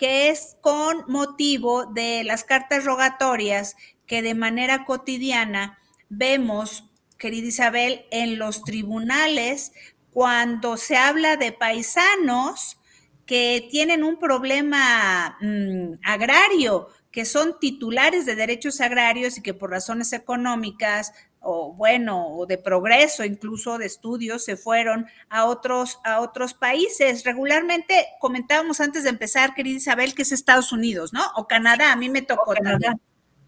que 0.00 0.30
es 0.30 0.56
con 0.62 1.04
motivo 1.08 1.84
de 1.84 2.24
las 2.24 2.42
cartas 2.42 2.86
rogatorias 2.86 3.76
que 4.06 4.22
de 4.22 4.34
manera 4.34 4.86
cotidiana 4.86 5.78
vemos, 6.08 6.88
querida 7.18 7.48
Isabel, 7.48 8.06
en 8.10 8.38
los 8.38 8.64
tribunales 8.64 9.72
cuando 10.10 10.78
se 10.78 10.96
habla 10.96 11.36
de 11.36 11.52
paisanos 11.52 12.78
que 13.26 13.68
tienen 13.70 14.02
un 14.02 14.18
problema 14.18 15.36
mm, 15.42 16.00
agrario, 16.02 16.88
que 17.10 17.26
son 17.26 17.58
titulares 17.60 18.24
de 18.24 18.36
derechos 18.36 18.80
agrarios 18.80 19.36
y 19.36 19.42
que 19.42 19.52
por 19.52 19.68
razones 19.68 20.14
económicas 20.14 21.12
o 21.40 21.72
bueno, 21.72 22.28
o 22.28 22.46
de 22.46 22.58
progreso, 22.58 23.24
incluso 23.24 23.78
de 23.78 23.86
estudios, 23.86 24.44
se 24.44 24.56
fueron 24.56 25.06
a 25.28 25.46
otros, 25.46 25.98
a 26.04 26.20
otros 26.20 26.54
países. 26.54 27.24
Regularmente 27.24 28.06
comentábamos 28.20 28.80
antes 28.80 29.04
de 29.04 29.10
empezar, 29.10 29.54
querida 29.54 29.78
Isabel, 29.78 30.14
que 30.14 30.22
es 30.22 30.32
Estados 30.32 30.72
Unidos, 30.72 31.12
¿no? 31.12 31.22
O 31.36 31.46
Canadá, 31.46 31.92
a 31.92 31.96
mí 31.96 32.08
me 32.08 32.22
tocó 32.22 32.52
Canadá. 32.52 32.96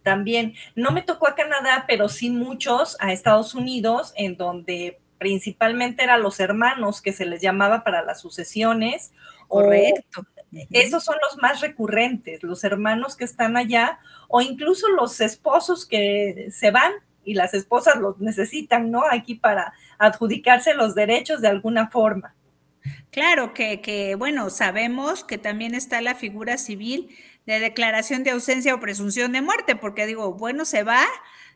También, 0.03 0.55
no 0.75 0.91
me 0.91 1.03
tocó 1.03 1.29
a 1.29 1.35
Canadá, 1.35 1.85
pero 1.87 2.09
sí 2.09 2.31
muchos 2.31 2.97
a 2.99 3.13
Estados 3.13 3.55
Unidos, 3.55 4.13
en 4.17 4.37
donde 4.37 5.01
principalmente 5.19 6.03
eran 6.03 6.23
los 6.23 6.41
hermanos 6.41 7.01
que 7.01 7.13
se 7.13 7.27
les 7.27 7.41
llamaba 7.41 7.85
para 7.85 8.03
las 8.03 8.21
sucesiones. 8.21 9.13
Correcto. 9.47 10.27
esos 10.71 11.05
son 11.05 11.17
los 11.23 11.41
más 11.41 11.61
recurrentes, 11.61 12.43
los 12.43 12.65
hermanos 12.65 13.17
que 13.17 13.25
están 13.25 13.57
allá 13.57 14.01
o 14.29 14.41
incluso 14.41 14.89
los 14.89 15.21
esposos 15.21 15.87
que 15.87 16.49
se 16.51 16.71
van 16.71 16.93
y 17.25 17.35
las 17.35 17.55
esposas 17.55 17.97
los 17.97 18.19
necesitan, 18.21 18.91
¿no? 18.91 19.03
Aquí 19.11 19.35
para 19.35 19.73
adjudicarse 19.99 20.75
los 20.75 20.95
derechos 20.95 21.41
de 21.41 21.49
alguna 21.49 21.89
forma. 21.89 22.35
Claro 23.11 23.55
que, 23.55 23.81
que, 23.81 24.15
bueno, 24.17 24.51
sabemos 24.51 25.23
que 25.25 25.39
también 25.39 25.75
está 25.75 26.01
la 26.01 26.15
figura 26.15 26.59
civil 26.59 27.15
de 27.47 27.61
declaración 27.61 28.25
de 28.25 28.31
ausencia 28.31 28.75
o 28.75 28.81
presunción 28.81 29.33
de 29.33 29.43
muerte, 29.43 29.77
porque 29.77 30.07
digo, 30.07 30.35
bueno, 30.35 30.65
se 30.65 30.83
va, 30.83 31.05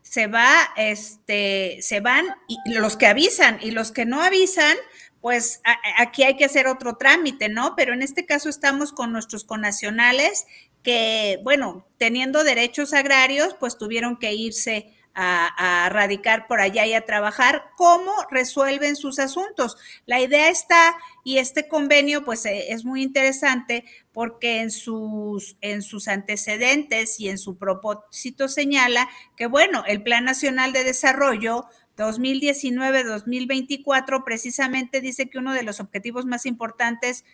se 0.02 0.26
va, 0.26 0.50
este, 0.76 1.78
se 1.80 2.00
van 2.00 2.26
y 2.48 2.74
los 2.74 2.96
que 2.96 3.06
avisan 3.06 3.58
y 3.60 3.70
los 3.70 3.92
que 3.92 4.04
no 4.04 4.20
avisan, 4.20 4.76
pues 5.20 5.60
aquí 5.98 6.22
hay 6.22 6.36
que 6.36 6.44
hacer 6.44 6.68
otro 6.68 6.96
trámite, 6.96 7.48
¿no? 7.48 7.74
Pero 7.74 7.92
en 7.94 8.02
este 8.02 8.26
caso 8.26 8.48
estamos 8.48 8.92
con 8.92 9.12
nuestros 9.12 9.44
conacionales 9.44 10.46
que, 10.82 11.40
bueno, 11.42 11.84
teniendo 11.98 12.44
derechos 12.44 12.92
agrarios, 12.92 13.56
pues 13.58 13.76
tuvieron 13.76 14.18
que 14.18 14.34
irse 14.34 14.94
a, 15.18 15.88
radicar 15.90 16.46
por 16.46 16.60
allá 16.60 16.84
y 16.86 16.92
a 16.92 17.06
trabajar, 17.06 17.70
cómo 17.76 18.12
resuelven 18.30 18.96
sus 18.96 19.18
asuntos. 19.18 19.78
La 20.04 20.20
idea 20.20 20.50
está, 20.50 20.94
y 21.24 21.38
este 21.38 21.68
convenio 21.68 22.22
pues 22.24 22.44
eh, 22.44 22.72
es 22.72 22.84
muy 22.84 23.02
interesante 23.02 23.86
porque 24.12 24.60
en 24.60 24.70
sus, 24.70 25.56
en 25.62 25.80
sus 25.82 26.08
antecedentes 26.08 27.18
y 27.18 27.30
en 27.30 27.38
su 27.38 27.56
propósito 27.56 28.48
señala 28.48 29.08
que, 29.36 29.46
bueno, 29.46 29.84
el 29.86 30.02
Plan 30.02 30.24
Nacional 30.24 30.72
de 30.72 30.84
Desarrollo 30.84 31.64
2019-2024 31.96 34.22
precisamente 34.22 35.00
dice 35.00 35.30
que 35.30 35.38
uno 35.38 35.54
de 35.54 35.62
los 35.62 35.80
objetivos 35.80 36.26
más 36.26 36.44
importantes 36.44 37.24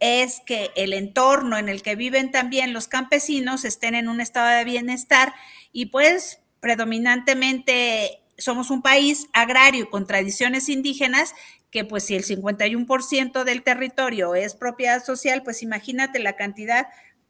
es 0.00 0.40
que 0.44 0.72
el 0.76 0.92
entorno 0.92 1.56
en 1.56 1.68
el 1.68 1.82
que 1.82 1.94
viven 1.94 2.32
también 2.32 2.72
los 2.72 2.88
campesinos 2.88 3.64
estén 3.64 3.94
en 3.94 4.08
un 4.08 4.20
estado 4.20 4.56
de 4.56 4.64
bienestar 4.64 5.34
y 5.72 5.86
pues 5.86 6.40
predominantemente 6.60 8.20
somos 8.36 8.70
un 8.70 8.82
país 8.82 9.28
agrario 9.32 9.90
con 9.90 10.06
tradiciones 10.06 10.68
indígenas, 10.68 11.34
que 11.70 11.84
pues 11.84 12.04
si 12.04 12.14
el 12.14 12.24
51% 12.24 13.44
del 13.44 13.62
territorio 13.62 14.34
es 14.34 14.54
propiedad 14.54 15.04
social, 15.04 15.42
pues 15.42 15.62
imagínate 15.62 16.18
la 16.18 16.36
cantidad 16.36 16.86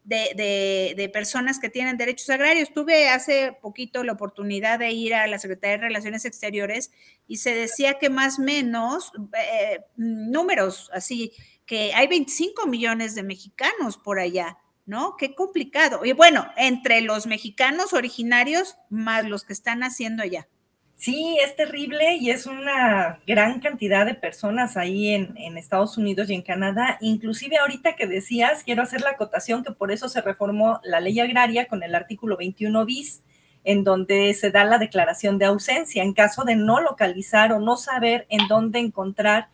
de, 0.09 0.95
de, 0.97 1.09
personas 1.11 1.59
que 1.59 1.69
tienen 1.69 1.99
derechos 1.99 2.31
agrarios. 2.31 2.73
Tuve 2.73 3.11
hace 3.11 3.53
poquito 3.61 4.05
la 4.05 4.13
oportunidad 4.13 4.79
de 4.79 4.91
ir 4.91 5.15
a 5.15 5.27
la 5.27 5.39
Secretaría 5.39 5.77
de 5.77 5.83
Relaciones 5.83 6.25
Exteriores 6.25 6.91
y 7.27 7.39
se 7.39 7.55
decía 7.55 7.99
que 7.99 8.09
más 8.09 8.39
o 8.39 8.43
menos, 8.43 9.13
eh, 9.37 9.81
números 9.97 10.91
así, 10.95 11.33
que 11.67 11.93
hay 11.93 12.07
25 12.07 12.67
millones 12.67 13.15
de 13.15 13.23
mexicanos 13.23 13.99
por 13.99 14.19
allá. 14.19 14.57
¿No? 14.89 15.17
Qué 15.17 15.35
complicado. 15.35 16.05
Y 16.05 16.13
bueno, 16.13 16.49
entre 16.57 17.03
los 17.03 17.27
mexicanos 17.27 17.93
originarios 17.93 18.77
más 18.89 19.29
los 19.29 19.45
que 19.45 19.53
están 19.53 19.83
haciendo 19.83 20.23
allá. 20.23 20.49
Sí, 20.97 21.39
es 21.45 21.55
terrible 21.55 22.17
y 22.17 22.31
es 22.31 22.47
una 22.47 23.21
gran 23.27 23.61
cantidad 23.61 24.05
de 24.05 24.15
personas 24.15 24.77
ahí 24.77 25.11
en, 25.11 25.57
Estados 25.57 25.97
Unidos 25.99 26.31
y 26.31 26.35
en 26.35 26.43
Canadá. 26.43 26.97
Inclusive 27.01 27.59
ahorita 27.59 27.95
que 27.95 28.07
decías, 28.07 28.65
quiero 28.65 28.83
hacer 28.83 29.03
la 29.03 29.11
acotación 29.11 29.63
que 29.63 29.71
por 29.71 29.93
eso 29.93 30.09
se 30.09 30.23
reformó 30.23 30.81
la 30.83 31.01
ley 31.01 31.21
agraria 31.21 31.69
con 31.69 31.83
el 31.83 31.95
artículo 31.95 32.37
21 32.37 32.85
bis, 32.87 33.23
en 33.65 33.85
donde 33.85 34.33
se 34.35 34.51
da 34.51 34.65
la 34.65 34.79
declaración 34.79 35.39
de 35.39 35.45
ausencia 35.45 36.03
en 36.03 36.15
caso 36.15 36.45
de 36.45 36.57
no 36.57 36.81
localizar 36.81 37.53
o 37.53 37.61
no 37.61 37.77
saber 37.77 38.27
en 38.31 38.49
dónde 38.49 38.79
encontrar 38.81 39.51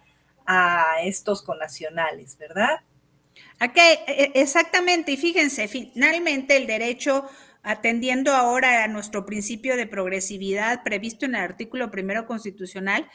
a 0.47 1.03
estos 1.03 1.43
conacionales, 1.43 2.39
¿verdad? 2.39 2.80
Aquí, 3.59 3.80
e, 3.80 4.32
exactamente, 4.34 5.12
y 5.12 5.16
fíjense, 5.16 5.68
finalmente 5.68 6.57
el 6.57 6.66
derecho, 6.66 7.24
atendiendo 7.62 8.32
ahora 8.34 8.84
a 8.84 8.88
nuestro 8.88 9.24
principio 9.24 9.76
de 9.76 9.86
progresividad 9.86 10.82
previsto 10.82 11.24
en 11.24 11.34
el 11.34 11.40
artículo 11.40 11.90
primero 11.90 12.26
constitucional, 12.26 13.09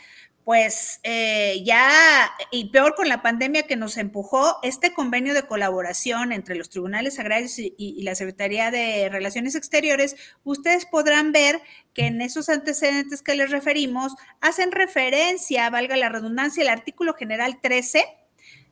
pues 0.50 1.00
eh, 1.04 1.62
ya, 1.64 2.32
y 2.50 2.72
peor 2.72 2.96
con 2.96 3.08
la 3.08 3.22
pandemia 3.22 3.68
que 3.68 3.76
nos 3.76 3.98
empujó, 3.98 4.58
este 4.64 4.94
convenio 4.94 5.36
de 5.36 5.44
colaboración 5.44 6.32
entre 6.32 6.56
los 6.56 6.72
tribunales 6.72 7.20
agrarios 7.20 7.60
y, 7.60 7.76
y, 7.78 8.02
la 8.02 8.16
Secretaría 8.16 8.72
de 8.72 9.10
Relaciones 9.10 9.54
Exteriores, 9.54 10.16
ustedes 10.44 10.88
podrán 10.88 11.32
ver 11.32 11.62
que 11.94 12.08
en 12.08 12.22
esos 12.22 12.50
antecedentes 12.50 13.22
que 13.22 13.36
les 13.36 13.52
referimos 13.52 14.16
hacen 14.42 14.72
referencia, 14.72 15.70
valga 15.70 15.96
la 15.98 16.10
redundancia, 16.10 16.64
el 16.64 16.70
artículo 16.70 17.14
general 17.14 17.60
13 17.62 18.04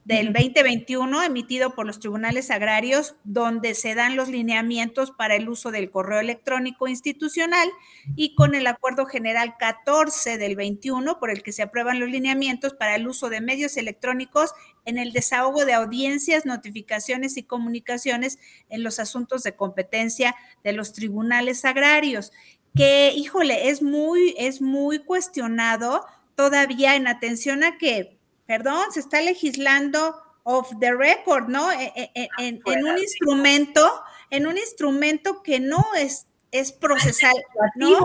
del 0.08 0.32
2021 0.32 1.22
emitido 1.22 1.76
por 1.76 1.86
los 1.86 2.00
tribunales 2.00 2.50
agrarios, 2.50 3.16
donde 3.26 3.74
se 3.74 3.94
dan 3.94 4.16
los 4.16 4.30
lineamientos 4.30 5.12
para 5.12 5.36
el 5.36 5.50
uso 5.50 5.70
del 5.70 5.92
correo 5.92 6.22
electrónico 6.22 6.88
institucional 6.88 7.68
y 8.16 8.34
con 8.34 8.56
el 8.56 8.68
Acuerdo 8.68 9.06
General 9.06 9.56
14 9.60 10.38
del 10.38 10.56
21, 10.56 11.20
por 11.20 11.30
el 11.30 11.44
que 11.44 11.52
se 11.52 11.62
aprueban 11.62 12.00
los 12.00 12.10
lineamientos 12.10 12.74
para 12.74 12.96
el 12.96 13.06
uso 13.06 13.30
de 13.30 13.42
medios 13.42 13.76
electrónicos 13.76 14.54
en 14.86 14.98
el 14.98 15.12
desahogo 15.12 15.66
de 15.66 15.74
audiencias, 15.74 16.46
notificaciones 16.46 17.36
y 17.36 17.44
comunicaciones 17.44 18.40
en 18.70 18.84
los 18.84 19.00
asuntos 19.00 19.44
de 19.44 19.58
competencia 19.58 20.38
de 20.64 20.72
los 20.72 20.94
tribunales 20.94 21.66
agrarios, 21.66 22.32
que, 22.74 23.12
híjole, 23.14 23.68
es 23.68 23.82
muy, 23.82 24.36
es 24.38 24.62
muy 24.62 25.00
cuestionado 25.00 26.06
todavía 26.36 26.96
en 26.96 27.08
atención 27.08 27.66
a 27.66 27.78
que 27.78 28.17
perdón, 28.48 28.92
se 28.92 29.02
está 29.02 29.22
legislando 29.22 30.16
off 30.44 30.72
the 30.80 30.94
record, 30.94 31.50
¿no? 31.50 31.72
E, 31.72 31.92
e, 31.96 32.12
e, 32.16 32.30
en, 32.40 32.62
un 32.66 32.98
instrumento, 32.98 34.02
en 34.30 34.48
un 34.48 34.58
instrumento 34.58 35.44
que 35.44 35.60
no 35.60 35.86
es, 35.98 36.26
es 36.52 36.72
procesal, 36.72 37.36
¿no? 37.76 38.00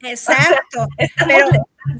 Exacto. 0.00 0.88
pero 1.26 1.48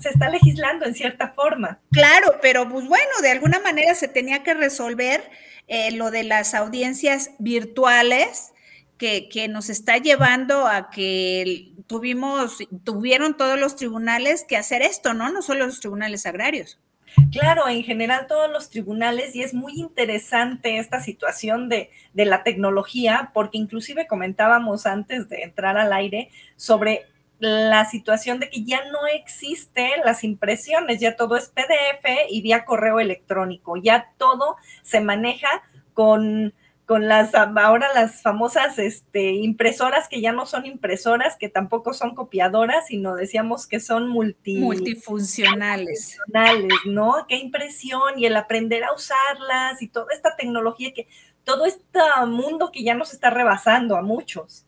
se 0.00 0.08
está 0.08 0.30
legislando 0.30 0.86
en 0.86 0.94
cierta 0.94 1.32
forma. 1.32 1.78
Claro, 1.90 2.38
pero 2.40 2.68
pues 2.68 2.88
bueno, 2.88 3.10
de 3.20 3.30
alguna 3.30 3.60
manera 3.60 3.94
se 3.94 4.08
tenía 4.08 4.42
que 4.42 4.54
resolver 4.54 5.30
eh, 5.68 5.92
lo 5.92 6.10
de 6.10 6.24
las 6.24 6.54
audiencias 6.54 7.30
virtuales 7.38 8.52
que, 8.96 9.28
que, 9.28 9.48
nos 9.48 9.68
está 9.68 9.98
llevando 9.98 10.66
a 10.66 10.90
que 10.90 11.72
tuvimos, 11.86 12.58
tuvieron 12.84 13.36
todos 13.36 13.58
los 13.58 13.76
tribunales 13.76 14.44
que 14.48 14.56
hacer 14.56 14.80
esto, 14.82 15.12
¿no? 15.12 15.30
No 15.30 15.42
solo 15.42 15.66
los 15.66 15.80
tribunales 15.80 16.24
agrarios. 16.24 16.78
Claro, 17.30 17.68
en 17.68 17.82
general 17.82 18.26
todos 18.26 18.50
los 18.50 18.70
tribunales 18.70 19.34
y 19.34 19.42
es 19.42 19.54
muy 19.54 19.74
interesante 19.74 20.78
esta 20.78 21.00
situación 21.00 21.68
de, 21.68 21.90
de, 22.14 22.24
la 22.24 22.42
tecnología, 22.42 23.30
porque 23.34 23.58
inclusive 23.58 24.06
comentábamos 24.06 24.86
antes 24.86 25.28
de 25.28 25.42
entrar 25.42 25.76
al 25.76 25.92
aire 25.92 26.30
sobre 26.56 27.06
la 27.38 27.84
situación 27.86 28.38
de 28.38 28.48
que 28.48 28.62
ya 28.64 28.84
no 28.90 29.06
existen 29.06 29.90
las 30.04 30.22
impresiones, 30.22 31.00
ya 31.00 31.16
todo 31.16 31.36
es 31.36 31.48
PDF 31.48 32.30
y 32.30 32.40
vía 32.40 32.64
correo 32.64 33.00
electrónico, 33.00 33.76
ya 33.76 34.12
todo 34.16 34.56
se 34.82 35.00
maneja 35.00 35.48
con 35.92 36.54
con 36.86 37.08
las 37.08 37.34
ahora 37.34 37.88
las 37.94 38.22
famosas 38.22 38.78
este, 38.78 39.32
impresoras 39.32 40.08
que 40.08 40.20
ya 40.20 40.32
no 40.32 40.46
son 40.46 40.66
impresoras, 40.66 41.36
que 41.36 41.48
tampoco 41.48 41.94
son 41.94 42.14
copiadoras, 42.14 42.88
sino 42.88 43.14
decíamos 43.14 43.66
que 43.66 43.80
son 43.80 44.08
multifuncionales. 44.08 46.18
¿no? 46.86 47.26
Qué 47.28 47.36
impresión 47.36 48.18
y 48.18 48.26
el 48.26 48.36
aprender 48.36 48.84
a 48.84 48.92
usarlas 48.92 49.80
y 49.80 49.88
toda 49.88 50.12
esta 50.12 50.36
tecnología 50.36 50.92
que 50.92 51.06
todo 51.44 51.66
este 51.66 52.00
mundo 52.26 52.70
que 52.72 52.82
ya 52.82 52.94
nos 52.94 53.12
está 53.12 53.30
rebasando 53.30 53.96
a 53.96 54.02
muchos. 54.02 54.66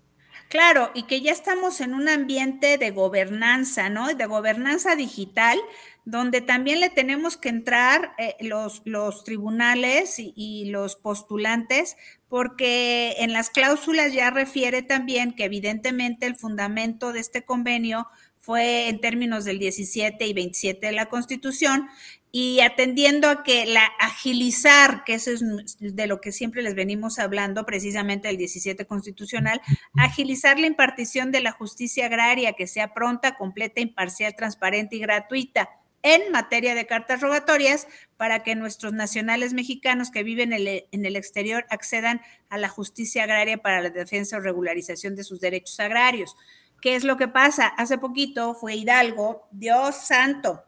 Claro, 0.49 0.91
y 0.95 1.05
que 1.05 1.21
ya 1.21 1.33
estamos 1.33 1.81
en 1.81 1.95
un 1.95 2.09
ambiente 2.09 2.79
de 2.79 2.91
gobernanza, 2.91 3.89
¿no? 3.89 4.13
De 4.15 4.27
gobernanza 4.27 4.95
digital, 4.95 5.59
donde 6.05 6.41
también 6.41 6.81
le 6.81 6.91
tenemos 6.91 7.37
que 7.37 7.49
entrar 7.49 8.15
eh, 8.19 8.37
los, 8.41 8.83
tribunales 9.25 10.19
y, 10.19 10.33
y, 10.37 10.67
los 10.67 10.97
postulantes, 10.97 11.97
porque 12.29 13.15
en 13.19 13.33
las 13.33 13.51
cláusulas 13.51 14.13
ya 14.13 14.31
refiere 14.31 14.83
también 14.83 15.33
que 15.33 15.45
evidentemente 15.45 16.27
el 16.27 16.37
fundamento 16.37 17.13
de 17.13 17.21
este 17.21 17.43
convenio 17.43 18.07
fue 18.39 18.89
en 18.89 19.01
términos 19.01 19.45
del 19.47 19.59
17 19.59 20.27
y 20.27 20.33
27 20.35 20.87
de 20.87 20.93
la 20.93 21.07
Constitución, 21.07 21.89
y 22.37 22.59
atendiendo 22.63 23.29
a 23.29 23.45
que 23.45 23.65
la 23.65 23.85
agilizar, 24.01 25.05
que 25.05 25.15
eso 25.15 25.31
es 25.31 25.45
de 25.79 26.07
lo 26.09 26.21
que 26.21 26.33
siempre 26.33 26.63
les 26.63 26.75
venimos 26.75 27.21
hablando, 27.21 27.65
precisamente 27.65 28.29
el 28.29 28.37
17 28.37 28.87
constitucional, 28.87 29.61
agilizar 29.95 30.59
la 30.59 30.67
impartición 30.67 31.31
de 31.31 31.41
la 31.41 31.53
justicia 31.53 32.07
agraria, 32.07 32.55
que 32.55 32.67
sea 32.67 32.93
pronta, 32.93 33.37
completa, 33.37 33.81
imparcial, 33.81 34.35
transparente 34.35 34.97
y 34.97 34.99
gratuita 34.99 35.71
en 36.05 36.31
materia 36.31 36.77
de 36.77 36.87
cartas 36.87 37.21
rogatorias 37.21 37.89
para 38.17 38.45
que 38.45 38.55
nuestros 38.55 38.93
nacionales 38.93 39.55
mexicanos 39.55 40.11
que 40.11 40.23
viven 40.23 40.53
en 40.53 41.05
el, 41.07 41.17
exterior 41.17 41.67
accedan 41.71 42.21
a 42.51 42.59
la 42.59 42.69
justicia 42.69 43.25
agraria 43.25 43.59
para 43.59 43.81
la 43.81 43.91
defensa 43.91 44.37
o 44.37 44.41
regularización 44.41 45.17
de 45.17 45.25
sus 45.25 45.41
derechos 45.41 45.81
agrarios. 45.81 46.37
¿Qué 46.81 46.95
es 46.95 47.05
lo 47.05 47.17
que 47.17 47.27
pasa? 47.27 47.67
Hace 47.67 47.97
poquito 47.97 48.55
fue 48.55 48.75
Hidalgo, 48.75 49.49
Dios 49.51 49.97
santo, 49.97 50.63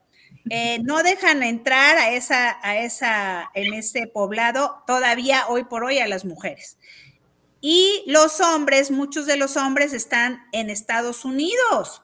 eh, 0.49 0.79
no 0.83 1.03
dejan 1.03 1.43
entrar 1.43 1.99
a 1.99 2.13
esa, 2.13 2.59
a 2.63 2.79
esa, 2.79 3.51
en 3.55 3.75
ese 3.75 4.07
poblado 4.07 4.83
todavía 4.87 5.47
hoy 5.49 5.65
por 5.65 5.85
hoy 5.85 5.99
a 5.99 6.09
las 6.09 6.25
mujeres. 6.25 6.79
Y 7.61 8.05
los 8.07 8.41
hombres, 8.41 8.91
muchos 8.91 9.27
de 9.27 9.37
los 9.37 9.57
hombres 9.57 9.93
están 9.93 10.47
en 10.53 10.71
Estados 10.71 11.25
Unidos. 11.25 12.03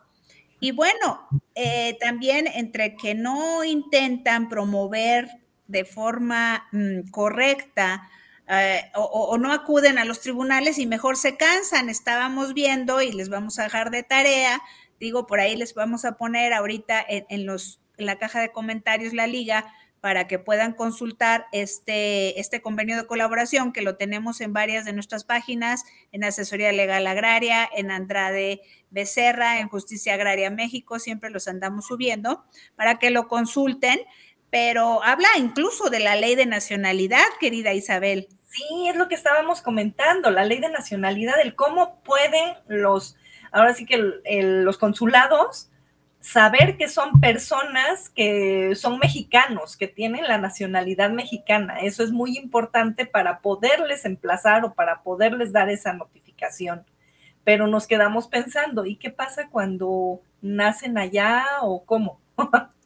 Y 0.63 0.71
bueno, 0.71 1.27
eh, 1.57 1.99
también 1.99 2.47
entre 2.47 2.95
que 2.95 3.17
no 3.17 3.65
intentan 3.65 4.49
promover 4.49 5.29
de 5.67 5.85
forma 5.85 6.69
mm, 6.71 7.11
correcta 7.11 8.09
eh, 8.49 8.89
o, 8.95 9.37
no 9.39 9.53
acuden 9.53 9.99
a 9.99 10.05
los 10.05 10.21
tribunales 10.21 10.79
y 10.79 10.87
mejor 10.87 11.17
se 11.17 11.37
cansan. 11.37 11.89
Estábamos 11.89 12.55
viendo 12.55 13.03
y 13.03 13.11
les 13.11 13.29
vamos 13.29 13.59
a 13.59 13.65
dejar 13.65 13.91
de 13.91 14.05
tarea, 14.05 14.63
digo, 15.01 15.27
por 15.27 15.41
ahí 15.41 15.57
les 15.57 15.75
vamos 15.75 16.05
a 16.05 16.17
poner 16.17 16.53
ahorita 16.53 17.05
en, 17.09 17.45
los, 17.45 17.81
en 17.97 18.07
la 18.07 18.21
caja 18.21 18.41
de 18.41 18.53
comentarios 18.53 19.15
la 19.15 19.27
liga 19.27 19.67
para 20.03 20.27
que 20.27 20.41
puedan 20.41 20.73
consultar 20.73 21.47
este, 21.53 22.41
este 22.41 22.61
convenio 22.61 22.97
de 22.97 23.07
colaboración 23.07 23.73
que 23.73 23.83
lo 23.83 23.95
tenemos 23.95 24.41
en 24.41 24.53
varias 24.53 24.85
de 24.85 24.93
nuestras 24.93 25.23
páginas, 25.23 25.85
en 26.11 26.25
Asesoría 26.25 26.73
Legal 26.73 27.07
Agraria, 27.07 27.71
en 27.73 27.93
Andrade 27.93 28.63
Becerra, 28.91 29.61
en 29.61 29.69
Justicia 29.69 30.15
Agraria 30.15 30.51
México, 30.51 30.99
siempre 30.99 31.31
los 31.31 31.47
andamos 31.47 31.87
subiendo, 31.87 32.45
para 32.75 32.99
que 32.99 33.11
lo 33.11 33.29
consulten, 33.29 34.01
pero 34.51 35.05
habla 35.05 35.29
incluso 35.39 35.89
de 35.89 36.01
la 36.01 36.17
ley 36.17 36.35
de 36.35 36.47
nacionalidad, 36.47 37.23
querida 37.39 37.73
Isabel. 37.73 38.27
Sí, 38.49 38.89
es 38.89 38.97
lo 38.97 39.07
que 39.07 39.15
estábamos 39.15 39.63
comentando, 39.63 40.33
la 40.33 40.45
ley 40.45 40.59
de 40.59 40.69
nacionalidad, 40.69 41.41
el 41.41 41.55
cómo 41.55 42.03
pueden 42.03 42.55
los, 42.67 43.17
ahora 43.53 43.73
sí 43.73 43.87
que 43.87 43.99
los 44.33 44.79
consulados 44.79 45.71
saber 46.23 46.77
que 46.77 46.89
son 46.89 47.21
personas 47.21 48.09
que 48.09 48.75
son 48.77 48.99
mexicanos, 48.99 49.77
que 49.77 49.89
tienen 49.89 50.23
la 50.23 50.39
nacionalidad 50.39 51.11
mexicana. 51.11 51.81
Eso 51.81 52.03
es 52.05 52.13
muy 52.13 52.39
importante 52.39 53.05
para 53.05 53.41
poderles 53.41 54.05
emplazar 54.05 54.65
o 54.65 54.73
para 54.73 55.03
poderles 55.03 55.53
dar 55.53 55.69
esa 55.69 55.93
notificación. 55.93 56.85
Pero 57.45 57.67
nos 57.67 57.89
quedamos 57.89 58.29
pensando, 58.29 58.87
¿y 58.87 58.97
qué 58.97 59.11
pasa 59.11 59.49
cuando 59.51 60.21
nacen 60.41 60.97
allá 60.97 61.45
o 61.61 61.85
cómo? 61.85 62.21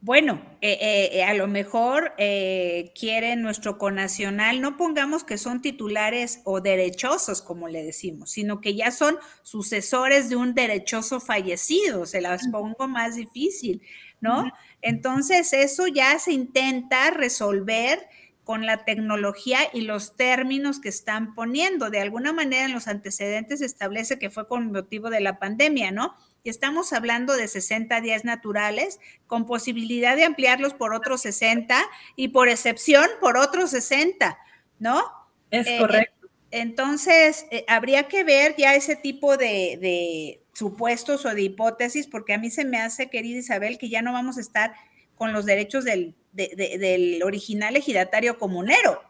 Bueno, 0.00 0.40
eh, 0.60 0.78
eh, 0.80 1.10
eh, 1.18 1.24
a 1.24 1.34
lo 1.34 1.48
mejor 1.48 2.12
quieren 2.16 3.42
nuestro 3.42 3.78
conacional, 3.78 4.60
no 4.60 4.76
pongamos 4.76 5.24
que 5.24 5.38
son 5.38 5.60
titulares 5.60 6.40
o 6.44 6.60
derechosos, 6.60 7.42
como 7.42 7.66
le 7.68 7.82
decimos, 7.82 8.30
sino 8.30 8.60
que 8.60 8.76
ya 8.76 8.92
son 8.92 9.16
sucesores 9.42 10.28
de 10.28 10.36
un 10.36 10.54
derechoso 10.54 11.18
fallecido, 11.20 12.06
se 12.06 12.20
las 12.20 12.46
pongo 12.48 12.86
más 12.86 13.16
difícil, 13.16 13.82
¿no? 14.20 14.44
Entonces, 14.82 15.52
eso 15.52 15.88
ya 15.88 16.16
se 16.20 16.32
intenta 16.32 17.10
resolver 17.10 17.98
con 18.44 18.66
la 18.66 18.84
tecnología 18.84 19.58
y 19.74 19.80
los 19.82 20.16
términos 20.16 20.78
que 20.80 20.88
están 20.90 21.34
poniendo. 21.34 21.90
De 21.90 22.00
alguna 22.00 22.32
manera 22.32 22.64
en 22.66 22.72
los 22.72 22.86
antecedentes 22.86 23.58
se 23.58 23.66
establece 23.66 24.18
que 24.18 24.30
fue 24.30 24.46
con 24.46 24.70
motivo 24.72 25.10
de 25.10 25.20
la 25.20 25.38
pandemia, 25.40 25.90
¿no? 25.90 26.14
Y 26.44 26.50
estamos 26.50 26.92
hablando 26.92 27.36
de 27.36 27.48
60 27.48 28.00
días 28.00 28.24
naturales 28.24 29.00
con 29.26 29.46
posibilidad 29.46 30.16
de 30.16 30.24
ampliarlos 30.24 30.74
por 30.74 30.94
otros 30.94 31.22
60 31.22 31.78
y 32.16 32.28
por 32.28 32.48
excepción 32.48 33.06
por 33.20 33.36
otros 33.36 33.70
60, 33.70 34.38
¿no? 34.78 35.02
Es 35.50 35.66
eh, 35.66 35.78
correcto. 35.78 36.28
entonces, 36.50 37.46
eh, 37.50 37.64
habría 37.68 38.08
que 38.08 38.24
ver 38.24 38.54
ya 38.56 38.74
ese 38.74 38.96
tipo 38.96 39.36
de, 39.36 40.40
supuestos 40.52 41.24
o 41.24 41.34
de 41.34 41.42
hipótesis, 41.42 42.06
porque 42.06 42.34
a 42.34 42.38
mí 42.38 42.50
se 42.50 42.64
me 42.64 42.80
hace, 42.80 43.08
querida 43.10 43.38
Isabel, 43.38 43.78
que 43.78 43.88
ya 43.88 44.02
no 44.02 44.12
vamos 44.12 44.38
a 44.38 44.40
estar 44.40 44.74
con 45.14 45.32
los 45.32 45.44
derechos 45.44 45.84
del, 45.84 46.14
del 46.32 47.22
original 47.22 47.76
ejidatario 47.76 48.38
comunero. 48.38 49.02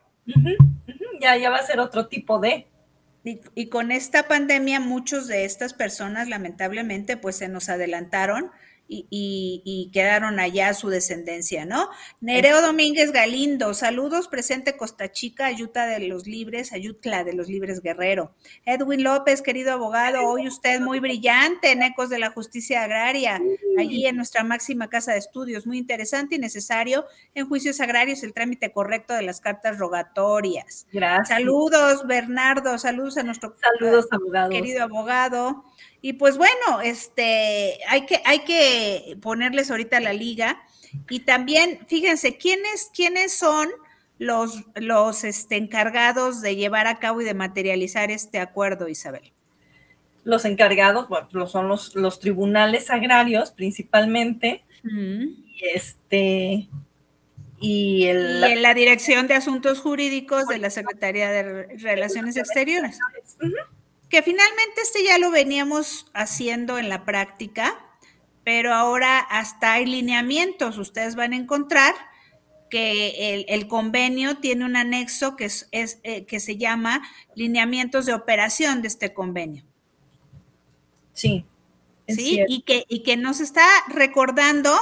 Ya, 1.20 1.36
ya 1.36 1.50
va 1.50 1.56
a 1.56 1.66
ser 1.66 1.80
otro 1.80 2.06
tipo 2.06 2.38
de. 2.38 2.66
Y, 3.24 3.66
con 3.66 3.92
esta 3.92 4.28
pandemia, 4.28 4.80
muchos 4.80 5.26
de 5.26 5.44
estas 5.44 5.74
personas, 5.74 6.28
lamentablemente, 6.28 7.16
pues 7.16 7.36
se 7.36 7.48
nos 7.48 7.68
adelantaron 7.68 8.50
y, 8.88 9.90
quedaron 9.92 10.40
allá 10.40 10.72
su 10.74 10.88
descendencia, 10.88 11.64
¿no? 11.64 11.88
Nereo 12.20 12.62
Domínguez 12.62 13.12
Galindo, 13.12 13.74
saludos, 13.74 14.28
presente 14.28 14.76
Costa 14.76 15.12
Chica, 15.12 15.46
Ayuta 15.46 15.86
de 15.86 16.00
los 16.00 16.26
Libres, 16.26 16.72
Ayutla 16.72 17.24
de 17.24 17.34
los 17.34 17.48
Libres 17.48 17.82
Guerrero. 17.82 18.32
Edwin 18.64 19.02
López, 19.02 19.42
querido 19.42 19.72
abogado, 19.72 20.26
hoy 20.26 20.48
usted 20.48 20.80
muy 20.80 21.00
brillante 21.00 21.72
en 21.72 21.82
Ecos 21.82 22.08
de 22.08 22.18
la 22.18 22.30
Justicia 22.30 22.82
Agraria, 22.82 23.40
allí 23.78 24.06
en 24.06 24.16
nuestra 24.16 24.44
máxima 24.44 24.88
casa 24.88 25.12
de 25.12 25.18
estudios, 25.18 25.66
muy 25.66 25.78
interesante 25.78 26.36
y 26.36 26.38
necesario 26.38 27.04
en 27.34 27.48
juicios 27.48 27.80
agrarios 27.80 28.22
el 28.22 28.32
trámite 28.32 28.72
correcto 28.72 29.14
de 29.14 29.22
las 29.22 29.40
cartas 29.40 29.78
rogatorias. 29.78 30.86
Gracias. 30.92 31.28
Saludos, 31.28 32.06
Bernardo, 32.06 32.78
saludos 32.78 33.18
a 33.18 33.22
nuestro 33.22 33.54
saludos, 33.78 34.06
abogado. 34.10 34.50
querido 34.50 34.82
abogado. 34.82 35.64
Y 36.00 36.14
pues 36.14 36.36
bueno, 36.36 36.80
este, 36.82 37.78
hay 37.88 38.06
que, 38.06 38.20
hay 38.24 38.40
que 38.40 39.16
ponerles 39.20 39.70
ahorita 39.70 40.00
la 40.00 40.12
liga. 40.12 40.62
Y 41.10 41.20
también, 41.20 41.80
fíjense, 41.86 42.36
¿quiénes, 42.36 42.90
quiénes 42.94 43.32
son 43.32 43.68
los, 44.18 44.64
los 44.74 45.24
este, 45.24 45.56
encargados 45.56 46.40
de 46.40 46.56
llevar 46.56 46.86
a 46.86 46.98
cabo 46.98 47.20
y 47.20 47.24
de 47.24 47.34
materializar 47.34 48.10
este 48.10 48.38
acuerdo, 48.38 48.88
Isabel? 48.88 49.32
Los 50.24 50.44
encargados, 50.44 51.08
bueno, 51.08 51.46
son 51.46 51.68
los, 51.68 51.94
los 51.94 52.20
tribunales 52.20 52.90
agrarios 52.90 53.50
principalmente. 53.50 54.64
Y 54.84 55.64
este, 55.74 56.68
y, 57.60 58.04
el, 58.04 58.44
en 58.44 58.62
la 58.62 58.72
Dirección 58.72 59.26
de 59.26 59.34
Asuntos 59.34 59.80
Jurídicos 59.80 60.46
de 60.46 60.58
la 60.58 60.70
Secretaría 60.70 61.30
de 61.30 61.76
Relaciones 61.78 62.36
Exteriores 62.36 62.98
que 64.08 64.22
finalmente 64.22 64.80
este 64.82 65.04
ya 65.04 65.18
lo 65.18 65.30
veníamos 65.30 66.06
haciendo 66.14 66.78
en 66.78 66.88
la 66.88 67.04
práctica, 67.04 67.78
pero 68.44 68.74
ahora 68.74 69.18
hasta 69.18 69.74
hay 69.74 69.86
lineamientos. 69.86 70.78
Ustedes 70.78 71.14
van 71.14 71.32
a 71.32 71.36
encontrar 71.36 71.94
que 72.70 73.44
el, 73.48 73.68
convenio 73.68 74.38
tiene 74.38 74.64
un 74.64 74.76
anexo 74.76 75.36
que, 75.36 75.46
es, 75.46 75.68
eh, 75.72 76.24
que 76.26 76.40
se 76.40 76.56
llama 76.56 77.02
lineamientos 77.34 78.06
de 78.06 78.14
operación 78.14 78.82
de 78.82 78.88
este 78.88 79.12
convenio. 79.14 79.64
Sí. 81.12 81.44
Sí, 82.06 82.42
y 82.48 82.62
que, 82.62 82.84
y 82.88 83.02
que 83.02 83.18
nos 83.18 83.40
está 83.40 83.66
recordando 83.88 84.74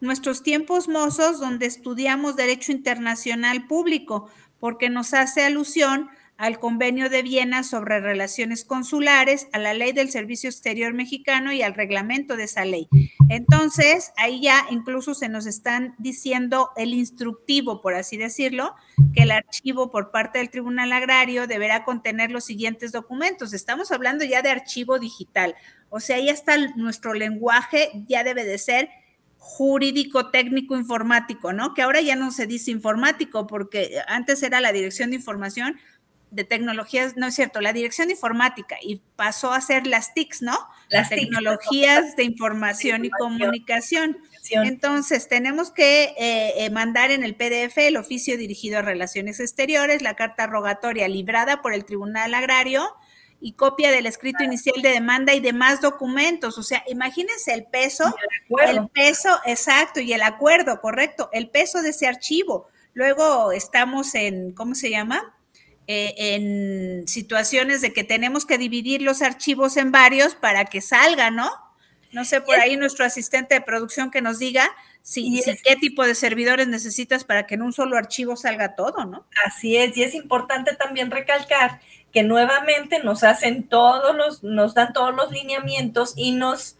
nuestros 0.00 0.42
tiempos 0.42 0.88
mozos 0.88 1.38
donde 1.38 1.66
estudiamos 1.66 2.34
derecho 2.34 2.72
internacional 2.72 3.68
público, 3.68 4.28
porque 4.58 4.90
nos 4.90 5.14
hace 5.14 5.44
alusión 5.44 6.10
al 6.44 6.58
Convenio 6.58 7.08
de 7.08 7.22
Viena 7.22 7.62
sobre 7.62 8.00
relaciones 8.00 8.66
consulares, 8.66 9.48
a 9.54 9.58
la 9.58 9.72
Ley 9.72 9.92
del 9.92 10.10
Servicio 10.10 10.50
Exterior 10.50 10.92
Mexicano 10.92 11.54
y 11.54 11.62
al 11.62 11.72
reglamento 11.72 12.36
de 12.36 12.44
esa 12.44 12.66
ley. 12.66 12.86
Entonces, 13.30 14.12
ahí 14.18 14.42
ya 14.42 14.66
incluso 14.70 15.14
se 15.14 15.30
nos 15.30 15.46
están 15.46 15.94
diciendo 15.96 16.68
el 16.76 16.92
instructivo, 16.92 17.80
por 17.80 17.94
así 17.94 18.18
decirlo, 18.18 18.74
que 19.14 19.22
el 19.22 19.30
archivo 19.30 19.90
por 19.90 20.10
parte 20.10 20.38
del 20.38 20.50
Tribunal 20.50 20.92
Agrario 20.92 21.46
deberá 21.46 21.82
contener 21.82 22.30
los 22.30 22.44
siguientes 22.44 22.92
documentos. 22.92 23.54
Estamos 23.54 23.90
hablando 23.90 24.22
ya 24.22 24.42
de 24.42 24.50
archivo 24.50 24.98
digital, 24.98 25.54
o 25.88 25.98
sea, 25.98 26.20
ya 26.20 26.32
está 26.32 26.58
nuestro 26.76 27.14
lenguaje, 27.14 27.90
ya 28.06 28.22
debe 28.22 28.44
de 28.44 28.58
ser 28.58 28.90
jurídico, 29.38 30.30
técnico, 30.30 30.74
informático, 30.74 31.52
¿no? 31.52 31.74
Que 31.74 31.82
ahora 31.82 32.00
ya 32.00 32.16
no 32.16 32.30
se 32.30 32.46
dice 32.46 32.70
informático 32.70 33.46
porque 33.46 33.98
antes 34.08 34.42
era 34.42 34.62
la 34.62 34.72
dirección 34.72 35.10
de 35.10 35.16
información, 35.16 35.78
de 36.34 36.44
tecnologías, 36.44 37.16
no 37.16 37.26
es 37.26 37.34
cierto, 37.34 37.60
la 37.60 37.72
dirección 37.72 38.08
de 38.08 38.14
informática 38.14 38.76
y 38.82 39.00
pasó 39.16 39.52
a 39.52 39.60
ser 39.60 39.86
las 39.86 40.14
TICs, 40.14 40.42
¿no? 40.42 40.58
Las 40.88 41.08
tecnologías 41.08 42.16
de 42.16 42.24
información 42.24 43.04
y 43.04 43.10
comunicación. 43.10 44.18
Entonces, 44.50 45.28
tenemos 45.28 45.70
que 45.70 46.14
eh, 46.18 46.64
eh, 46.64 46.70
mandar 46.70 47.10
en 47.10 47.24
el 47.24 47.34
PDF 47.34 47.78
el 47.78 47.96
oficio 47.96 48.36
dirigido 48.36 48.78
a 48.78 48.82
Relaciones 48.82 49.40
Exteriores, 49.40 50.02
la 50.02 50.14
carta 50.14 50.46
rogatoria 50.46 51.08
librada 51.08 51.62
por 51.62 51.72
el 51.72 51.84
Tribunal 51.84 52.34
Agrario 52.34 52.84
y 53.40 53.52
copia 53.52 53.90
del 53.90 54.06
escrito 54.06 54.42
inicial 54.42 54.80
de 54.82 54.90
demanda 54.90 55.34
y 55.34 55.40
demás 55.40 55.80
documentos. 55.80 56.58
O 56.58 56.62
sea, 56.62 56.82
imagínense 56.88 57.52
el 57.52 57.64
peso, 57.64 58.14
el, 58.48 58.78
el 58.78 58.88
peso, 58.88 59.28
exacto, 59.44 60.00
y 60.00 60.12
el 60.12 60.22
acuerdo, 60.22 60.80
correcto, 60.80 61.28
el 61.32 61.50
peso 61.50 61.82
de 61.82 61.90
ese 61.90 62.06
archivo. 62.06 62.68
Luego 62.94 63.52
estamos 63.52 64.14
en, 64.14 64.52
¿cómo 64.52 64.74
se 64.74 64.90
llama? 64.90 65.34
Eh, 65.86 66.14
en 66.16 67.06
situaciones 67.06 67.82
de 67.82 67.92
que 67.92 68.04
tenemos 68.04 68.46
que 68.46 68.56
dividir 68.56 69.02
los 69.02 69.20
archivos 69.20 69.76
en 69.76 69.92
varios 69.92 70.34
para 70.34 70.64
que 70.64 70.80
salga, 70.80 71.30
¿no? 71.30 71.50
No 72.10 72.24
sé, 72.24 72.40
por 72.40 72.54
ahí 72.54 72.78
nuestro 72.78 73.04
asistente 73.04 73.54
de 73.54 73.60
producción 73.60 74.10
que 74.10 74.22
nos 74.22 74.38
diga 74.38 74.70
si, 75.02 75.42
qué 75.62 75.76
tipo 75.76 76.06
de 76.06 76.14
servidores 76.14 76.68
necesitas 76.68 77.24
para 77.24 77.46
que 77.46 77.56
en 77.56 77.62
un 77.62 77.74
solo 77.74 77.98
archivo 77.98 78.34
salga 78.36 78.74
todo, 78.74 79.04
¿no? 79.04 79.26
Así 79.44 79.76
es, 79.76 79.94
y 79.98 80.04
es 80.04 80.14
importante 80.14 80.74
también 80.74 81.10
recalcar 81.10 81.80
que 82.12 82.22
nuevamente 82.22 83.00
nos 83.02 83.22
hacen 83.22 83.64
todos 83.64 84.16
los, 84.16 84.42
nos 84.42 84.72
dan 84.72 84.94
todos 84.94 85.14
los 85.14 85.30
lineamientos 85.32 86.14
y 86.16 86.32
nos 86.32 86.78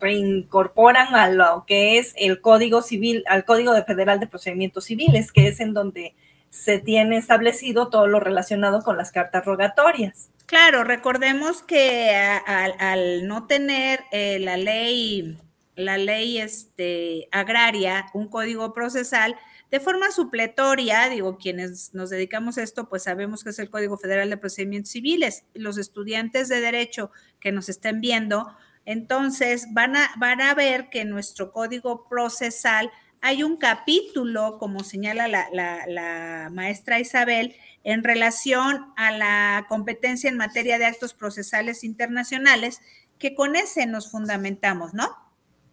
reincorporan 0.00 1.14
a 1.14 1.30
lo 1.30 1.64
que 1.66 1.96
es 1.96 2.12
el 2.18 2.42
Código 2.42 2.82
Civil, 2.82 3.24
al 3.26 3.46
Código 3.46 3.72
Federal 3.84 4.20
de 4.20 4.26
Procedimientos 4.26 4.84
Civiles, 4.84 5.32
que 5.32 5.48
es 5.48 5.60
en 5.60 5.72
donde 5.72 6.14
se 6.52 6.78
tiene 6.78 7.16
establecido 7.16 7.88
todo 7.88 8.06
lo 8.06 8.20
relacionado 8.20 8.82
con 8.82 8.98
las 8.98 9.10
cartas 9.10 9.42
rogatorias. 9.46 10.28
Claro, 10.44 10.84
recordemos 10.84 11.62
que 11.62 12.14
al, 12.14 13.26
no 13.26 13.46
tener 13.46 14.00
eh, 14.12 14.38
la 14.38 14.58
ley, 14.58 15.38
la 15.76 15.96
ley 15.96 16.38
este, 16.38 17.26
agraria, 17.32 18.04
un 18.12 18.28
código 18.28 18.74
procesal, 18.74 19.34
de 19.70 19.80
forma 19.80 20.10
supletoria, 20.10 21.08
digo, 21.08 21.38
quienes 21.38 21.94
nos 21.94 22.10
dedicamos 22.10 22.58
a 22.58 22.62
esto, 22.62 22.86
pues 22.90 23.04
sabemos 23.04 23.42
que 23.42 23.48
es 23.48 23.58
el 23.58 23.70
Código 23.70 23.96
Federal 23.96 24.28
de 24.28 24.36
Procedimientos 24.36 24.92
Civiles. 24.92 25.46
Los 25.54 25.78
estudiantes 25.78 26.50
de 26.50 26.60
Derecho 26.60 27.10
que 27.40 27.52
nos 27.52 27.70
estén 27.70 28.02
viendo, 28.02 28.54
entonces 28.84 29.68
van 29.72 29.96
a, 29.96 30.10
van 30.18 30.42
a 30.42 30.52
ver 30.52 30.90
que 30.90 31.06
nuestro 31.06 31.50
Código 31.50 32.06
Procesal 32.06 32.90
hay 33.22 33.44
un 33.44 33.56
capítulo, 33.56 34.58
como 34.58 34.82
señala 34.82 35.28
la, 35.28 35.48
la, 35.52 36.50
maestra 36.52 36.98
Isabel, 36.98 37.54
en 37.84 38.02
relación 38.02 38.92
a 38.96 39.12
la 39.12 39.66
competencia 39.68 40.28
en 40.28 40.36
materia 40.36 40.76
de 40.76 40.86
actos 40.86 41.14
procesales 41.14 41.84
internacionales, 41.84 42.80
que 43.20 43.36
con 43.36 43.54
ese 43.54 43.86
nos 43.86 44.10
fundamentamos, 44.10 44.92
¿no? 44.92 45.08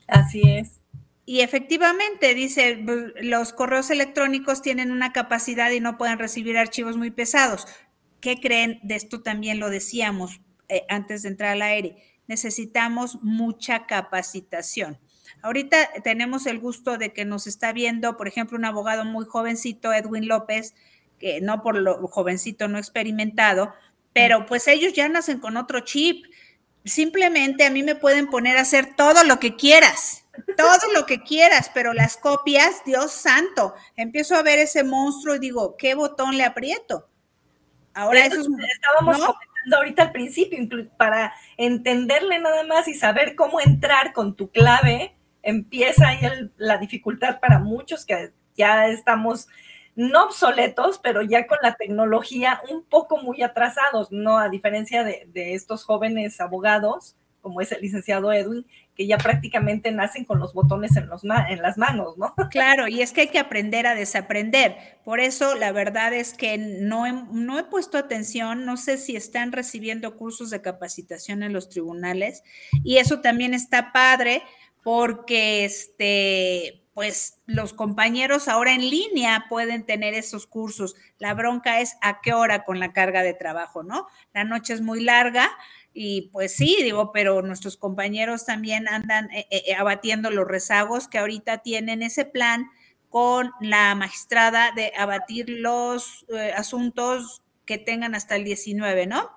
Así 0.08 0.44
es. 0.44 0.80
Y 1.26 1.42
efectivamente, 1.42 2.36
dice, 2.36 2.84
los 3.22 3.52
correos 3.52 3.90
electrónicos 3.90 4.62
tienen 4.62 4.92
una 4.92 5.12
capacidad 5.12 5.72
y 5.72 5.80
no 5.80 5.98
pueden 5.98 6.20
recibir 6.20 6.56
archivos 6.56 6.98
muy 6.98 7.10
pesados. 7.10 7.66
¿Qué 8.22 8.40
creen? 8.40 8.80
De 8.84 8.96
esto 8.96 9.22
también 9.22 9.60
lo 9.60 9.72
decíamos 9.72 10.40
eh, 10.68 10.86
antes 10.88 11.24
de 11.24 11.30
entrar 11.30 11.54
al 11.54 11.64
aire. 11.64 11.98
Necesitamos 12.28 13.24
mucha 13.24 13.88
capacitación. 13.88 15.00
Ahorita 15.42 15.78
tenemos 16.04 16.46
el 16.46 16.60
gusto 16.60 16.98
de 16.98 17.14
que 17.14 17.26
nos 17.26 17.48
está 17.48 17.72
viendo, 17.74 18.18
por 18.18 18.28
ejemplo, 18.28 18.58
un 18.58 18.66
abogado 18.66 19.06
muy 19.06 19.26
jovencito, 19.26 19.94
Edwin 19.94 20.28
López, 20.28 20.76
que 21.20 21.42
no 21.42 21.62
por 21.62 21.76
lo 21.76 22.08
jovencito, 22.08 22.68
no 22.68 22.78
experimentado, 22.78 23.74
pero 24.14 24.46
pues 24.46 24.68
ellos 24.68 24.94
ya 24.94 25.08
nacen 25.10 25.40
con 25.40 25.58
otro 25.58 25.82
chip. 25.82 26.26
Simplemente 26.86 27.66
a 27.66 27.70
mí 27.70 27.84
me 27.84 27.96
pueden 27.96 28.28
poner 28.28 28.58
a 28.58 28.62
hacer 28.62 28.96
todo 28.96 29.24
lo 29.24 29.40
que 29.40 29.56
quieras 29.56 30.20
todo 30.58 30.94
lo 30.94 31.06
que 31.06 31.22
quieras, 31.22 31.72
pero 31.74 31.94
las 31.94 32.18
copias, 32.18 32.84
Dios 32.86 33.12
santo, 33.12 33.74
empiezo 33.96 34.36
a 34.36 34.44
ver 34.44 34.60
ese 34.60 34.84
monstruo 34.84 35.36
y 35.36 35.40
digo, 35.40 35.76
¿qué 35.78 35.96
botón 35.96 36.38
le 36.38 36.44
aprieto? 36.44 37.08
Ahora 37.94 38.26
eso, 38.26 38.40
es, 38.40 38.48
estábamos 38.48 39.18
comentando 39.18 39.78
ahorita 39.78 40.04
al 40.04 40.12
principio, 40.12 40.60
para 40.98 41.34
entenderle 41.58 42.40
nada 42.40 42.64
más 42.64 42.88
y 42.88 42.94
saber 42.94 43.36
cómo 43.36 43.60
entrar 43.60 44.14
con 44.14 44.36
tu 44.36 44.52
clave, 44.52 45.16
empieza 45.44 46.10
ahí 46.10 46.20
la 46.58 46.78
dificultad 46.78 47.40
para 47.40 47.60
muchos 47.60 48.06
que 48.06 48.32
ya 48.56 48.88
estamos 48.88 49.48
no 50.00 50.26
obsoletos, 50.26 50.98
pero 51.04 51.22
ya 51.22 51.46
con 51.46 51.58
la 51.62 51.76
tecnología 51.76 52.62
un 52.70 52.84
poco 52.84 53.18
muy 53.18 53.42
atrasados, 53.42 54.12
¿no? 54.12 54.38
A 54.38 54.48
diferencia 54.48 55.04
de, 55.04 55.30
estos 55.54 55.84
jóvenes 55.84 56.40
abogados, 56.40 57.18
como 57.42 57.60
es 57.60 57.72
el 57.74 57.82
licenciado 57.82 58.32
Edwin, 58.32 58.66
que 58.96 59.08
ya 59.08 59.18
prácticamente 59.18 59.92
nacen 59.92 60.24
con 60.24 60.40
los 60.40 60.54
botones 60.54 60.92
en 60.96 61.10
las 61.62 61.78
manos, 61.78 62.18
¿no? 62.18 62.34
Claro, 62.50 62.88
y 62.88 63.02
es 63.02 63.12
que 63.12 63.22
hay 63.22 63.28
que 63.28 63.40
aprender 63.40 63.88
a 63.88 63.96
desaprender. 63.96 64.78
Por 65.04 65.20
eso 65.20 65.56
la 65.56 65.74
verdad 65.74 66.14
es 66.14 66.34
que 66.34 66.58
no 66.58 67.06
he, 67.06 67.12
no 67.12 67.60
he 67.60 67.64
puesto 67.66 67.98
atención, 67.98 68.66
no 68.66 68.78
sé 68.78 68.98
si 68.98 69.18
están 69.18 69.52
recibiendo 69.52 70.16
cursos 70.16 70.50
de 70.50 70.62
capacitación 70.62 71.44
en 71.44 71.52
los 71.52 71.68
tribunales, 71.68 72.44
y 72.86 72.98
eso 72.98 73.20
también 73.20 73.54
está 73.54 73.92
padre 73.92 74.44
porque 74.84 75.66
este 75.66 76.76
pues 76.94 77.40
los 77.46 77.72
compañeros 77.72 78.50
ahora 78.50 78.74
en 78.74 78.82
línea 78.82 79.46
pueden 79.48 79.86
tener 79.86 80.14
esos 80.16 80.46
cursos. 80.46 80.96
La 81.18 81.34
bronca 81.34 81.80
es 81.80 81.96
a 82.02 82.20
qué 82.20 82.34
hora 82.34 82.66
con 82.66 82.78
la 82.78 82.92
carga 82.92 83.24
de 83.24 83.34
trabajo, 83.34 83.84
¿no? 83.84 84.08
La 84.34 84.44
noche 84.44 84.74
es 84.74 84.82
muy 84.82 85.02
larga, 85.02 85.50
y 85.94 86.30
pues 86.32 86.56
sí, 86.56 86.78
digo, 86.84 87.12
pero 87.12 87.42
nuestros 87.42 87.78
compañeros 87.78 88.46
también 88.46 88.88
andan 88.88 89.30
eh, 89.32 89.48
eh, 89.50 89.64
eh, 89.68 89.76
abatiendo 89.76 90.30
los 90.30 90.48
rezagos 90.48 91.08
que 91.08 91.18
ahorita 91.18 91.60
tienen 91.60 92.04
ese 92.04 92.26
plan 92.26 92.70
con 93.10 93.52
la 93.60 93.96
magistrada 93.96 94.72
de 94.76 94.94
abatir 94.96 95.50
los 95.50 96.26
asuntos 96.56 97.42
que 97.70 97.78
tengan 97.78 98.16
hasta 98.16 98.36
el 98.36 98.46
19, 98.46 99.06
¿no? 99.06 99.30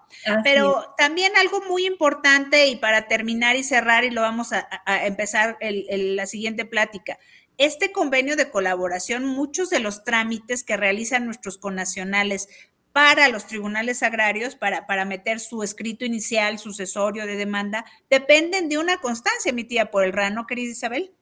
Pero 0.43 0.95
también 0.97 1.37
algo 1.37 1.61
muy 1.69 1.85
importante 1.85 2.67
y 2.67 2.77
para 2.77 3.07
terminar 3.07 3.57
y 3.57 3.63
cerrar 3.63 4.05
y 4.05 4.11
lo 4.11 4.23
vamos 4.23 4.55
a, 4.55 4.67
empezar 5.07 5.59
la 5.61 6.25
siguiente 6.25 6.65
plática. 6.65 7.19
Este 7.59 7.93
convenio 7.93 8.35
de 8.35 8.49
colaboración, 8.49 9.27
muchos 9.27 9.69
de 9.69 9.81
los 9.81 10.03
trámites 10.03 10.65
que 10.65 10.79
realizan 10.79 11.27
nuestros 11.27 11.59
connacionales 11.59 12.49
para 12.95 13.29
los 13.29 13.47
tribunales 13.47 14.03
agrarios, 14.03 14.57
para, 14.57 14.87
para 14.87 15.05
meter 15.05 15.39
su 15.39 15.63
escrito 15.63 16.07
inicial, 16.07 16.59
sucesorio 16.59 17.27
de 17.27 17.37
demanda, 17.37 17.85
dependen 18.09 18.71
de 18.71 18.79
una 18.79 18.97
constancia 18.97 19.51
emitida 19.51 19.91
por 19.91 20.05
el 20.05 20.15
RAN, 20.15 20.37
¿no, 20.37 20.47
querida 20.47 20.73
Isabel? 20.73 21.13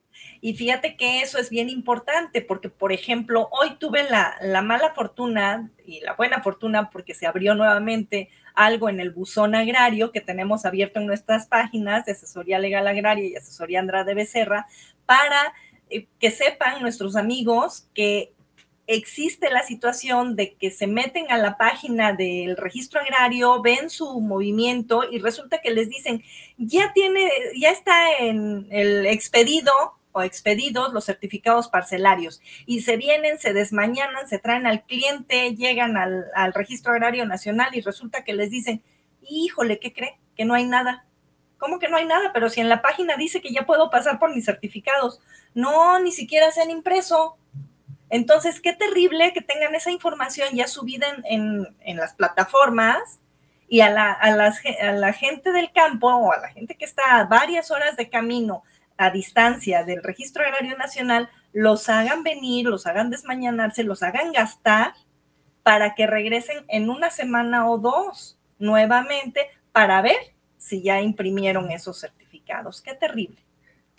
Y 0.42 0.54
fíjate 0.54 0.96
que 0.96 1.20
eso 1.20 1.38
es 1.38 1.50
bien 1.50 1.68
importante, 1.68 2.40
porque, 2.40 2.70
por 2.70 2.92
ejemplo, 2.92 3.48
hoy 3.52 3.76
tuve 3.78 4.08
la, 4.08 4.36
la, 4.40 4.62
mala 4.62 4.92
fortuna 4.94 5.70
y 5.84 6.00
la 6.00 6.14
buena 6.14 6.42
fortuna 6.42 6.88
porque 6.90 7.14
se 7.14 7.26
abrió 7.26 7.54
nuevamente 7.54 8.30
algo 8.54 8.88
en 8.88 9.00
el 9.00 9.10
buzón 9.10 9.54
agrario 9.54 10.12
que 10.12 10.22
tenemos 10.22 10.64
abierto 10.64 10.98
en 10.98 11.06
nuestras 11.06 11.46
páginas 11.46 12.06
de 12.06 12.12
Asesoría 12.12 12.58
Legal 12.58 12.86
Agraria 12.86 13.26
y 13.26 13.36
Asesoría 13.36 13.80
Andrade 13.80 14.14
Becerra, 14.14 14.66
para 15.04 15.52
eh, 15.90 16.06
que 16.18 16.30
sepan 16.30 16.80
nuestros 16.80 17.16
amigos 17.16 17.88
que 17.94 18.32
existe 18.86 19.50
la 19.50 19.62
situación 19.62 20.34
de 20.34 20.54
que 20.54 20.70
se 20.70 20.86
meten 20.86 21.30
a 21.30 21.38
la 21.38 21.56
página 21.56 22.12
del 22.12 22.56
registro 22.56 23.00
agrario, 23.00 23.62
ven 23.62 23.88
su 23.88 24.20
movimiento 24.20 25.04
y 25.08 25.18
resulta 25.18 25.60
que 25.60 25.70
les 25.70 25.88
dicen, 25.88 26.24
ya 26.56 26.92
tiene, 26.92 27.30
ya 27.56 27.70
está 27.70 28.16
en 28.18 28.66
el 28.70 29.06
expedido 29.06 29.99
o 30.12 30.22
expedidos 30.22 30.92
los 30.92 31.04
certificados 31.04 31.68
parcelarios 31.68 32.40
y 32.66 32.82
se 32.82 32.96
vienen, 32.96 33.38
se 33.38 33.52
desmañanan, 33.52 34.28
se 34.28 34.38
traen 34.38 34.66
al 34.66 34.84
cliente, 34.84 35.54
llegan 35.54 35.96
al, 35.96 36.26
al 36.34 36.52
registro 36.52 36.92
agrario 36.92 37.26
nacional 37.26 37.74
y 37.74 37.80
resulta 37.80 38.24
que 38.24 38.34
les 38.34 38.50
dicen, 38.50 38.82
híjole, 39.22 39.78
¿qué 39.78 39.92
cree? 39.92 40.18
Que 40.36 40.44
no 40.44 40.54
hay 40.54 40.64
nada. 40.64 41.04
¿Cómo 41.58 41.78
que 41.78 41.88
no 41.88 41.98
hay 41.98 42.06
nada? 42.06 42.32
Pero 42.32 42.48
si 42.48 42.60
en 42.60 42.70
la 42.70 42.80
página 42.80 43.16
dice 43.16 43.42
que 43.42 43.52
ya 43.52 43.66
puedo 43.66 43.90
pasar 43.90 44.18
por 44.18 44.34
mis 44.34 44.46
certificados. 44.46 45.20
No, 45.54 46.00
ni 46.00 46.10
siquiera 46.10 46.50
se 46.50 46.62
han 46.62 46.70
impreso. 46.70 47.36
Entonces, 48.08 48.60
qué 48.60 48.72
terrible 48.72 49.32
que 49.32 49.42
tengan 49.42 49.74
esa 49.74 49.90
información 49.90 50.48
ya 50.54 50.66
subida 50.66 51.06
en, 51.24 51.66
las 51.96 52.14
plataformas 52.14 53.20
y 53.68 53.82
a 53.82 53.90
la, 53.90 54.10
a, 54.12 54.32
la 54.92 55.12
gente 55.12 55.52
del 55.52 55.70
campo 55.70 56.08
o 56.08 56.32
a 56.32 56.38
la 56.38 56.48
gente 56.48 56.74
que 56.76 56.84
está 56.84 57.20
a 57.20 57.24
varias 57.24 57.70
horas 57.70 57.96
de 57.96 58.08
camino 58.08 58.64
a 59.00 59.08
distancia 59.08 59.82
del 59.82 60.02
Registro 60.02 60.44
Agrario 60.44 60.76
Nacional, 60.76 61.30
los 61.54 61.88
hagan 61.88 62.22
venir, 62.22 62.66
los 62.66 62.86
hagan 62.86 63.08
desmañanarse, 63.08 63.82
los 63.82 64.02
hagan 64.02 64.30
gastar 64.30 64.92
para 65.62 65.94
que 65.94 66.06
regresen 66.06 66.66
en 66.68 66.90
una 66.90 67.08
semana 67.08 67.66
o 67.70 67.78
dos 67.78 68.38
nuevamente 68.58 69.48
para 69.72 70.02
ver 70.02 70.18
si 70.58 70.82
ya 70.82 71.00
imprimieron 71.00 71.70
esos 71.70 71.98
certificados. 71.98 72.82
Qué 72.82 72.92
terrible. 72.92 73.38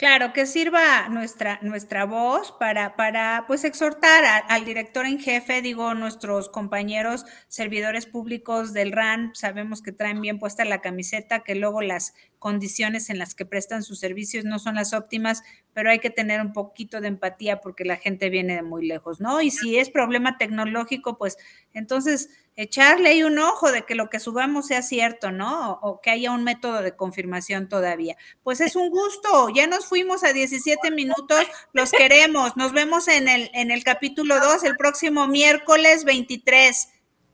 Claro, 0.01 0.33
que 0.33 0.47
sirva 0.47 1.09
nuestra, 1.09 1.59
nuestra 1.61 2.05
voz 2.05 2.51
para, 2.53 2.95
para 2.95 3.45
pues 3.45 3.63
exhortar 3.63 4.23
al 4.47 4.65
director 4.65 5.05
en 5.05 5.19
jefe, 5.19 5.61
digo, 5.61 5.93
nuestros 5.93 6.49
compañeros 6.49 7.23
servidores 7.49 8.07
públicos 8.07 8.73
del 8.73 8.93
RAN, 8.93 9.29
sabemos 9.35 9.83
que 9.83 9.91
traen 9.91 10.19
bien 10.19 10.39
puesta 10.39 10.65
la 10.65 10.81
camiseta, 10.81 11.43
que 11.43 11.53
luego 11.53 11.83
las 11.83 12.15
condiciones 12.39 13.11
en 13.11 13.19
las 13.19 13.35
que 13.35 13.45
prestan 13.45 13.83
sus 13.83 13.99
servicios 13.99 14.43
no 14.43 14.57
son 14.57 14.73
las 14.73 14.93
óptimas, 14.93 15.43
pero 15.71 15.91
hay 15.91 15.99
que 15.99 16.09
tener 16.09 16.41
un 16.41 16.51
poquito 16.51 16.99
de 16.99 17.07
empatía 17.07 17.61
porque 17.61 17.85
la 17.85 17.97
gente 17.97 18.31
viene 18.31 18.55
de 18.55 18.63
muy 18.63 18.87
lejos, 18.87 19.21
¿no? 19.21 19.39
Y 19.39 19.51
si 19.51 19.77
es 19.77 19.91
problema 19.91 20.39
tecnológico, 20.39 21.19
pues 21.19 21.37
entonces 21.75 22.31
echarle 22.55 23.09
ahí 23.09 23.23
un 23.23 23.39
ojo 23.39 23.71
de 23.71 23.83
que 23.83 23.95
lo 23.95 24.09
que 24.09 24.19
subamos 24.19 24.67
sea 24.67 24.81
cierto, 24.81 25.31
¿no? 25.31 25.79
O, 25.81 26.01
que 26.01 26.11
haya 26.11 26.31
un 26.31 26.43
método 26.43 26.81
de 26.81 26.95
confirmación 26.95 27.69
todavía. 27.69 28.17
Pues 28.43 28.61
es 28.61 28.75
un 28.75 28.89
gusto, 28.89 29.49
ya 29.49 29.67
nos 29.67 29.85
fuimos 29.85 30.23
a 30.23 30.33
17 30.33 30.91
minutos, 30.91 31.45
los 31.73 31.91
queremos, 31.91 32.57
nos 32.57 32.73
vemos 32.73 33.07
en 33.07 33.27
el, 33.27 33.49
en 33.53 33.71
el 33.71 33.83
capítulo 33.83 34.39
2 34.39 34.63
el 34.63 34.75
próximo 34.77 35.27
miércoles 35.27 36.03
23. 36.03 36.89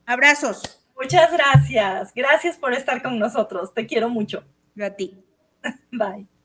Abrazos. 0.06 0.80
Muchas 1.00 1.32
gracias, 1.32 2.14
gracias 2.16 2.58
por 2.58 2.74
estar 2.74 3.04
con 3.04 3.20
nosotros, 3.20 3.74
te 3.74 3.86
quiero 3.86 4.10
mucho. 4.10 4.44
Yo 4.76 4.86
a 4.86 4.92
ti. 4.92 5.24
Bye. 5.92 6.37